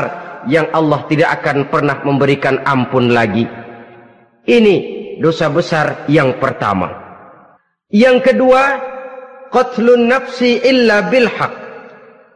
yang 0.52 0.68
Allah 0.76 1.08
tidak 1.08 1.40
akan 1.40 1.72
pernah 1.72 2.04
memberikan 2.04 2.60
ampun 2.68 3.16
lagi. 3.16 3.48
Ini 4.44 4.76
dosa 5.24 5.48
besar 5.48 6.04
yang 6.12 6.36
pertama. 6.36 6.92
Yang 7.88 8.34
kedua, 8.34 8.64
qatlun 9.56 10.12
nafsi 10.12 10.60
illa 10.60 11.08
bil 11.08 11.32
haq. 11.32 11.54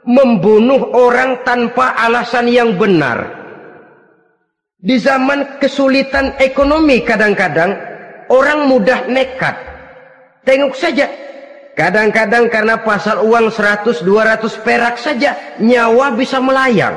Membunuh 0.04 0.92
orang 0.96 1.48
tanpa 1.48 1.96
alasan 1.96 2.52
yang 2.52 2.76
benar. 2.76 3.44
Di 4.80 5.00
zaman 5.00 5.64
kesulitan 5.64 6.36
ekonomi 6.44 7.00
kadang-kadang 7.08 7.72
orang 8.28 8.68
mudah 8.68 9.08
nekat. 9.08 9.73
Tengok 10.44 10.76
saja. 10.76 11.08
Kadang-kadang 11.74 12.54
karena 12.54 12.78
pasal 12.86 13.26
uang 13.26 13.50
100 13.50 14.06
200 14.06 14.46
perak 14.62 14.96
saja 15.02 15.34
nyawa 15.58 16.14
bisa 16.14 16.38
melayang. 16.38 16.94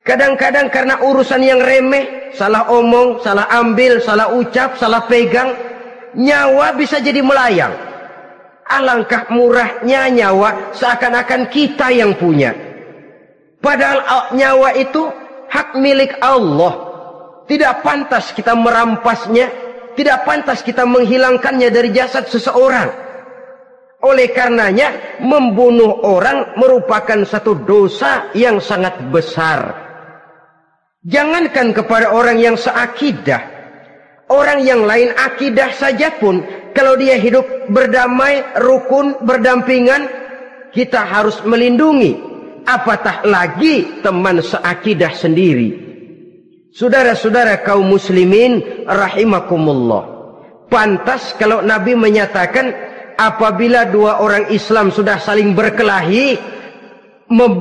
Kadang-kadang 0.00 0.72
karena 0.72 1.04
urusan 1.04 1.44
yang 1.44 1.60
remeh 1.60 2.32
salah 2.32 2.64
omong, 2.72 3.20
salah 3.20 3.44
ambil, 3.52 4.00
salah 4.00 4.32
ucap, 4.32 4.80
salah 4.80 5.04
pegang, 5.04 5.52
nyawa 6.16 6.72
bisa 6.72 6.96
jadi 6.96 7.20
melayang. 7.20 7.76
Alangkah 8.64 9.28
murahnya 9.28 10.08
nyawa 10.08 10.72
seakan-akan 10.72 11.52
kita 11.52 11.92
yang 11.92 12.16
punya. 12.16 12.56
Padahal 13.60 14.32
nyawa 14.32 14.72
itu 14.80 15.12
hak 15.52 15.76
milik 15.76 16.16
Allah. 16.24 16.88
Tidak 17.48 17.80
pantas 17.84 18.32
kita 18.32 18.52
merampasnya, 18.52 19.48
tidak 19.98 20.22
pantas 20.22 20.62
kita 20.62 20.86
menghilangkannya 20.86 21.74
dari 21.74 21.90
jasad 21.90 22.30
seseorang. 22.30 22.86
Oleh 23.98 24.30
karenanya, 24.30 25.18
membunuh 25.18 26.06
orang 26.06 26.54
merupakan 26.54 27.18
satu 27.26 27.66
dosa 27.66 28.30
yang 28.30 28.62
sangat 28.62 29.10
besar. 29.10 29.74
Jangankan 31.02 31.74
kepada 31.74 32.14
orang 32.14 32.38
yang 32.38 32.54
seakidah, 32.54 33.42
orang 34.30 34.62
yang 34.62 34.86
lain 34.86 35.10
akidah 35.18 35.74
saja 35.74 36.14
pun, 36.14 36.46
kalau 36.78 36.94
dia 36.94 37.18
hidup 37.18 37.42
berdamai, 37.74 38.38
rukun, 38.62 39.18
berdampingan, 39.26 40.06
kita 40.70 41.02
harus 41.02 41.42
melindungi. 41.42 42.22
Apatah 42.70 43.26
lagi 43.26 43.98
teman 44.04 44.38
seakidah 44.38 45.10
sendiri. 45.10 45.87
Saudara-saudara 46.78 47.66
kaum 47.66 47.90
muslimin 47.90 48.86
rahimakumullah. 48.86 50.14
Pantas 50.70 51.34
kalau 51.34 51.58
Nabi 51.58 51.98
menyatakan 51.98 52.70
apabila 53.18 53.90
dua 53.90 54.22
orang 54.22 54.46
Islam 54.54 54.94
sudah 54.94 55.18
saling 55.18 55.58
berkelahi, 55.58 56.38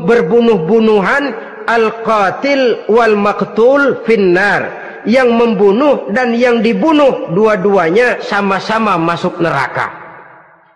berbunuh-bunuhan, 0.06 1.34
al-qatil 1.66 2.86
wal 2.94 3.18
maqtul 3.18 4.06
finnar. 4.06 4.86
Yang 5.08 5.30
membunuh 5.34 6.14
dan 6.14 6.38
yang 6.38 6.62
dibunuh 6.62 7.34
dua-duanya 7.34 8.22
sama-sama 8.22 9.02
masuk 9.02 9.42
neraka. 9.42 9.88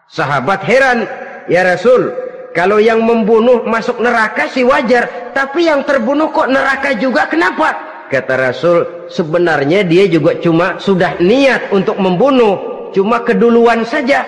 Sahabat 0.09 0.65
heran, 0.65 1.05
ya 1.45 1.61
Rasul, 1.61 2.09
kalau 2.57 2.81
yang 2.81 3.05
membunuh 3.05 3.67
masuk 3.69 4.01
neraka 4.01 4.49
sih 4.49 4.65
wajar, 4.65 5.29
tapi 5.35 5.67
yang 5.67 5.85
terbunuh 5.85 6.31
kok 6.33 6.47
neraka 6.47 6.95
juga 6.95 7.27
kenapa? 7.27 7.90
Kata 8.11 8.35
Rasul, 8.35 9.07
sebenarnya 9.07 9.87
dia 9.87 10.03
juga 10.11 10.35
cuma 10.35 10.75
sudah 10.83 11.23
niat 11.23 11.71
untuk 11.71 11.95
membunuh, 11.95 12.91
cuma 12.91 13.23
keduluan 13.23 13.87
saja. 13.87 14.27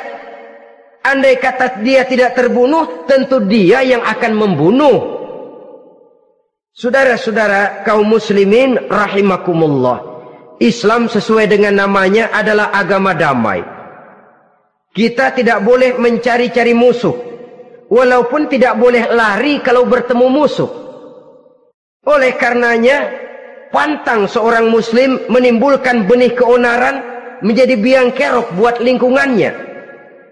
Andai 1.04 1.36
kata 1.36 1.84
dia 1.84 2.08
tidak 2.08 2.32
terbunuh, 2.32 3.04
tentu 3.04 3.43
dia 3.43 3.84
yang 3.84 4.00
akan 4.00 4.39
membunuh. 4.39 4.98
Saudara-saudara 6.72 7.84
kaum 7.84 8.08
muslimin 8.08 8.88
rahimakumullah. 8.88 10.00
Islam 10.63 11.12
sesuai 11.12 11.52
dengan 11.52 11.76
namanya 11.76 12.32
adalah 12.32 12.72
agama 12.72 13.12
damai. 13.12 13.67
Kita 14.96 15.36
tidak 15.36 15.60
boleh 15.60 16.00
mencari-cari 16.00 16.72
musuh. 16.72 17.12
Walaupun 17.91 18.48
tidak 18.48 18.80
boleh 18.80 19.12
lari 19.12 19.60
kalau 19.60 19.84
bertemu 19.84 20.28
musuh. 20.32 20.72
Oleh 22.08 22.32
karenanya, 22.39 23.12
pantang 23.73 24.29
seorang 24.29 24.69
muslim 24.69 25.17
menimbulkan 25.27 26.05
benih 26.05 26.38
keonaran 26.38 27.01
menjadi 27.41 27.75
biang 27.75 28.13
kerok 28.13 28.53
buat 28.55 28.77
lingkungannya. 28.79 29.73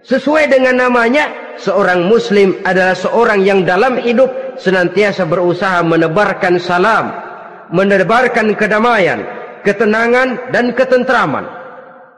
Sesuai 0.01 0.49
dengan 0.49 0.87
namanya, 0.87 1.57
seorang 1.57 2.05
muslim 2.05 2.57
adalah 2.65 2.93
seorang 2.93 3.41
yang 3.41 3.65
dalam 3.65 3.97
hidup 3.97 4.57
senantiasa 4.57 5.25
berusaha 5.25 5.81
menebarkan 5.81 6.57
salam, 6.61 7.13
menebarkan 7.73 8.53
kedamaian, 8.57 9.25
ketenangan 9.65 10.53
dan 10.53 10.73
ketentraman. 10.73 11.45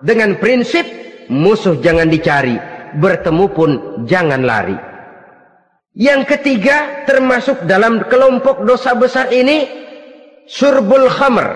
Dengan 0.03 0.36
prinsip 0.39 0.83
musuh 1.27 1.79
jangan 1.79 2.07
dicari, 2.07 2.55
bertemu 2.99 3.45
pun 3.51 3.71
jangan 4.07 4.43
lari. 4.43 4.75
Yang 5.93 6.36
ketiga 6.38 7.05
termasuk 7.05 7.67
dalam 7.67 8.07
kelompok 8.07 8.65
dosa 8.65 8.95
besar 8.95 9.29
ini 9.29 9.83
surbul 10.47 11.08
khamr, 11.08 11.47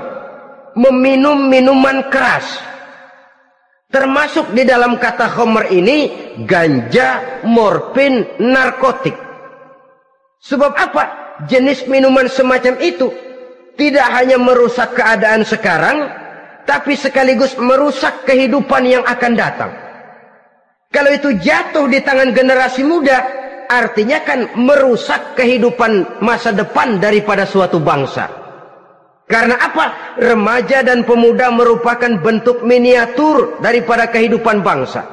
meminum 0.78 1.50
minuman 1.50 2.08
keras. 2.08 2.46
Termasuk 3.88 4.52
di 4.52 4.68
dalam 4.68 5.00
kata 5.00 5.32
homer 5.40 5.72
ini 5.72 6.12
ganja, 6.44 7.42
morfin, 7.48 8.28
narkotik. 8.36 9.16
Sebab 10.44 10.72
apa? 10.76 11.04
Jenis 11.48 11.88
minuman 11.88 12.28
semacam 12.28 12.76
itu 12.84 13.08
tidak 13.80 14.08
hanya 14.12 14.36
merusak 14.42 14.92
keadaan 14.98 15.48
sekarang, 15.48 16.10
tapi 16.68 17.00
sekaligus 17.00 17.56
merusak 17.56 18.28
kehidupan 18.28 18.84
yang 18.84 19.04
akan 19.08 19.34
datang. 19.38 19.72
Kalau 20.92 21.12
itu 21.14 21.32
jatuh 21.40 21.88
di 21.88 22.04
tangan 22.04 22.36
generasi 22.36 22.84
muda, 22.84 23.24
artinya 23.72 24.20
kan 24.24 24.52
merusak 24.60 25.38
kehidupan 25.40 26.20
masa 26.20 26.52
depan 26.52 27.00
daripada 27.00 27.48
suatu 27.48 27.80
bangsa. 27.80 28.28
Karena 29.28 29.60
apa? 29.60 30.16
Remaja 30.24 30.88
dan 30.88 31.04
pemuda 31.04 31.52
merupakan 31.52 32.16
bentuk 32.24 32.64
miniatur 32.64 33.60
daripada 33.60 34.08
kehidupan 34.08 34.64
bangsa. 34.64 35.04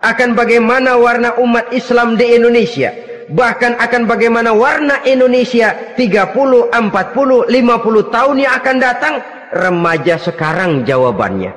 Akan 0.00 0.32
bagaimana 0.32 0.96
warna 0.96 1.36
umat 1.36 1.68
Islam 1.76 2.16
di 2.16 2.40
Indonesia. 2.40 2.88
Bahkan 3.28 3.76
akan 3.76 4.08
bagaimana 4.08 4.56
warna 4.56 5.04
Indonesia 5.04 5.76
30, 5.92 6.72
40, 6.72 6.72
50 6.72 8.08
tahun 8.08 8.36
yang 8.40 8.52
akan 8.56 8.76
datang. 8.80 9.14
Remaja 9.52 10.16
sekarang 10.16 10.88
jawabannya. 10.88 11.52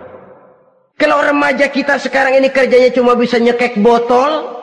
Kalau 0.99 1.23
remaja 1.23 1.71
kita 1.71 1.95
sekarang 2.03 2.35
ini 2.35 2.51
kerjanya 2.51 2.91
cuma 2.91 3.15
bisa 3.15 3.39
nyekek 3.39 3.79
botol. 3.79 4.59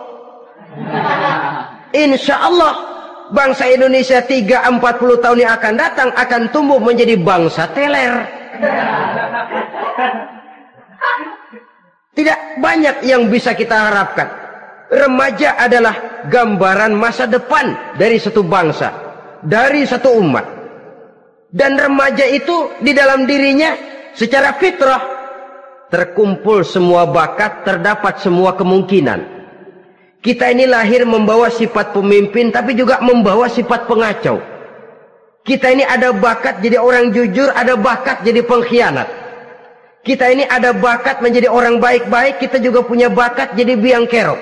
Insya 2.04 2.36
Allah 2.46 2.89
bangsa 3.30 3.70
Indonesia 3.70 4.20
3-40 4.22 5.22
tahun 5.22 5.38
yang 5.38 5.52
akan 5.56 5.74
datang 5.78 6.08
akan 6.14 6.42
tumbuh 6.50 6.78
menjadi 6.82 7.16
bangsa 7.18 7.70
teler. 7.72 8.26
Tidak 12.14 12.38
banyak 12.60 13.06
yang 13.06 13.30
bisa 13.30 13.56
kita 13.56 13.90
harapkan. 13.90 14.28
Remaja 14.90 15.54
adalah 15.54 16.26
gambaran 16.26 16.92
masa 16.98 17.30
depan 17.30 17.94
dari 17.94 18.18
satu 18.18 18.42
bangsa, 18.42 18.90
dari 19.46 19.86
satu 19.86 20.18
umat. 20.18 20.46
Dan 21.50 21.78
remaja 21.78 22.26
itu 22.26 22.74
di 22.82 22.90
dalam 22.94 23.26
dirinya 23.26 23.74
secara 24.14 24.54
fitrah 24.58 25.02
terkumpul 25.90 26.62
semua 26.62 27.06
bakat, 27.06 27.66
terdapat 27.66 28.18
semua 28.22 28.54
kemungkinan. 28.54 29.39
Kita 30.20 30.52
ini 30.52 30.68
lahir 30.68 31.08
membawa 31.08 31.48
sifat 31.48 31.96
pemimpin 31.96 32.52
tapi 32.52 32.76
juga 32.76 33.00
membawa 33.00 33.48
sifat 33.48 33.88
pengacau. 33.88 34.36
Kita 35.40 35.72
ini 35.72 35.80
ada 35.80 36.12
bakat 36.12 36.60
jadi 36.60 36.76
orang 36.76 37.08
jujur, 37.16 37.48
ada 37.56 37.72
bakat 37.80 38.20
jadi 38.20 38.44
pengkhianat. 38.44 39.08
Kita 40.04 40.28
ini 40.28 40.44
ada 40.44 40.76
bakat 40.76 41.24
menjadi 41.24 41.48
orang 41.48 41.80
baik-baik, 41.80 42.36
kita 42.36 42.60
juga 42.60 42.84
punya 42.84 43.08
bakat 43.08 43.56
jadi 43.56 43.80
biang 43.80 44.04
kerok. 44.04 44.36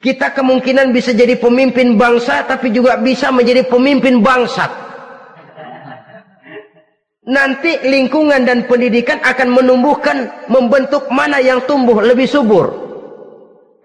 Kita 0.00 0.32
kemungkinan 0.32 0.96
bisa 0.96 1.12
jadi 1.12 1.36
pemimpin 1.36 2.00
bangsa 2.00 2.48
tapi 2.48 2.72
juga 2.72 2.96
bisa 2.96 3.28
menjadi 3.28 3.68
pemimpin 3.68 4.24
bangsat. 4.24 4.72
Nanti 7.28 7.84
lingkungan 7.84 8.48
dan 8.48 8.64
pendidikan 8.64 9.20
akan 9.20 9.52
menumbuhkan, 9.52 10.48
membentuk 10.48 11.12
mana 11.12 11.36
yang 11.44 11.60
tumbuh 11.68 12.00
lebih 12.00 12.24
subur. 12.24 12.87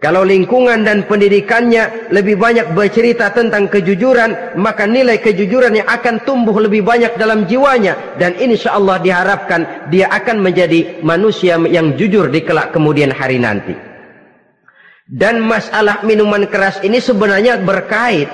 Kalau 0.03 0.27
lingkungan 0.27 0.83
dan 0.83 1.07
pendidikannya 1.07 2.11
lebih 2.11 2.35
banyak 2.35 2.75
bercerita 2.75 3.31
tentang 3.31 3.71
kejujuran, 3.71 4.59
maka 4.59 4.83
nilai 4.83 5.23
kejujuran 5.23 5.79
yang 5.79 5.87
akan 5.87 6.27
tumbuh 6.27 6.59
lebih 6.59 6.83
banyak 6.83 7.15
dalam 7.15 7.47
jiwanya. 7.47 8.19
Dan 8.19 8.35
insya 8.35 8.75
Allah 8.75 8.99
diharapkan 8.99 9.87
dia 9.87 10.11
akan 10.11 10.43
menjadi 10.43 10.99
manusia 11.07 11.55
yang 11.71 11.95
jujur 11.95 12.27
di 12.27 12.43
kelak 12.43 12.75
kemudian 12.75 13.15
hari 13.15 13.39
nanti. 13.39 13.71
Dan 15.07 15.39
masalah 15.39 16.03
minuman 16.03 16.51
keras 16.51 16.83
ini 16.83 16.99
sebenarnya 16.99 17.63
berkait. 17.63 18.27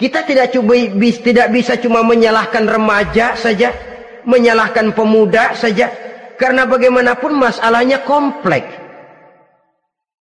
Kita 0.00 0.24
tidak 0.24 0.56
cuba, 0.56 0.72
tidak 1.20 1.52
bisa 1.52 1.76
cuma 1.84 2.00
menyalahkan 2.00 2.64
remaja 2.64 3.36
saja, 3.36 3.76
menyalahkan 4.24 4.96
pemuda 4.96 5.52
saja. 5.52 5.92
Karena 6.40 6.64
bagaimanapun 6.64 7.36
masalahnya 7.36 8.00
kompleks 8.08 8.83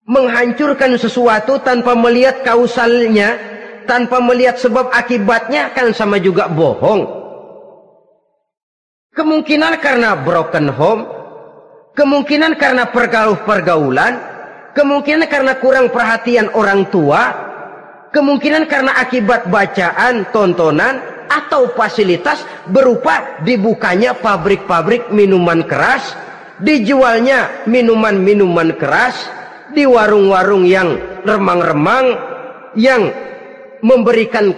menghancurkan 0.03 0.99
sesuatu 0.99 1.59
tanpa 1.63 1.95
melihat 1.95 2.43
kausalnya, 2.43 3.39
tanpa 3.87 4.19
melihat 4.19 4.59
sebab 4.59 4.91
akibatnya 4.91 5.71
kan 5.71 5.95
sama 5.95 6.19
juga 6.19 6.51
bohong. 6.51 7.23
Kemungkinan 9.13 9.77
karena 9.79 10.17
broken 10.25 10.67
home, 10.73 11.05
kemungkinan 11.93 12.57
karena 12.57 12.89
pergaulan, 12.89 14.13
kemungkinan 14.73 15.29
karena 15.29 15.53
kurang 15.61 15.93
perhatian 15.93 16.49
orang 16.57 16.89
tua, 16.89 17.29
kemungkinan 18.09 18.65
karena 18.65 18.97
akibat 18.97 19.47
bacaan, 19.53 20.25
tontonan, 20.33 20.99
atau 21.29 21.69
fasilitas 21.77 22.43
berupa 22.73 23.41
dibukanya 23.45 24.17
pabrik-pabrik 24.17 25.13
minuman 25.13 25.61
keras, 25.65 26.17
dijualnya 26.57 27.63
minuman-minuman 27.69 28.73
keras, 28.81 29.29
di 29.73 29.83
warung-warung 29.89 30.63
yang 30.63 30.95
remang-remang 31.25 32.15
yang 32.77 33.09
memberikan 33.83 34.53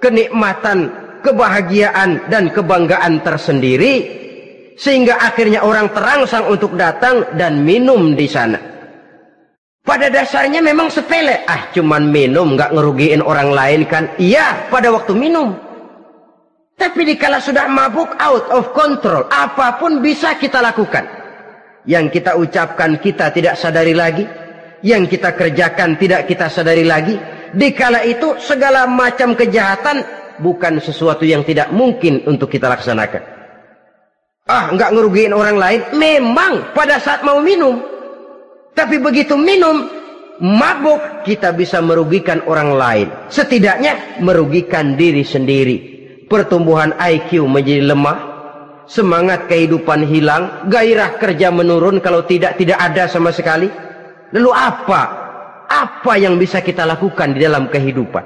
kenikmatan, 0.00 0.90
kebahagiaan 1.20 2.26
dan 2.32 2.50
kebanggaan 2.50 3.20
tersendiri 3.22 4.22
sehingga 4.74 5.22
akhirnya 5.22 5.62
orang 5.62 5.90
terangsang 5.94 6.50
untuk 6.50 6.74
datang 6.74 7.22
dan 7.38 7.62
minum 7.62 8.14
di 8.18 8.26
sana. 8.26 8.58
Pada 9.84 10.08
dasarnya 10.08 10.64
memang 10.64 10.88
sepele, 10.88 11.44
ah 11.44 11.68
cuman 11.76 12.08
minum 12.08 12.56
nggak 12.56 12.72
ngerugiin 12.72 13.20
orang 13.20 13.52
lain 13.52 13.84
kan? 13.84 14.08
Iya, 14.16 14.72
pada 14.72 14.88
waktu 14.88 15.12
minum. 15.12 15.52
Tapi 16.74 17.04
dikala 17.04 17.38
sudah 17.38 17.68
mabuk 17.68 18.16
out 18.16 18.48
of 18.50 18.72
control, 18.72 19.28
apa 19.28 19.76
pun 19.76 20.00
bisa 20.00 20.34
kita 20.40 20.58
lakukan. 20.64 21.04
Yang 21.84 22.16
kita 22.18 22.32
ucapkan 22.34 22.96
kita 22.96 23.28
tidak 23.30 23.60
sadari 23.60 23.92
lagi, 23.92 24.24
yang 24.84 25.08
kita 25.08 25.32
kerjakan 25.32 25.96
tidak 25.96 26.28
kita 26.28 26.52
sadari 26.52 26.84
lagi. 26.84 27.16
Dikala 27.54 28.04
itu 28.04 28.36
segala 28.36 28.84
macam 28.84 29.32
kejahatan 29.32 30.04
bukan 30.38 30.82
sesuatu 30.82 31.24
yang 31.24 31.46
tidak 31.46 31.72
mungkin 31.72 32.20
untuk 32.28 32.52
kita 32.52 32.68
laksanakan. 32.68 33.22
Ah, 34.44 34.68
nggak 34.76 34.92
ngerugiin 34.92 35.32
orang 35.32 35.56
lain. 35.56 35.80
Memang 35.96 36.76
pada 36.76 37.00
saat 37.00 37.24
mau 37.24 37.40
minum. 37.40 37.80
Tapi 38.74 38.98
begitu 38.98 39.38
minum, 39.38 39.86
mabuk, 40.42 41.24
kita 41.24 41.54
bisa 41.54 41.78
merugikan 41.78 42.42
orang 42.44 42.74
lain. 42.74 43.08
Setidaknya 43.30 44.20
merugikan 44.20 44.98
diri 44.98 45.22
sendiri. 45.24 45.76
Pertumbuhan 46.26 46.92
IQ 46.98 47.46
menjadi 47.46 47.86
lemah. 47.86 48.18
Semangat 48.84 49.46
kehidupan 49.48 50.04
hilang. 50.10 50.68
Gairah 50.68 51.16
kerja 51.16 51.48
menurun 51.48 52.02
kalau 52.04 52.26
tidak 52.28 52.58
tidak 52.60 52.76
ada 52.82 53.08
sama 53.08 53.32
sekali 53.32 53.70
Lalu 54.32 54.50
apa? 54.54 55.02
Apa 55.68 56.16
yang 56.16 56.38
bisa 56.38 56.62
kita 56.62 56.86
lakukan 56.86 57.34
di 57.36 57.44
dalam 57.44 57.68
kehidupan? 57.68 58.24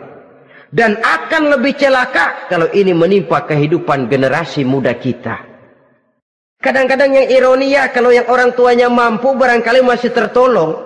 Dan 0.69 1.01
akan 1.01 1.57
lebih 1.57 1.81
celaka 1.81 2.47
kalau 2.53 2.69
ini 2.77 2.93
menimpa 2.93 3.49
kehidupan 3.49 4.13
generasi 4.13 4.69
muda 4.69 4.93
kita. 5.01 5.49
Kadang-kadang 6.61 7.15
yang 7.15 7.29
ironi 7.31 7.73
ya 7.73 7.89
kalau 7.89 8.13
yang 8.13 8.29
orang 8.29 8.53
tuanya 8.53 8.93
mampu 8.93 9.33
barangkali 9.33 9.81
masih 9.81 10.13
tertolong. 10.13 10.77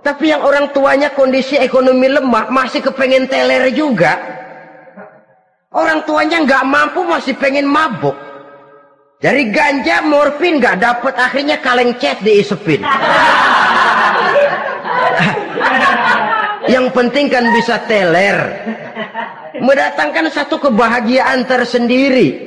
Tapi 0.00 0.30
yang 0.32 0.46
orang 0.46 0.72
tuanya 0.72 1.12
kondisi 1.12 1.58
ekonomi 1.60 2.08
lemah 2.08 2.48
masih 2.48 2.80
kepengen 2.80 3.28
teler 3.28 3.68
juga. 3.74 4.16
Orang 5.74 6.08
tuanya 6.08 6.40
nggak 6.48 6.64
mampu 6.64 7.04
masih 7.04 7.36
pengen 7.36 7.68
mabuk. 7.68 8.16
Dari 9.18 9.50
ganja, 9.50 10.00
morfin 10.06 10.62
nggak 10.62 10.78
dapat 10.78 11.14
akhirnya 11.18 11.58
kaleng 11.58 11.98
cat 11.98 12.22
diisepin. 12.22 12.86
Yang 16.68 16.86
penting 16.92 17.26
kan 17.32 17.44
bisa 17.56 17.80
teler. 17.88 18.36
Mendatangkan 19.58 20.28
satu 20.30 20.60
kebahagiaan 20.60 21.48
tersendiri. 21.48 22.46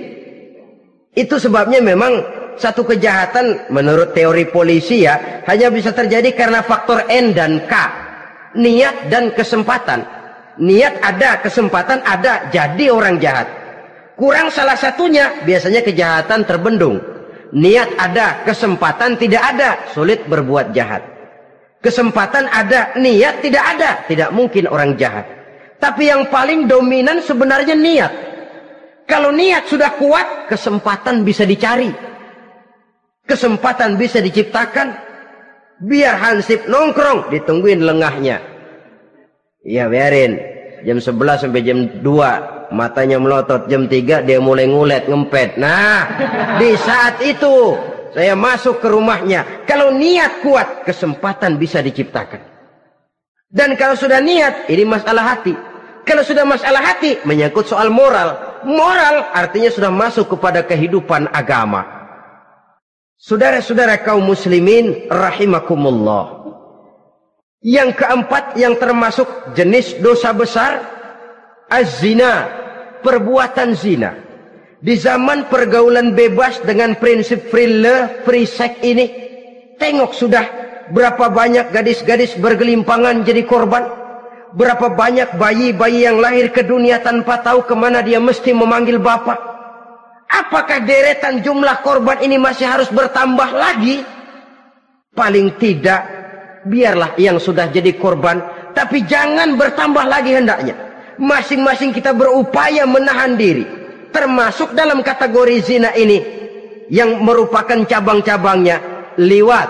Itu 1.11 1.41
sebabnya 1.41 1.83
memang 1.83 2.23
satu 2.55 2.87
kejahatan 2.87 3.73
menurut 3.73 4.15
teori 4.15 4.47
polisi 4.47 5.03
ya 5.03 5.43
hanya 5.49 5.67
bisa 5.73 5.91
terjadi 5.91 6.31
karena 6.31 6.63
faktor 6.63 7.03
N 7.09 7.35
dan 7.35 7.67
K. 7.67 7.73
Niat 8.55 9.11
dan 9.11 9.33
kesempatan. 9.35 10.03
Niat 10.61 10.99
ada, 10.99 11.39
kesempatan 11.39 12.03
ada, 12.03 12.51
jadi 12.51 12.91
orang 12.91 13.17
jahat. 13.17 13.47
Kurang 14.19 14.51
salah 14.51 14.75
satunya, 14.75 15.41
biasanya 15.47 15.81
kejahatan 15.81 16.43
terbendung. 16.43 16.99
Niat 17.55 17.95
ada, 17.95 18.43
kesempatan 18.43 19.15
tidak 19.15 19.41
ada, 19.55 19.69
sulit 19.95 20.27
berbuat 20.27 20.75
jahat. 20.75 21.20
Kesempatan 21.81 22.45
ada, 22.45 22.93
niat 22.95 23.41
tidak 23.41 23.63
ada. 23.77 24.05
Tidak 24.05 24.29
mungkin 24.29 24.69
orang 24.69 24.93
jahat. 24.95 25.25
Tapi 25.81 26.13
yang 26.13 26.29
paling 26.29 26.69
dominan 26.69 27.25
sebenarnya 27.25 27.73
niat. 27.73 28.13
Kalau 29.09 29.33
niat 29.33 29.65
sudah 29.65 29.97
kuat, 29.97 30.45
kesempatan 30.45 31.25
bisa 31.25 31.41
dicari. 31.43 31.89
kesempatan 33.31 33.95
bisa 33.95 34.19
diciptakan, 34.19 34.91
biar 35.79 36.19
Hansip 36.19 36.67
nongkrong, 36.67 37.31
ditungguin 37.31 37.79
lengahnya. 37.79 38.43
Iya 39.63 39.87
biarin, 39.87 40.35
jam 40.83 40.97
11 40.99 41.47
sampai 41.47 41.61
jam 41.63 41.79
2, 42.03 42.75
matanya 42.75 43.21
melotot, 43.21 43.71
jam 43.71 43.87
3 43.87 44.25
dia 44.27 44.39
mulai 44.43 44.67
ngulet, 44.67 45.07
ngempet. 45.07 45.55
Nah, 45.61 46.01
di 46.59 46.75
saat 46.75 47.23
itu 47.23 47.77
saya 48.11 48.35
masuk 48.35 48.83
ke 48.83 48.87
rumahnya. 48.91 49.63
Kalau 49.63 49.95
niat 49.95 50.43
kuat, 50.43 50.83
kesempatan 50.83 51.55
bisa 51.55 51.79
diciptakan. 51.79 52.43
Dan 53.51 53.75
kalau 53.75 53.95
sudah 53.95 54.19
niat, 54.19 54.67
ini 54.71 54.83
masalah 54.87 55.35
hati. 55.35 55.55
Kalau 56.07 56.23
sudah 56.23 56.43
masalah 56.47 56.81
hati, 56.81 57.19
menyangkut 57.27 57.67
soal 57.67 57.91
moral. 57.91 58.59
Moral 58.67 59.31
artinya 59.31 59.71
sudah 59.71 59.91
masuk 59.91 60.35
kepada 60.37 60.63
kehidupan 60.63 61.29
agama. 61.31 61.83
Saudara-saudara 63.21 64.01
kaum 64.01 64.25
muslimin 64.25 65.07
rahimakumullah. 65.07 66.41
Yang 67.61 68.01
keempat 68.01 68.57
yang 68.57 68.73
termasuk 68.81 69.53
jenis 69.53 70.01
dosa 70.01 70.33
besar 70.33 70.81
az-zina, 71.69 72.49
perbuatan 73.05 73.77
zina. 73.77 74.30
Di 74.81 74.97
zaman 74.97 75.45
pergaulan 75.45 76.17
bebas 76.17 76.57
dengan 76.65 76.97
prinsip 76.97 77.53
free 77.53 77.69
love, 77.69 78.25
free 78.25 78.49
sex 78.49 78.81
ini, 78.81 79.05
tengok 79.77 80.09
sudah 80.09 80.45
berapa 80.89 81.29
banyak 81.29 81.69
gadis-gadis 81.69 82.33
bergelimpangan 82.41 83.21
jadi 83.21 83.45
korban. 83.45 83.85
Berapa 84.57 84.89
banyak 84.89 85.37
bayi-bayi 85.37 86.09
yang 86.09 86.17
lahir 86.17 86.49
ke 86.49 86.65
dunia 86.65 86.97
tanpa 86.97 87.45
tahu 87.45 87.61
ke 87.61 87.77
mana 87.77 88.01
dia 88.01 88.17
mesti 88.17 88.57
memanggil 88.57 88.97
bapak. 88.97 89.37
Apakah 90.33 90.81
deretan 90.81 91.45
jumlah 91.45 91.85
korban 91.85 92.17
ini 92.25 92.41
masih 92.41 92.65
harus 92.65 92.89
bertambah 92.89 93.53
lagi? 93.53 94.01
Paling 95.13 95.61
tidak, 95.61 96.01
biarlah 96.65 97.13
yang 97.21 97.37
sudah 97.37 97.69
jadi 97.69 97.93
korban, 98.01 98.41
tapi 98.73 99.05
jangan 99.05 99.61
bertambah 99.61 100.09
lagi 100.09 100.33
hendaknya. 100.33 100.73
Masing-masing 101.21 101.93
kita 101.93 102.17
berupaya 102.17 102.89
menahan 102.89 103.37
diri 103.37 103.80
termasuk 104.11 104.75
dalam 104.75 105.01
kategori 105.01 105.55
zina 105.63 105.91
ini 105.95 106.19
yang 106.91 107.23
merupakan 107.23 107.87
cabang-cabangnya 107.87 108.83
liwat, 109.15 109.69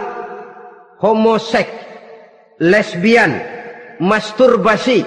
homoseks, 0.97 1.73
lesbian, 2.61 3.41
masturbasi. 4.01 5.05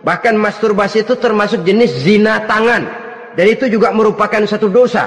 Bahkan 0.00 0.34
masturbasi 0.40 1.04
itu 1.04 1.16
termasuk 1.20 1.60
jenis 1.64 1.92
zina 2.00 2.48
tangan. 2.48 2.88
Dan 3.36 3.46
itu 3.46 3.68
juga 3.68 3.92
merupakan 3.92 4.40
satu 4.48 4.72
dosa. 4.72 5.06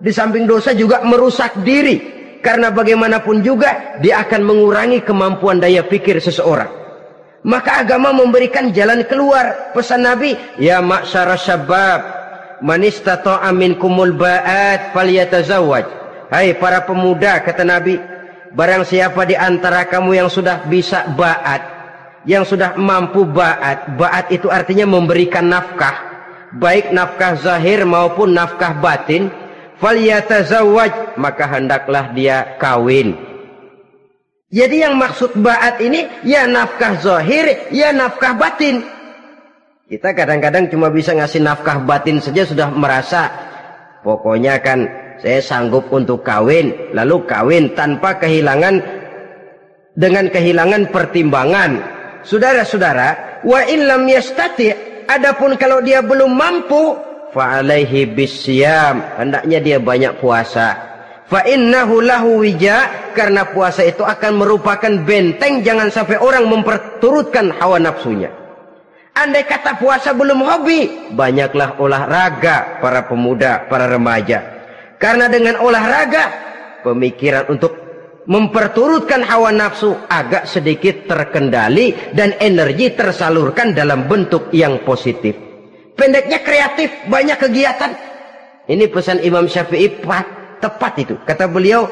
Di 0.00 0.08
samping 0.08 0.48
dosa 0.48 0.72
juga 0.72 1.04
merusak 1.04 1.60
diri. 1.60 2.16
Karena 2.40 2.72
bagaimanapun 2.72 3.44
juga 3.44 3.98
dia 4.00 4.24
akan 4.24 4.40
mengurangi 4.46 5.04
kemampuan 5.04 5.60
daya 5.60 5.84
pikir 5.84 6.22
seseorang. 6.22 6.70
Maka 7.44 7.84
agama 7.84 8.16
memberikan 8.16 8.72
jalan 8.72 9.04
keluar. 9.04 9.76
Pesan 9.76 10.08
Nabi, 10.08 10.34
Ya 10.56 10.80
maksara 10.80 11.36
syabab, 11.36 12.17
man 12.62 12.82
istata'a 12.82 13.50
minkumul 13.54 14.14
ba'at 14.14 14.94
falyatazawwaj. 14.94 15.86
Hai 16.28 16.52
para 16.60 16.84
pemuda 16.84 17.40
kata 17.40 17.64
Nabi, 17.64 17.96
barang 18.52 18.84
siapa 18.84 19.24
di 19.24 19.32
antara 19.32 19.88
kamu 19.88 20.20
yang 20.24 20.28
sudah 20.28 20.68
bisa 20.68 21.08
ba'at, 21.16 21.62
yang 22.28 22.44
sudah 22.44 22.76
mampu 22.76 23.24
ba'at, 23.24 23.96
ba'at 23.96 24.28
itu 24.28 24.52
artinya 24.52 24.84
memberikan 24.84 25.48
nafkah, 25.48 25.96
baik 26.60 26.92
nafkah 26.92 27.32
zahir 27.40 27.88
maupun 27.88 28.36
nafkah 28.36 28.76
batin, 28.76 29.32
falyatazawwaj, 29.80 31.16
maka 31.16 31.44
hendaklah 31.48 32.12
dia 32.12 32.60
kawin. 32.60 33.16
Jadi 34.48 34.80
yang 34.80 34.96
maksud 34.96 35.36
ba'at 35.40 35.80
ini 35.80 36.08
ya 36.24 36.44
nafkah 36.48 37.00
zahir, 37.00 37.68
ya 37.72 37.92
nafkah 37.92 38.36
batin. 38.36 38.97
Kita 39.88 40.12
kadang-kadang 40.12 40.68
cuma 40.68 40.92
bisa 40.92 41.16
ngasih 41.16 41.40
nafkah 41.40 41.80
batin 41.80 42.20
saja 42.20 42.44
sudah 42.44 42.68
merasa 42.68 43.32
pokoknya 44.04 44.60
kan 44.60 44.84
saya 45.16 45.40
sanggup 45.40 45.88
untuk 45.88 46.20
kawin, 46.20 46.92
lalu 46.92 47.24
kawin 47.24 47.72
tanpa 47.72 48.20
kehilangan 48.20 48.84
dengan 49.96 50.28
kehilangan 50.28 50.92
pertimbangan. 50.92 51.80
Saudara-saudara, 52.20 53.40
wa 53.48 53.64
illam 53.64 54.04
yastati, 54.04 54.76
adapun 55.08 55.56
kalau 55.56 55.80
dia 55.80 56.04
belum 56.04 56.36
mampu, 56.36 56.92
fa 57.32 57.64
alaihi 57.64 58.12
bisyam, 58.12 59.00
hendaknya 59.16 59.56
dia 59.56 59.78
banyak 59.80 60.20
puasa. 60.20 60.76
Fa 61.32 61.48
innahu 61.48 62.04
lahu 62.04 62.44
wija, 62.44 63.08
karena 63.16 63.48
puasa 63.56 63.88
itu 63.88 64.04
akan 64.04 64.36
merupakan 64.36 64.92
benteng 65.08 65.64
jangan 65.64 65.88
sampai 65.88 66.20
orang 66.20 66.44
memperturutkan 66.44 67.56
hawa 67.56 67.80
nafsunya. 67.80 68.47
Andai 69.18 69.42
kata 69.50 69.82
puasa 69.82 70.14
belum 70.14 70.46
hobi, 70.46 71.10
banyaklah 71.10 71.74
olahraga 71.82 72.78
para 72.78 73.02
pemuda, 73.02 73.66
para 73.66 73.90
remaja. 73.90 74.46
Karena 74.94 75.26
dengan 75.26 75.58
olahraga, 75.58 76.30
pemikiran 76.86 77.50
untuk 77.50 77.74
memperturutkan 78.30 79.26
hawa 79.26 79.50
nafsu 79.50 79.98
agak 80.06 80.46
sedikit 80.46 81.10
terkendali 81.10 82.14
dan 82.14 82.38
energi 82.38 82.94
tersalurkan 82.94 83.74
dalam 83.74 84.06
bentuk 84.06 84.54
yang 84.54 84.86
positif. 84.86 85.34
Pendeknya 85.98 86.38
kreatif, 86.46 87.10
banyak 87.10 87.42
kegiatan. 87.42 87.90
Ini 88.70 88.86
pesan 88.86 89.18
Imam 89.26 89.50
Syafi'i 89.50 89.98
tepat 90.62 90.92
itu. 90.94 91.18
Kata 91.26 91.50
beliau, 91.50 91.90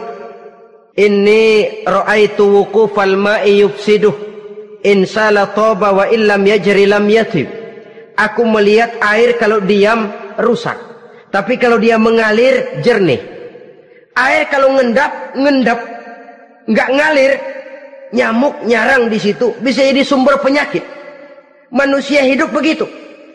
ini 0.94 1.42
ra'aitu 1.82 2.46
wuqufal 2.46 3.18
ma'i 3.18 3.66
yufsiduh 3.66 4.14
insala 4.86 5.50
toba 5.50 5.90
wa 5.90 6.06
illam 6.06 6.46
yajri 6.46 6.86
lam 6.86 7.10
yatib. 7.10 7.50
Aku 8.14 8.46
melihat 8.46 8.96
air 9.02 9.34
kalau 9.36 9.58
diam 9.60 10.08
rusak. 10.38 10.78
Tapi 11.34 11.58
kalau 11.58 11.76
dia 11.76 11.98
mengalir 11.98 12.80
jernih. 12.80 13.20
Air 14.16 14.48
kalau 14.48 14.72
ngendap, 14.78 15.36
ngendap. 15.36 15.80
Nggak 16.64 16.88
ngalir, 16.88 17.32
nyamuk 18.16 18.54
nyarang 18.64 19.12
di 19.12 19.18
situ. 19.20 19.52
Bisa 19.60 19.84
jadi 19.84 20.00
sumber 20.00 20.40
penyakit. 20.40 20.80
Manusia 21.68 22.24
hidup 22.24 22.54
begitu. 22.54 22.88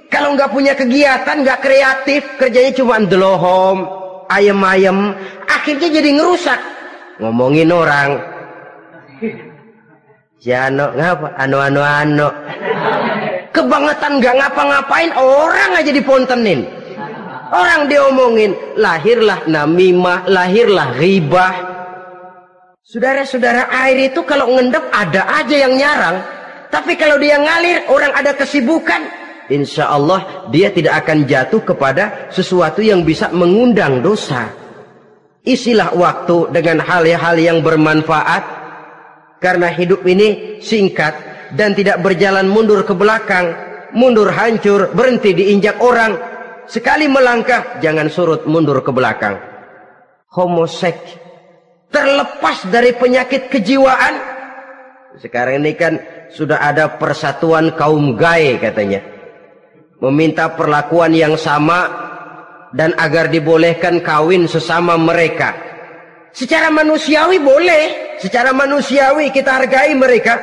Kalau 0.09 0.33
nggak 0.35 0.51
punya 0.51 0.73
kegiatan, 0.75 1.45
nggak 1.45 1.61
kreatif, 1.63 2.25
kerjanya 2.35 2.71
cuma 2.75 2.99
delohom, 2.99 3.87
ayam-ayam, 4.27 5.15
akhirnya 5.47 5.87
jadi 5.87 6.09
ngerusak. 6.19 6.59
Ngomongin 7.23 7.71
orang, 7.71 8.19
Ano 10.49 10.89
ngapa? 10.97 11.37
Ano 11.37 11.57
ano 11.61 11.81
ano. 11.85 12.27
Kebangetan 13.53 14.17
gak 14.17 14.35
ngapa-ngapain 14.41 15.13
orang 15.13 15.71
aja 15.77 15.93
dipontenin. 15.93 16.65
Orang 17.51 17.85
diomongin, 17.91 18.55
lahirlah 18.79 19.45
namimah, 19.45 20.25
lahirlah 20.25 20.97
ribah. 20.97 21.53
Saudara-saudara 22.81 23.69
air 23.85 24.09
itu 24.09 24.23
kalau 24.25 24.55
ngendep 24.57 24.81
ada 24.89 25.29
aja 25.29 25.55
yang 25.67 25.77
nyarang. 25.77 26.17
Tapi 26.73 26.97
kalau 26.97 27.21
dia 27.21 27.37
ngalir, 27.37 27.85
orang 27.91 28.09
ada 28.15 28.33
kesibukan. 28.33 29.03
Insya 29.51 29.93
Allah 29.93 30.47
dia 30.49 30.71
tidak 30.73 31.05
akan 31.05 31.27
jatuh 31.27 31.61
kepada 31.61 32.31
sesuatu 32.33 32.81
yang 32.81 33.03
bisa 33.05 33.29
mengundang 33.29 33.99
dosa. 33.99 34.47
Isilah 35.43 35.91
waktu 35.93 36.49
dengan 36.55 36.79
hal-hal 36.81 37.35
yang 37.35 37.59
bermanfaat 37.59 38.60
karena 39.41 39.67
hidup 39.73 40.05
ini 40.05 40.61
singkat 40.61 41.17
dan 41.57 41.73
tidak 41.73 41.99
berjalan 41.99 42.47
mundur 42.47 42.85
ke 42.85 42.93
belakang, 42.93 43.51
mundur 43.91 44.29
hancur, 44.29 44.93
berhenti 44.93 45.33
diinjak 45.33 45.81
orang. 45.81 46.15
Sekali 46.69 47.09
melangkah, 47.09 47.81
jangan 47.83 48.07
surut 48.07 48.47
mundur 48.47 48.79
ke 48.85 48.93
belakang. 48.93 49.35
Homoseks 50.31 51.19
terlepas 51.91 52.63
dari 52.71 52.95
penyakit 52.95 53.51
kejiwaan. 53.51 54.15
Sekarang 55.19 55.59
ini 55.59 55.75
kan 55.75 55.99
sudah 56.31 56.63
ada 56.63 56.95
persatuan 56.95 57.75
kaum 57.75 58.15
gay 58.15 58.55
katanya. 58.55 59.03
Meminta 59.99 60.55
perlakuan 60.55 61.11
yang 61.11 61.35
sama 61.35 61.91
dan 62.71 62.95
agar 62.95 63.27
dibolehkan 63.27 63.99
kawin 63.99 64.47
sesama 64.47 64.95
mereka. 64.95 65.70
Secara 66.31 66.71
manusiawi 66.71 67.43
boleh, 67.43 68.15
secara 68.15 68.55
manusiawi 68.55 69.35
kita 69.35 69.59
hargai 69.59 69.91
mereka. 69.91 70.39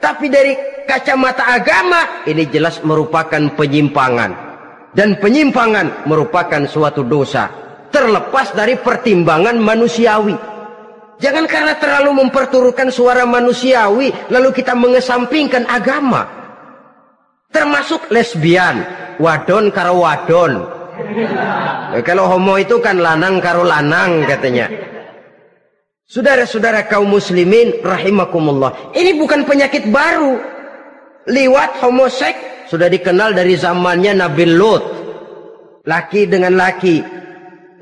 Tapi 0.00 0.32
dari 0.32 0.56
kacamata 0.88 1.44
agama 1.44 2.24
ini 2.24 2.48
jelas 2.48 2.80
merupakan 2.80 3.52
penyimpangan. 3.52 4.48
Dan 4.96 5.20
penyimpangan 5.20 6.08
merupakan 6.08 6.64
suatu 6.64 7.04
dosa. 7.04 7.52
Terlepas 7.92 8.56
dari 8.56 8.80
pertimbangan 8.80 9.60
manusiawi. 9.60 10.34
Jangan 11.20 11.44
karena 11.44 11.76
terlalu 11.76 12.24
memperturutkan 12.24 12.88
suara 12.88 13.28
manusiawi 13.28 14.32
lalu 14.32 14.56
kita 14.56 14.72
mengesampingkan 14.72 15.68
agama. 15.68 16.24
Termasuk 17.52 18.08
lesbian, 18.08 18.80
wadon 19.20 19.68
karo 19.68 20.00
wadon. 20.00 20.64
kalau 22.08 22.24
homo 22.24 22.56
itu 22.56 22.80
kan 22.80 22.96
lanang 22.96 23.36
karo 23.36 23.68
lanang 23.68 24.24
katanya. 24.24 24.89
Saudara-saudara 26.10 26.90
kaum 26.90 27.06
muslimin 27.06 27.86
rahimakumullah. 27.86 28.90
Ini 28.98 29.14
bukan 29.14 29.46
penyakit 29.46 29.94
baru. 29.94 30.42
Liwat 31.30 31.78
homoseks 31.78 32.66
sudah 32.66 32.90
dikenal 32.90 33.30
dari 33.30 33.54
zamannya 33.54 34.18
Nabi 34.18 34.58
Lot. 34.58 34.82
Laki 35.86 36.26
dengan 36.26 36.58
laki. 36.58 36.98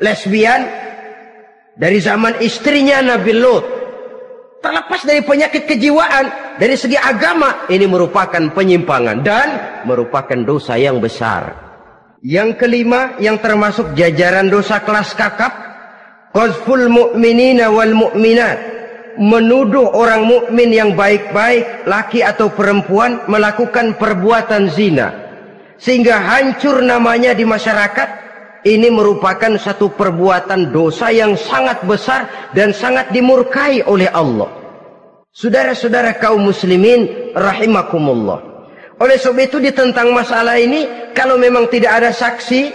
Lesbian 0.04 0.60
dari 1.80 2.04
zaman 2.04 2.36
istrinya 2.44 3.00
Nabi 3.00 3.32
Lot. 3.32 3.64
Terlepas 4.60 5.08
dari 5.08 5.24
penyakit 5.24 5.64
kejiwaan, 5.64 6.58
dari 6.60 6.76
segi 6.76 7.00
agama, 7.00 7.64
ini 7.72 7.88
merupakan 7.88 8.52
penyimpangan 8.52 9.24
dan 9.24 9.48
merupakan 9.88 10.36
dosa 10.44 10.76
yang 10.76 11.00
besar. 11.00 11.54
Yang 12.20 12.60
kelima, 12.60 13.16
yang 13.22 13.40
termasuk 13.40 13.94
jajaran 13.94 14.50
dosa 14.50 14.82
kelas 14.82 15.14
kakap, 15.14 15.68
qazful 16.32 16.88
mu'minina 16.88 17.72
wal 17.72 17.94
mu'minat, 17.94 18.78
menuduh 19.18 19.90
orang 19.92 20.24
mukmin 20.24 20.70
yang 20.70 20.94
baik-baik, 20.94 21.84
laki 21.84 22.22
atau 22.22 22.48
perempuan 22.54 23.26
melakukan 23.26 23.98
perbuatan 23.98 24.70
zina 24.70 25.28
sehingga 25.78 26.18
hancur 26.18 26.80
namanya 26.80 27.34
di 27.34 27.42
masyarakat. 27.42 28.30
Ini 28.58 28.90
merupakan 28.90 29.54
satu 29.54 29.94
perbuatan 29.94 30.74
dosa 30.74 31.14
yang 31.14 31.38
sangat 31.38 31.78
besar 31.86 32.50
dan 32.58 32.74
sangat 32.74 33.14
dimurkai 33.14 33.86
oleh 33.86 34.10
Allah. 34.10 34.50
Saudara-saudara 35.30 36.18
kaum 36.18 36.42
muslimin 36.42 37.32
rahimakumullah. 37.38 38.42
Oleh 38.98 39.14
sebab 39.14 39.46
itu 39.46 39.62
ditentang 39.62 40.10
masalah 40.10 40.58
ini 40.58 41.14
kalau 41.14 41.38
memang 41.38 41.70
tidak 41.70 42.02
ada 42.02 42.10
saksi 42.10 42.74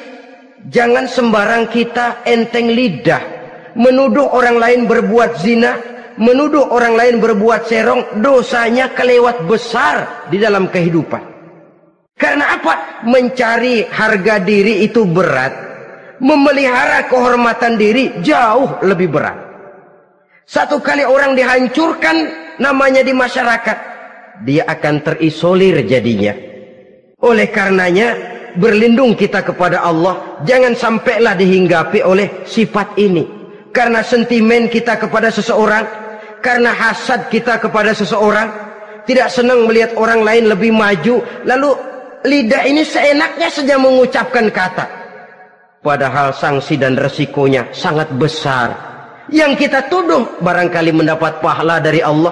jangan 0.72 1.04
sembarang 1.04 1.68
kita 1.68 2.24
enteng 2.24 2.72
lidah 2.72 3.33
menuduh 3.74 4.30
orang 4.30 4.58
lain 4.58 4.82
berbuat 4.86 5.42
zina, 5.42 5.78
menuduh 6.18 6.70
orang 6.70 6.94
lain 6.98 7.16
berbuat 7.22 7.66
serong, 7.70 8.22
dosanya 8.22 8.94
kelewat 8.94 9.46
besar 9.50 10.28
di 10.30 10.38
dalam 10.38 10.70
kehidupan. 10.70 11.22
Karena 12.14 12.56
apa? 12.56 13.04
Mencari 13.10 13.84
harga 13.90 14.40
diri 14.40 14.86
itu 14.86 15.04
berat. 15.04 15.54
Memelihara 16.24 17.10
kehormatan 17.12 17.76
diri 17.76 18.24
jauh 18.24 18.80
lebih 18.86 19.12
berat. 19.12 19.36
Satu 20.46 20.80
kali 20.80 21.04
orang 21.04 21.36
dihancurkan 21.36 22.16
namanya 22.62 23.02
di 23.02 23.12
masyarakat, 23.12 23.78
dia 24.46 24.64
akan 24.70 25.02
terisolir 25.02 25.84
jadinya. 25.84 26.36
Oleh 27.24 27.50
karenanya, 27.50 28.16
berlindung 28.60 29.18
kita 29.18 29.42
kepada 29.42 29.82
Allah, 29.82 30.44
jangan 30.46 30.78
sampailah 30.78 31.34
dihinggapi 31.34 32.06
oleh 32.06 32.46
sifat 32.46 32.94
ini. 33.02 33.26
Karena 33.74 34.06
sentimen 34.06 34.70
kita 34.70 35.02
kepada 35.02 35.34
seseorang, 35.34 35.82
karena 36.46 36.70
hasad 36.70 37.26
kita 37.34 37.58
kepada 37.58 37.90
seseorang, 37.90 38.54
tidak 39.10 39.34
senang 39.34 39.66
melihat 39.66 39.98
orang 39.98 40.22
lain 40.22 40.46
lebih 40.48 40.70
maju, 40.70 41.26
lalu 41.42 41.74
lidah 42.22 42.64
ini 42.70 42.86
seenaknya 42.86 43.50
saja 43.50 43.76
mengucapkan 43.82 44.48
kata. 44.54 44.86
Padahal 45.84 46.32
sanksi 46.32 46.80
dan 46.80 46.96
resikonya 46.96 47.68
sangat 47.76 48.08
besar. 48.16 48.72
Yang 49.28 49.68
kita 49.68 49.92
tuduh 49.92 50.40
barangkali 50.40 50.96
mendapat 50.96 51.44
pahala 51.44 51.84
dari 51.84 52.00
Allah. 52.00 52.32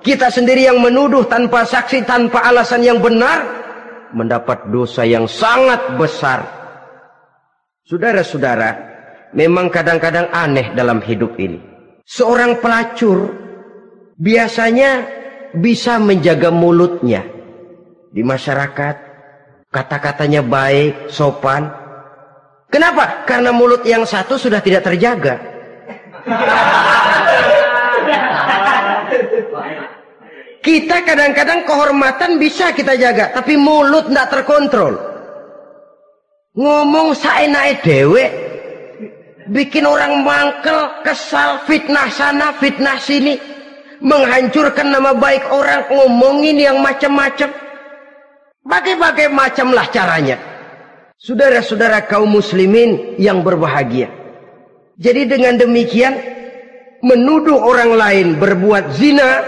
Kita 0.00 0.32
sendiri 0.32 0.66
yang 0.66 0.80
menuduh 0.80 1.28
tanpa 1.28 1.62
saksi, 1.62 2.02
tanpa 2.08 2.42
alasan 2.42 2.82
yang 2.82 2.98
benar. 2.98 3.46
Mendapat 4.10 4.66
dosa 4.74 5.06
yang 5.06 5.30
sangat 5.30 5.78
besar. 5.94 6.42
Saudara-saudara, 7.86 8.89
memang 9.36 9.70
kadang-kadang 9.70 10.30
aneh 10.30 10.72
dalam 10.74 11.02
hidup 11.02 11.38
ini. 11.38 11.58
Seorang 12.06 12.58
pelacur 12.58 13.30
biasanya 14.18 15.06
bisa 15.54 15.98
menjaga 16.02 16.50
mulutnya 16.50 17.22
di 18.10 18.22
masyarakat. 18.22 19.08
Kata-katanya 19.70 20.42
baik, 20.42 21.14
sopan, 21.14 21.70
Kenapa? 22.70 23.26
Karena 23.26 23.50
mulut 23.50 23.82
yang 23.82 24.06
satu 24.06 24.38
sudah 24.38 24.62
tidak 24.62 24.86
terjaga. 24.86 25.42
Kita 30.62 30.96
kadang-kadang 31.02 31.66
kehormatan 31.66 32.38
bisa 32.38 32.70
kita 32.70 32.94
jaga, 32.94 33.34
tapi 33.34 33.58
mulut 33.58 34.06
tidak 34.06 34.28
terkontrol. 34.30 34.94
Ngomong 36.54 37.10
naik 37.50 37.82
dewe, 37.82 38.49
bikin 39.48 39.88
orang 39.88 40.20
mangkel, 40.20 41.00
kesal, 41.06 41.62
fitnah 41.64 42.10
sana, 42.12 42.52
fitnah 42.60 43.00
sini, 43.00 43.40
menghancurkan 44.04 44.92
nama 44.92 45.16
baik 45.16 45.48
orang, 45.48 45.88
ngomongin 45.88 46.60
yang 46.60 46.78
macam-macam. 46.84 47.48
Bagai-bagai 48.60 49.32
macamlah 49.32 49.88
caranya. 49.88 50.36
Saudara-saudara 51.16 52.04
kaum 52.04 52.28
muslimin 52.28 53.16
yang 53.16 53.40
berbahagia. 53.40 54.08
Jadi 55.00 55.24
dengan 55.24 55.56
demikian 55.56 56.12
menuduh 57.00 57.56
orang 57.56 57.96
lain 57.96 58.26
berbuat 58.36 58.92
zina 58.92 59.40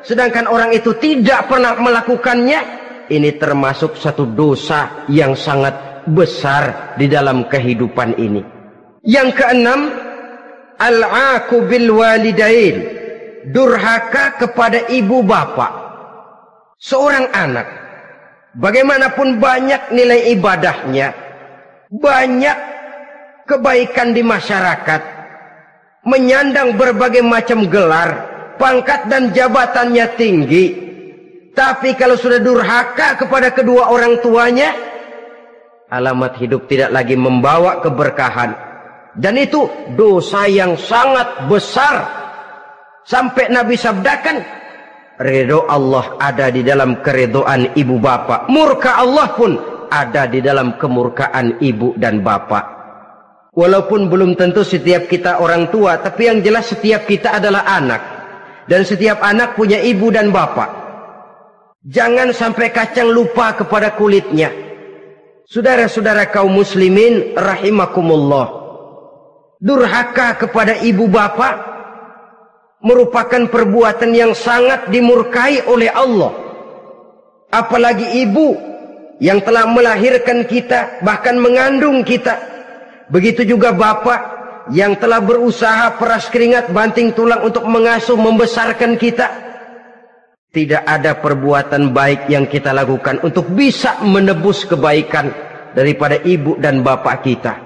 sedangkan 0.00 0.48
orang 0.48 0.72
itu 0.72 0.96
tidak 0.96 1.52
pernah 1.52 1.76
melakukannya 1.76 2.60
ini 3.12 3.36
termasuk 3.36 4.00
satu 4.00 4.24
dosa 4.32 5.04
yang 5.12 5.36
sangat 5.36 6.04
besar 6.08 6.96
di 6.96 7.06
dalam 7.10 7.44
kehidupan 7.46 8.16
ini. 8.16 8.55
Yang 9.06 9.38
keenam 9.38 9.94
al-aku 10.82 11.62
bil 11.70 11.94
walidain 11.94 12.76
durhaka 13.54 14.34
kepada 14.42 14.90
ibu 14.90 15.22
bapak. 15.22 15.86
Seorang 16.76 17.30
anak 17.32 17.86
Bagaimanapun 18.56 19.36
banyak 19.36 19.92
nilai 19.92 20.32
ibadahnya, 20.32 21.12
banyak 21.92 22.58
kebaikan 23.44 24.16
di 24.16 24.24
masyarakat, 24.24 25.02
menyandang 26.08 26.72
berbagai 26.80 27.20
macam 27.20 27.68
gelar, 27.68 28.16
pangkat 28.56 29.12
dan 29.12 29.28
jabatannya 29.36 30.08
tinggi. 30.16 30.66
Tapi 31.52 32.00
kalau 32.00 32.16
sudah 32.16 32.40
durhaka 32.40 33.20
kepada 33.20 33.52
kedua 33.52 33.92
orang 33.92 34.24
tuanya, 34.24 34.72
alamat 35.92 36.40
hidup 36.40 36.64
tidak 36.64 36.96
lagi 36.96 37.12
membawa 37.12 37.84
keberkahan. 37.84 38.56
Dan 39.16 39.40
itu 39.40 39.64
dosa 39.96 40.44
yang 40.44 40.76
sangat 40.76 41.48
besar. 41.48 42.04
Sampai 43.06 43.48
Nabi 43.48 43.80
sabdakan, 43.80 44.36
Ridho 45.16 45.64
Allah 45.64 46.20
ada 46.20 46.52
di 46.52 46.60
dalam 46.60 47.00
keridoan 47.00 47.72
ibu 47.72 47.96
bapak. 47.96 48.52
Murka 48.52 49.00
Allah 49.00 49.32
pun 49.32 49.56
ada 49.88 50.28
di 50.28 50.44
dalam 50.44 50.76
kemurkaan 50.76 51.56
ibu 51.64 51.96
dan 51.96 52.20
bapak. 52.20 52.76
Walaupun 53.56 54.12
belum 54.12 54.36
tentu 54.36 54.60
setiap 54.60 55.08
kita 55.08 55.40
orang 55.40 55.72
tua, 55.72 55.96
tapi 55.96 56.28
yang 56.28 56.44
jelas 56.44 56.68
setiap 56.68 57.08
kita 57.08 57.40
adalah 57.40 57.64
anak. 57.64 58.02
Dan 58.68 58.84
setiap 58.84 59.24
anak 59.24 59.56
punya 59.56 59.80
ibu 59.80 60.12
dan 60.12 60.28
bapak. 60.28 60.68
Jangan 61.86 62.34
sampai 62.36 62.74
kacang 62.74 63.08
lupa 63.08 63.54
kepada 63.56 63.94
kulitnya. 63.96 64.50
Saudara-saudara 65.46 66.28
kaum 66.28 66.50
muslimin 66.50 67.38
rahimakumullah. 67.38 68.65
Durhaka 69.56 70.36
kepada 70.36 70.76
ibu 70.84 71.08
bapak 71.08 71.76
merupakan 72.84 73.48
perbuatan 73.48 74.12
yang 74.12 74.36
sangat 74.36 74.92
dimurkai 74.92 75.64
oleh 75.64 75.88
Allah. 75.88 76.32
Apalagi 77.48 78.20
ibu 78.20 78.52
yang 79.16 79.40
telah 79.40 79.64
melahirkan 79.64 80.44
kita, 80.44 81.00
bahkan 81.00 81.40
mengandung 81.40 82.04
kita. 82.04 82.36
Begitu 83.08 83.48
juga 83.48 83.72
bapak 83.72 84.36
yang 84.76 84.98
telah 85.00 85.24
berusaha 85.24 85.94
peras 85.96 86.28
keringat 86.28 86.68
banting 86.74 87.16
tulang 87.16 87.40
untuk 87.40 87.64
mengasuh 87.64 88.18
membesarkan 88.18 89.00
kita. 89.00 89.46
Tidak 90.52 90.84
ada 90.84 91.16
perbuatan 91.16 91.96
baik 91.96 92.28
yang 92.28 92.44
kita 92.44 92.76
lakukan 92.76 93.24
untuk 93.24 93.48
bisa 93.56 94.04
menebus 94.04 94.68
kebaikan 94.68 95.32
daripada 95.72 96.20
ibu 96.20 96.56
dan 96.60 96.80
bapak 96.80 97.24
kita. 97.24 97.65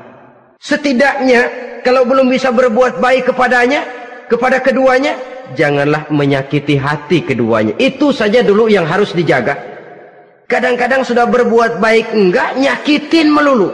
Setidaknya 0.61 1.49
kalau 1.81 2.05
belum 2.05 2.29
bisa 2.29 2.53
berbuat 2.53 3.01
baik 3.01 3.33
kepadanya, 3.33 3.81
kepada 4.29 4.61
keduanya 4.61 5.17
janganlah 5.57 6.05
menyakiti 6.13 6.77
hati 6.77 7.25
keduanya. 7.25 7.73
Itu 7.81 8.13
saja 8.13 8.45
dulu 8.45 8.69
yang 8.69 8.85
harus 8.85 9.17
dijaga. 9.17 9.57
Kadang-kadang 10.45 11.01
sudah 11.01 11.25
berbuat 11.25 11.81
baik 11.81 12.13
enggak 12.13 12.61
nyakitin 12.61 13.33
melulu. 13.33 13.73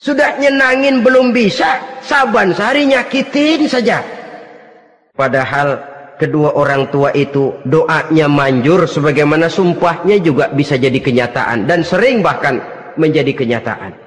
Sudah 0.00 0.40
nyenangin 0.40 1.04
belum 1.04 1.36
bisa 1.36 2.00
saban 2.00 2.56
sehari 2.56 2.88
nyakitin 2.88 3.68
saja. 3.68 4.00
Padahal 5.12 5.84
kedua 6.16 6.56
orang 6.56 6.88
tua 6.88 7.12
itu 7.12 7.60
doanya 7.68 8.24
manjur 8.24 8.88
sebagaimana 8.88 9.52
sumpahnya 9.52 10.16
juga 10.16 10.48
bisa 10.48 10.80
jadi 10.80 10.96
kenyataan. 10.96 11.68
Dan 11.68 11.84
sering 11.84 12.24
bahkan 12.24 12.56
menjadi 12.96 13.36
kenyataan 13.36 14.05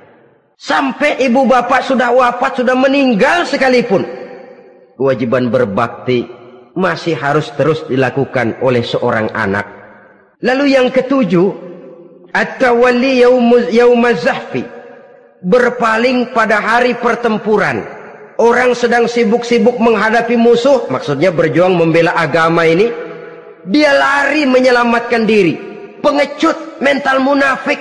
sampai 0.59 1.23
ibu 1.23 1.47
bapak 1.47 1.87
sudah 1.87 2.11
wafat 2.11 2.59
sudah 2.59 2.75
meninggal 2.75 3.47
sekalipun 3.47 4.03
kewajiban 4.99 5.47
berbakti 5.47 6.27
masih 6.79 7.15
harus 7.19 7.51
terus 7.59 7.83
dilakukan 7.87 8.59
oleh 8.63 8.83
seorang 8.83 9.31
anak. 9.35 9.65
Lalu 10.39 10.75
yang 10.75 10.87
ketujuh, 10.87 11.51
at-tawalli 12.31 13.23
yaumaz 13.75 14.23
zahfi. 14.23 14.63
Berpaling 15.39 16.35
pada 16.35 16.59
hari 16.59 16.95
pertempuran. 16.99 17.83
Orang 18.39 18.71
sedang 18.71 19.07
sibuk-sibuk 19.07 19.79
menghadapi 19.83 20.39
musuh, 20.39 20.87
maksudnya 20.87 21.31
berjuang 21.31 21.75
membela 21.75 22.15
agama 22.15 22.63
ini, 22.63 22.87
dia 23.67 23.91
lari 23.91 24.47
menyelamatkan 24.47 25.27
diri. 25.27 25.59
Pengecut, 25.99 26.79
mental 26.79 27.19
munafik, 27.19 27.79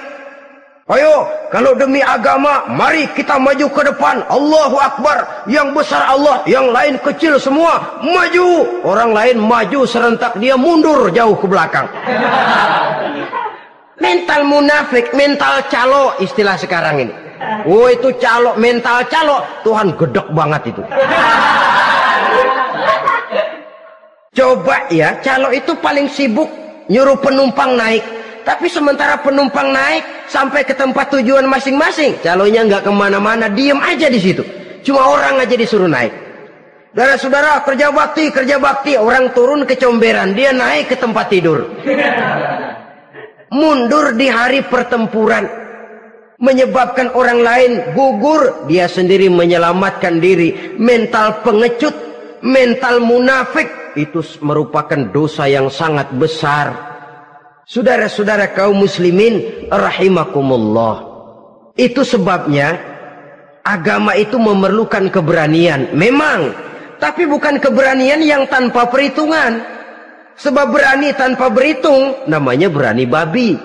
Ayo, 0.88 1.28
kalau 1.52 1.76
demi 1.76 2.00
agama, 2.00 2.64
mari 2.64 3.04
kita 3.12 3.36
maju 3.36 3.68
ke 3.68 3.92
depan. 3.92 4.24
Allahu 4.24 4.80
Akbar. 4.80 5.44
Yang 5.44 5.76
besar 5.76 6.00
Allah, 6.00 6.40
yang 6.48 6.72
lain 6.72 6.96
kecil 7.04 7.36
semua. 7.36 8.00
Maju. 8.00 8.80
Orang 8.88 9.12
lain 9.12 9.36
maju 9.36 9.84
serentak, 9.84 10.40
dia 10.40 10.56
mundur 10.56 11.12
jauh 11.12 11.36
ke 11.36 11.44
belakang. 11.44 11.84
mental 14.04 14.48
munafik, 14.48 15.12
mental 15.12 15.60
calo 15.68 16.16
istilah 16.24 16.56
sekarang 16.56 17.04
ini. 17.04 17.12
Oh 17.68 17.92
itu 17.92 18.08
calo, 18.16 18.56
mental 18.56 19.04
calo. 19.12 19.44
Tuhan 19.68 19.92
gedek 19.92 20.24
banget 20.32 20.72
itu. 20.72 20.80
Coba 24.40 24.88
ya, 24.88 25.20
calo 25.20 25.52
itu 25.52 25.76
paling 25.84 26.08
sibuk 26.08 26.48
nyuruh 26.88 27.20
penumpang 27.20 27.76
naik. 27.76 28.00
Tapi 28.48 28.64
sementara 28.64 29.20
penumpang 29.20 29.76
naik 29.76 30.24
sampai 30.24 30.64
ke 30.64 30.72
tempat 30.72 31.12
tujuan 31.12 31.44
masing-masing, 31.44 32.16
calonnya 32.24 32.64
nggak 32.64 32.88
ke 32.88 32.88
mana-mana, 32.88 33.52
diem 33.52 33.76
aja 33.76 34.08
di 34.08 34.16
situ. 34.16 34.40
Cuma 34.80 35.04
orang 35.04 35.36
aja 35.36 35.52
disuruh 35.52 35.84
naik. 35.84 36.08
Saudara-saudara 36.96 37.60
kerja 37.68 37.92
bakti, 37.92 38.32
kerja 38.32 38.56
bakti, 38.56 38.96
orang 38.96 39.36
turun 39.36 39.68
ke 39.68 39.76
comberan, 39.76 40.32
dia 40.32 40.56
naik 40.56 40.88
ke 40.88 40.96
tempat 40.96 41.28
tidur. 41.28 41.68
Mundur 43.52 44.16
di 44.16 44.32
hari 44.32 44.64
pertempuran, 44.64 45.44
menyebabkan 46.40 47.12
orang 47.12 47.44
lain 47.44 47.92
gugur, 47.92 48.64
dia 48.64 48.88
sendiri 48.88 49.28
menyelamatkan 49.28 50.24
diri. 50.24 50.72
Mental 50.80 51.44
pengecut, 51.44 51.92
mental 52.40 53.04
munafik, 53.04 53.92
itu 53.92 54.24
merupakan 54.40 55.12
dosa 55.12 55.44
yang 55.44 55.68
sangat 55.68 56.08
besar. 56.16 56.87
Saudara-saudara 57.68 58.56
kaum 58.56 58.80
muslimin 58.80 59.68
rahimakumullah. 59.68 61.04
Itu 61.76 62.00
sebabnya 62.00 62.80
agama 63.60 64.16
itu 64.16 64.40
memerlukan 64.40 65.12
keberanian. 65.12 65.92
Memang, 65.92 66.56
tapi 66.96 67.28
bukan 67.28 67.60
keberanian 67.60 68.24
yang 68.24 68.48
tanpa 68.48 68.88
perhitungan. 68.88 69.60
Sebab 70.40 70.72
berani 70.72 71.12
tanpa 71.12 71.52
berhitung 71.52 72.24
namanya 72.24 72.72
berani 72.72 73.04
babi. 73.04 73.60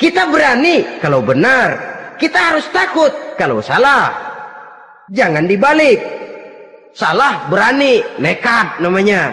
Kita 0.00 0.32
berani 0.32 0.96
kalau 1.04 1.20
benar, 1.20 1.76
kita 2.16 2.40
harus 2.40 2.64
takut 2.72 3.12
kalau 3.36 3.60
salah. 3.60 4.16
Jangan 5.12 5.44
dibalik. 5.44 6.00
Salah 6.96 7.44
berani, 7.52 8.00
nekat 8.16 8.80
namanya. 8.80 9.28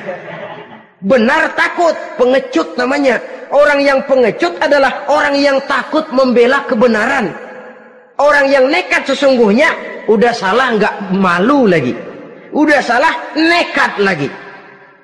Benar 1.04 1.51
takut, 1.60 1.91
pengecut 2.16 2.80
namanya. 2.80 3.20
Orang 3.51 3.84
yang 3.84 4.01
pengecut 4.08 4.56
adalah 4.64 5.04
orang 5.12 5.36
yang 5.36 5.60
takut 5.68 6.08
membela 6.16 6.64
kebenaran. 6.64 7.36
Orang 8.16 8.47
yang 8.47 8.72
nekat 8.72 9.04
sesungguhnya 9.12 9.68
udah 10.08 10.32
salah 10.32 10.74
nggak 10.80 10.95
malu 11.12 11.68
lagi. 11.68 11.91
Udah 12.56 12.80
salah 12.80 13.36
nekat 13.36 13.99
lagi. 13.99 14.30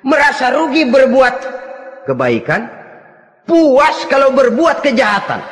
Merasa 0.00 0.56
rugi 0.56 0.88
berbuat 0.88 1.34
kebaikan, 2.08 2.64
puas 3.44 4.08
kalau 4.08 4.32
berbuat 4.32 4.80
kejahatan. 4.80 5.44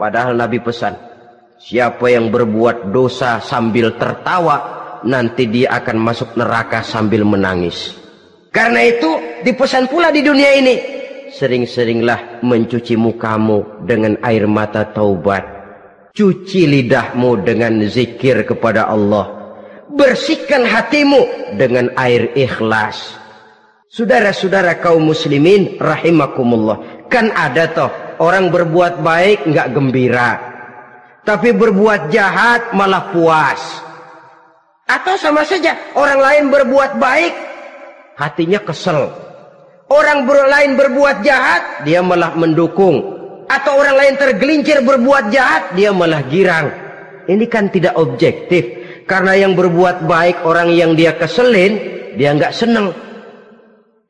Padahal 0.00 0.32
Nabi 0.32 0.56
pesan, 0.64 0.96
siapa 1.60 2.08
yang 2.08 2.32
berbuat 2.32 2.88
dosa 2.88 3.44
sambil 3.44 3.92
tertawa, 4.00 4.56
nanti 5.04 5.44
dia 5.52 5.76
akan 5.76 5.96
masuk 6.00 6.32
neraka 6.40 6.80
sambil 6.80 7.28
menangis. 7.28 7.92
Karena 8.48 8.80
itu 8.88 9.10
dipesan 9.44 9.90
pula 9.90 10.08
di 10.14 10.22
dunia 10.24 10.56
ini, 10.56 10.74
sering-seringlah 11.32 12.40
mencuci 12.40 12.94
mukamu 12.96 13.84
dengan 13.84 14.16
air 14.24 14.48
mata 14.48 14.86
taubat. 14.88 15.44
Cuci 16.16 16.64
lidahmu 16.64 17.44
dengan 17.44 17.76
zikir 17.84 18.48
kepada 18.48 18.88
Allah. 18.88 19.36
Bersihkan 19.92 20.64
hatimu 20.64 21.52
dengan 21.60 21.92
air 22.00 22.32
ikhlas. 22.32 23.20
Saudara-saudara 23.92 24.80
kaum 24.80 25.12
muslimin 25.12 25.76
rahimakumullah. 25.76 27.08
Kan 27.12 27.32
ada 27.36 27.68
toh 27.68 27.92
orang 28.16 28.48
berbuat 28.48 29.04
baik 29.04 29.44
nggak 29.44 29.68
gembira. 29.76 30.30
Tapi 31.20 31.52
berbuat 31.52 32.08
jahat 32.08 32.72
malah 32.72 33.12
puas. 33.12 33.60
Atau 34.88 35.20
sama 35.20 35.44
saja 35.44 35.76
orang 35.98 36.20
lain 36.22 36.44
berbuat 36.48 36.96
baik 36.96 37.34
hatinya 38.16 38.62
kesel 38.64 39.12
Orang 39.86 40.26
lain 40.26 40.74
berbuat 40.74 41.22
jahat, 41.22 41.86
dia 41.86 42.02
malah 42.02 42.34
mendukung. 42.34 43.14
Atau 43.46 43.78
orang 43.78 43.94
lain 43.94 44.14
tergelincir 44.18 44.82
berbuat 44.82 45.30
jahat, 45.30 45.78
dia 45.78 45.94
malah 45.94 46.26
girang. 46.26 46.74
Ini 47.30 47.46
kan 47.46 47.70
tidak 47.70 47.94
objektif. 47.94 48.66
Karena 49.06 49.38
yang 49.38 49.54
berbuat 49.54 50.02
baik 50.02 50.42
orang 50.42 50.74
yang 50.74 50.98
dia 50.98 51.14
keselin, 51.14 51.78
dia 52.18 52.34
nggak 52.34 52.50
seneng. 52.50 52.90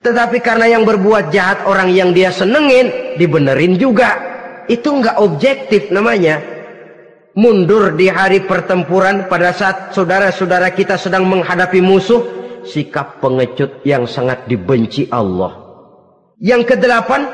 Tetapi 0.01 0.41
karena 0.41 0.73
yang 0.73 0.89
berbuat 0.89 1.29
jahat 1.29 1.69
orang 1.69 1.93
yang 1.93 2.17
dia 2.17 2.33
senengin, 2.33 3.21
dibenerin 3.21 3.77
juga. 3.77 4.17
Itu 4.73 4.97
nggak 4.97 5.21
objektif 5.21 5.93
namanya. 5.93 6.41
Mundur 7.37 7.93
di 7.93 8.09
hari 8.09 8.49
pertempuran 8.49 9.29
pada 9.29 9.53
saat 9.53 9.93
saudara-saudara 9.93 10.73
kita 10.73 10.97
sedang 10.97 11.29
menghadapi 11.29 11.85
musuh, 11.85 12.25
sikap 12.65 13.21
pengecut 13.21 13.85
yang 13.85 14.09
sangat 14.09 14.49
dibenci 14.49 15.05
Allah. 15.13 15.66
Yang 16.37 16.77
kedelapan 16.77 17.33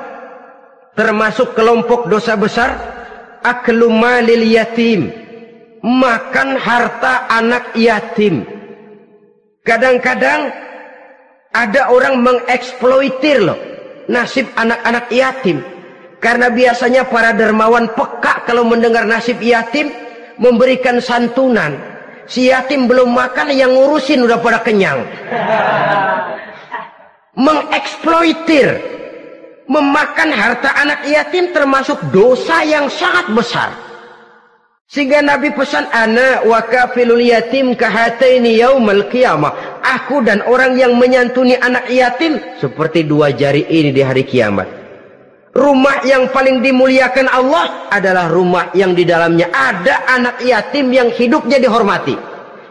termasuk 0.94 1.58
kelompok 1.58 2.06
dosa 2.06 2.38
besar 2.38 2.70
aklu 3.42 3.90
malil 3.90 4.46
yatim 4.46 5.10
makan 5.82 6.54
harta 6.54 7.26
anak 7.26 7.74
yatim. 7.74 8.46
Kadang-kadang 9.66 10.54
ada 11.50 11.90
orang 11.90 12.22
mengeksploitir 12.22 13.42
loh 13.42 13.58
nasib 14.06 14.46
anak-anak 14.54 15.10
yatim. 15.10 15.58
Karena 16.22 16.54
biasanya 16.54 17.10
para 17.10 17.34
dermawan 17.34 17.90
peka 17.98 18.46
kalau 18.46 18.62
mendengar 18.62 19.02
nasib 19.02 19.42
yatim 19.42 19.90
memberikan 20.38 21.02
santunan. 21.02 21.74
Si 22.30 22.46
yatim 22.46 22.86
belum 22.86 23.10
makan 23.10 23.50
yang 23.50 23.74
ngurusin 23.74 24.22
udah 24.22 24.38
pada 24.38 24.62
kenyang. 24.62 25.02
Mengeksploitir 27.32 28.68
memakan 29.64 30.30
harta 30.36 30.68
anak 30.76 31.08
yatim 31.08 31.48
termasuk 31.56 31.96
dosa 32.12 32.60
yang 32.60 32.92
sangat 32.92 33.32
besar. 33.32 33.72
Sehingga 34.84 35.24
Nabi 35.24 35.48
pesan 35.56 35.88
ana 35.88 36.44
wa 36.44 36.60
kafilul 36.60 37.24
yatim 37.24 37.72
kahataini 37.72 38.60
yaumal 38.60 39.08
qiyamah. 39.08 39.80
Aku 39.80 40.20
dan 40.20 40.44
orang 40.44 40.76
yang 40.76 41.00
menyantuni 41.00 41.56
anak 41.56 41.88
yatim 41.88 42.36
seperti 42.60 43.08
dua 43.08 43.32
jari 43.32 43.64
ini 43.64 43.96
di 43.96 44.04
hari 44.04 44.28
kiamat. 44.28 44.68
Rumah 45.56 46.04
yang 46.04 46.28
paling 46.36 46.60
dimuliakan 46.60 47.32
Allah 47.32 47.88
adalah 47.88 48.28
rumah 48.28 48.76
yang 48.76 48.92
di 48.92 49.08
dalamnya 49.08 49.48
ada 49.48 50.04
anak 50.04 50.44
yatim 50.44 50.92
yang 50.92 51.08
hidupnya 51.08 51.56
dihormati. 51.56 52.16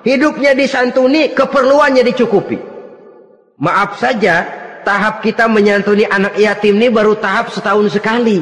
Hidupnya 0.05 0.53
disantuni, 0.53 1.34
keperluannya 1.34 2.05
dicukupi. 2.05 2.70
Maaf 3.62 4.01
saja, 4.01 4.49
tahap 4.82 5.22
kita 5.22 5.45
menyantuni 5.45 6.09
anak 6.09 6.34
yatim 6.34 6.82
ini 6.82 6.89
baru 6.89 7.14
tahap 7.22 7.53
setahun 7.53 7.93
sekali. 7.93 8.41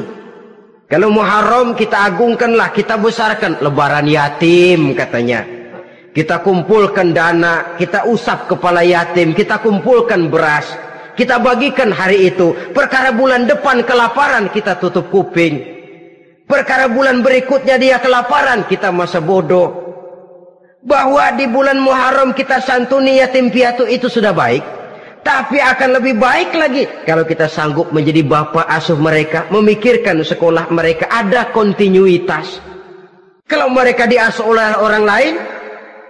Kalau 0.88 1.12
Muharram 1.12 1.76
kita 1.76 2.08
agungkanlah, 2.08 2.72
kita 2.72 2.96
besarkan. 2.96 3.60
Lebaran 3.60 4.08
yatim 4.08 4.96
katanya. 4.96 5.44
Kita 6.16 6.40
kumpulkan 6.40 7.12
dana, 7.12 7.76
kita 7.76 8.08
usap 8.08 8.48
kepala 8.48 8.80
yatim, 8.80 9.36
kita 9.36 9.60
kumpulkan 9.60 10.32
beras. 10.32 10.72
Kita 11.20 11.36
bagikan 11.36 11.92
hari 11.92 12.32
itu. 12.32 12.56
Perkara 12.72 13.12
bulan 13.12 13.44
depan 13.44 13.84
kelaparan, 13.84 14.48
kita 14.48 14.80
tutup 14.80 15.12
kuping. 15.12 15.60
Perkara 16.48 16.88
bulan 16.88 17.20
berikutnya 17.20 17.76
dia 17.76 18.00
kelaparan, 18.00 18.64
kita 18.64 18.88
masa 18.88 19.20
bodoh. 19.20 19.68
Bahwa 20.80 21.28
di 21.36 21.44
bulan 21.44 21.76
Muharram 21.76 22.32
kita 22.32 22.64
santuni 22.64 23.20
yatim 23.20 23.52
piatu 23.52 23.84
itu 23.84 24.08
sudah 24.08 24.32
baik. 24.32 24.79
Tapi 25.20 25.60
akan 25.60 26.00
lebih 26.00 26.16
baik 26.16 26.56
lagi 26.56 26.88
kalau 27.04 27.28
kita 27.28 27.44
sanggup 27.44 27.92
menjadi 27.92 28.24
bapak 28.24 28.64
asuh 28.72 28.96
mereka, 28.96 29.44
memikirkan 29.52 30.24
sekolah 30.24 30.72
mereka 30.72 31.12
ada 31.12 31.52
kontinuitas. 31.52 32.60
Kalau 33.44 33.68
mereka 33.68 34.06
diasuh 34.08 34.46
oleh 34.46 34.78
orang 34.78 35.04
lain, 35.04 35.34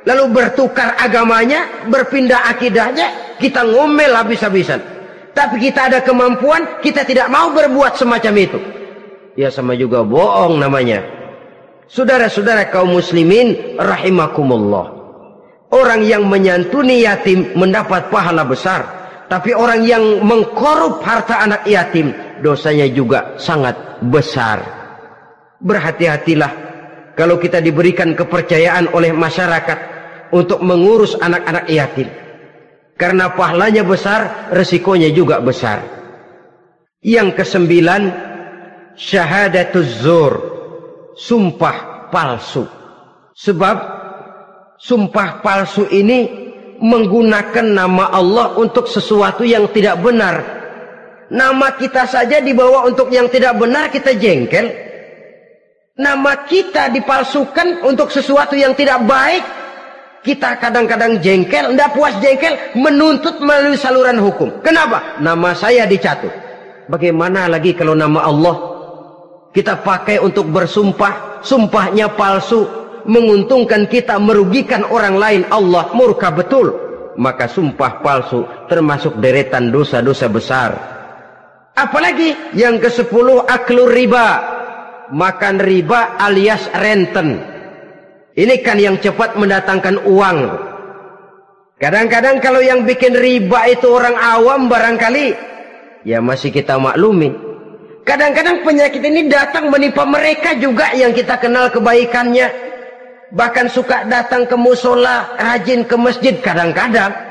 lalu 0.04 0.24
bertukar 0.30 0.94
agamanya, 1.00 1.88
berpindah 1.88 2.52
akidahnya, 2.52 3.36
kita 3.40 3.64
ngomel 3.64 4.12
habis-habisan. 4.12 4.78
Tapi 5.32 5.56
kita 5.56 5.88
ada 5.88 5.98
kemampuan, 6.04 6.84
kita 6.84 7.02
tidak 7.02 7.32
mau 7.32 7.50
berbuat 7.50 7.96
semacam 7.96 8.34
itu. 8.36 8.58
Ya 9.40 9.48
sama 9.48 9.72
juga 9.72 10.04
bohong 10.04 10.60
namanya. 10.60 11.00
Saudara-saudara 11.88 12.68
kaum 12.70 12.94
muslimin 12.94 13.80
rahimakumullah. 13.80 15.00
Orang 15.70 16.04
yang 16.04 16.26
menyantuni 16.26 17.08
yatim 17.08 17.56
mendapat 17.56 18.10
pahala 18.12 18.44
besar. 18.44 18.99
Tapi 19.30 19.54
orang 19.54 19.86
yang 19.86 20.26
mengkorup 20.26 21.06
harta 21.06 21.46
anak 21.46 21.62
yatim, 21.62 22.10
dosanya 22.42 22.90
juga 22.90 23.38
sangat 23.38 24.02
besar. 24.10 24.58
Berhati-hatilah 25.62 26.52
kalau 27.14 27.38
kita 27.38 27.62
diberikan 27.62 28.18
kepercayaan 28.18 28.90
oleh 28.90 29.14
masyarakat 29.14 29.78
untuk 30.34 30.58
mengurus 30.66 31.14
anak-anak 31.14 31.70
yatim. 31.70 32.10
Karena 32.98 33.30
pahalanya 33.30 33.86
besar, 33.86 34.50
resikonya 34.50 35.14
juga 35.14 35.38
besar. 35.38 35.78
Yang 36.98 37.38
kesembilan, 37.38 38.02
syahadatuz 38.98 40.02
zur, 40.02 40.32
sumpah 41.14 42.10
palsu. 42.10 42.66
Sebab 43.38 43.76
sumpah 44.74 45.38
palsu 45.38 45.86
ini 45.88 46.39
menggunakan 46.80 47.66
nama 47.76 48.08
Allah 48.08 48.56
untuk 48.56 48.88
sesuatu 48.88 49.44
yang 49.44 49.68
tidak 49.70 50.00
benar. 50.00 50.40
Nama 51.30 51.78
kita 51.78 52.08
saja 52.10 52.42
dibawa 52.42 52.88
untuk 52.88 53.12
yang 53.12 53.30
tidak 53.30 53.54
benar 53.60 53.92
kita 53.92 54.16
jengkel. 54.16 54.66
Nama 56.00 56.32
kita 56.48 56.88
dipalsukan 56.90 57.84
untuk 57.84 58.08
sesuatu 58.08 58.56
yang 58.56 58.72
tidak 58.74 59.04
baik. 59.04 59.44
Kita 60.20 60.60
kadang-kadang 60.60 61.16
jengkel, 61.20 61.72
tidak 61.72 61.96
puas 61.96 62.12
jengkel, 62.20 62.52
menuntut 62.76 63.40
melalui 63.40 63.76
saluran 63.76 64.20
hukum. 64.20 64.60
Kenapa? 64.60 65.16
Nama 65.20 65.56
saya 65.56 65.88
dicatut. 65.88 66.32
Bagaimana 66.90 67.48
lagi 67.48 67.72
kalau 67.72 67.96
nama 67.96 68.26
Allah 68.28 68.56
kita 69.54 69.80
pakai 69.80 70.20
untuk 70.20 70.50
bersumpah, 70.50 71.40
sumpahnya 71.40 72.12
palsu, 72.12 72.66
menguntungkan 73.06 73.86
kita 73.88 74.18
merugikan 74.20 74.84
orang 74.88 75.16
lain 75.16 75.42
Allah 75.48 75.92
murka 75.92 76.32
betul. 76.32 76.72
Maka 77.20 77.50
sumpah 77.50 78.00
palsu 78.00 78.46
termasuk 78.70 79.20
deretan 79.20 79.68
dosa-dosa 79.68 80.26
besar. 80.30 80.70
Apalagi 81.76 82.56
yang 82.56 82.80
ke 82.80 82.88
sepuluh 82.88 83.44
aklur 83.44 83.90
riba. 83.90 84.58
Makan 85.10 85.58
riba 85.58 86.16
alias 86.22 86.70
renten. 86.70 87.42
Ini 88.38 88.62
kan 88.62 88.78
yang 88.78 89.02
cepat 89.02 89.34
mendatangkan 89.34 90.06
uang. 90.06 90.38
Kadang-kadang 91.82 92.38
kalau 92.38 92.62
yang 92.62 92.86
bikin 92.86 93.18
riba 93.18 93.66
itu 93.72 93.90
orang 93.90 94.14
awam 94.14 94.70
barangkali 94.70 95.50
ya 96.04 96.20
masih 96.20 96.52
kita 96.52 96.76
maklumi. 96.76 97.32
Kadang-kadang 98.04 98.64
penyakit 98.64 99.02
ini 99.04 99.28
datang 99.28 99.68
menimpa 99.68 100.02
mereka 100.08 100.56
juga 100.56 100.90
yang 100.96 101.12
kita 101.12 101.36
kenal 101.36 101.68
kebaikannya 101.68 102.48
bahkan 103.34 103.70
suka 103.70 104.06
datang 104.06 104.46
ke 104.46 104.56
musola, 104.58 105.34
rajin 105.38 105.86
ke 105.86 105.96
masjid 105.98 106.34
kadang-kadang 106.38 107.30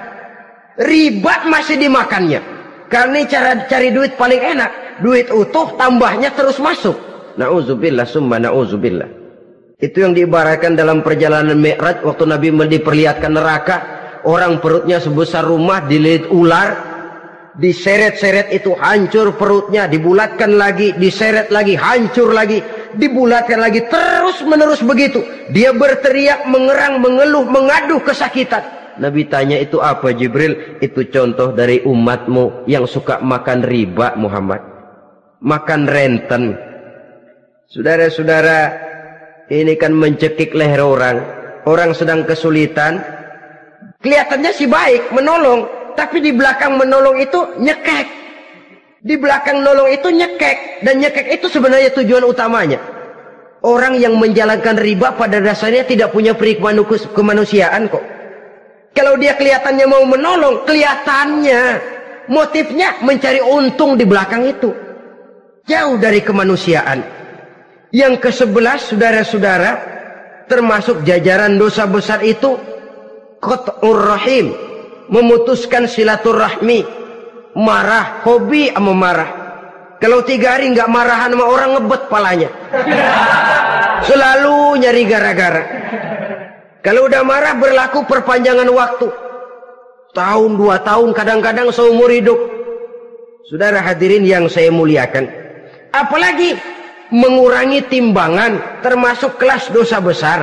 riba 0.80 1.46
masih 1.52 1.76
dimakannya. 1.76 2.42
Karena 2.90 3.22
cara 3.30 3.70
cari 3.70 3.94
duit 3.94 4.18
paling 4.18 4.42
enak, 4.42 5.02
duit 5.06 5.30
utuh 5.30 5.78
tambahnya 5.78 6.34
terus 6.34 6.58
masuk. 6.58 6.98
Nauzubillah 7.38 8.08
summa 8.10 8.42
nauzubillah. 8.42 9.06
Itu 9.80 10.04
yang 10.04 10.18
diibaratkan 10.18 10.76
dalam 10.76 11.06
perjalanan 11.06 11.56
Mi'raj 11.56 12.02
waktu 12.02 12.24
Nabi 12.26 12.50
diperlihatkan 12.52 13.32
neraka, 13.32 13.78
orang 14.26 14.58
perutnya 14.60 14.98
sebesar 14.98 15.46
rumah 15.46 15.86
dililit 15.86 16.28
ular, 16.34 16.89
diseret-seret 17.58 18.54
itu 18.54 18.78
hancur 18.78 19.34
perutnya, 19.34 19.90
dibulatkan 19.90 20.54
lagi, 20.54 20.94
diseret 20.94 21.50
lagi, 21.50 21.74
hancur 21.74 22.30
lagi 22.36 22.62
dibulatkan 22.98 23.62
lagi 23.62 23.86
terus 23.86 24.42
menerus 24.42 24.82
begitu. 24.82 25.22
Dia 25.54 25.76
berteriak 25.76 26.50
mengerang 26.50 27.04
mengeluh 27.04 27.46
mengadu 27.46 28.02
kesakitan. 28.02 28.64
Nabi 29.00 29.30
tanya 29.30 29.62
itu 29.62 29.80
apa 29.80 30.12
Jibril? 30.12 30.80
Itu 30.82 31.06
contoh 31.08 31.54
dari 31.54 31.84
umatmu 31.86 32.66
yang 32.66 32.90
suka 32.90 33.22
makan 33.22 33.64
riba 33.64 34.18
Muhammad. 34.18 34.60
Makan 35.40 35.88
renten. 35.88 36.58
Saudara-saudara 37.70 38.76
ini 39.48 39.78
kan 39.80 39.96
mencekik 39.96 40.52
leher 40.52 40.84
orang. 40.84 41.22
Orang 41.64 41.96
sedang 41.96 42.28
kesulitan. 42.28 43.00
Kelihatannya 44.04 44.52
sih 44.52 44.68
baik 44.68 45.12
menolong 45.16 45.79
tapi 46.00 46.24
di 46.24 46.32
belakang 46.32 46.80
menolong 46.80 47.20
itu 47.20 47.60
nyekek 47.60 48.20
di 49.00 49.16
belakang 49.16 49.64
nolong 49.64 49.90
itu 49.92 50.12
nyekek. 50.12 50.84
Dan 50.84 51.00
nyekek 51.00 51.40
itu 51.40 51.48
sebenarnya 51.48 51.92
tujuan 51.96 52.24
utamanya. 52.28 52.80
Orang 53.60 54.00
yang 54.00 54.16
menjalankan 54.16 54.80
riba 54.80 55.20
pada 55.20 55.44
dasarnya 55.44 55.84
tidak 55.84 56.16
punya 56.16 56.32
perikmanukus 56.32 57.12
kemanusiaan 57.12 57.92
kok. 57.92 58.04
Kalau 58.96 59.20
dia 59.20 59.36
kelihatannya 59.36 59.86
mau 59.88 60.04
menolong, 60.08 60.64
kelihatannya 60.64 61.62
motifnya 62.32 63.04
mencari 63.04 63.44
untung 63.44 64.00
di 64.00 64.08
belakang 64.08 64.48
itu. 64.48 64.72
Jauh 65.68 66.00
dari 66.00 66.24
kemanusiaan. 66.24 67.04
Yang 67.92 68.14
ke 68.24 68.30
sebelas 68.32 68.88
saudara-saudara, 68.88 69.72
termasuk 70.48 71.04
jajaran 71.04 71.60
dosa 71.60 71.84
besar 71.84 72.24
itu, 72.24 72.56
Qat'ur 73.44 74.00
Rahim, 74.08 74.56
memutuskan 75.10 75.90
silaturahmi, 75.90 76.86
marah, 77.58 78.22
hobi 78.24 78.70
sama 78.72 78.94
marah. 78.94 79.30
Kalau 80.00 80.24
tiga 80.24 80.56
hari 80.56 80.72
nggak 80.72 80.88
marahan 80.88 81.36
sama 81.36 81.46
orang 81.50 81.70
ngebet 81.76 82.02
palanya. 82.08 82.50
Selalu 84.08 84.80
nyari 84.80 85.04
gara-gara. 85.04 85.64
Kalau 86.80 87.12
udah 87.12 87.22
marah 87.28 87.60
berlaku 87.60 88.08
perpanjangan 88.08 88.70
waktu. 88.72 89.12
Tahun 90.16 90.52
dua 90.56 90.80
tahun 90.82 91.12
kadang-kadang 91.12 91.68
seumur 91.76 92.08
hidup. 92.08 92.40
Saudara 93.52 93.84
hadirin 93.84 94.24
yang 94.24 94.48
saya 94.48 94.72
muliakan. 94.72 95.28
Apalagi 95.92 96.56
mengurangi 97.12 97.84
timbangan 97.92 98.80
termasuk 98.80 99.36
kelas 99.36 99.68
dosa 99.76 100.00
besar. 100.00 100.40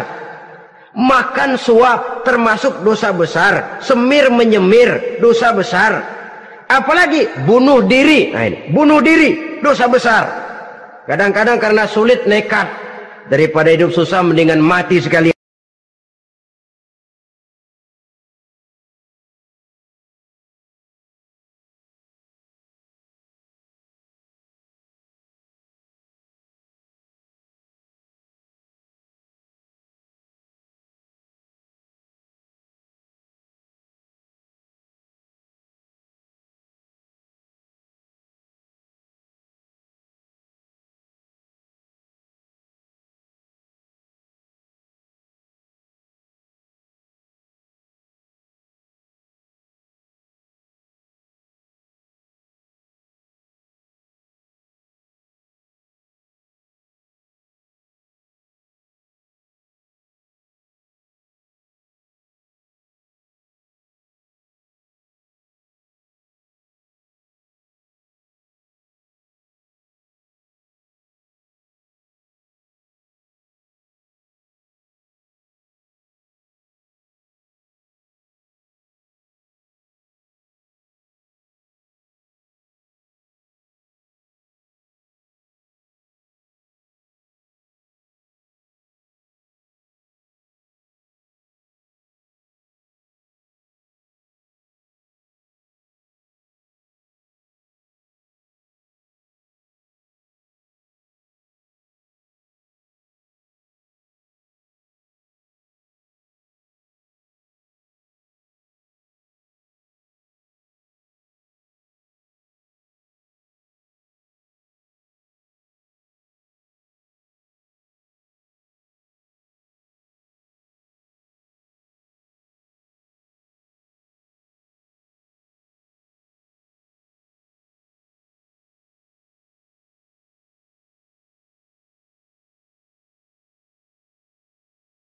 Makan 0.97 1.61
suap 1.61 2.25
termasuk 2.25 2.81
dosa 2.81 3.13
besar. 3.13 3.85
Semir 3.85 4.33
menyemir 4.33 5.21
dosa 5.21 5.53
besar. 5.53 6.01
Apalagi 6.67 7.29
bunuh 7.45 7.85
diri. 7.85 8.33
Nah 8.33 8.49
ini 8.49 8.73
bunuh 8.73 9.05
diri 9.05 9.61
dosa 9.61 9.85
besar. 9.93 10.25
Kadang-kadang 11.05 11.61
karena 11.61 11.85
sulit 11.85 12.25
nekat. 12.25 12.89
Daripada 13.29 13.69
hidup 13.69 13.91
susah 13.93 14.23
mendingan 14.23 14.63
mati 14.63 15.03
sekali 15.03 15.36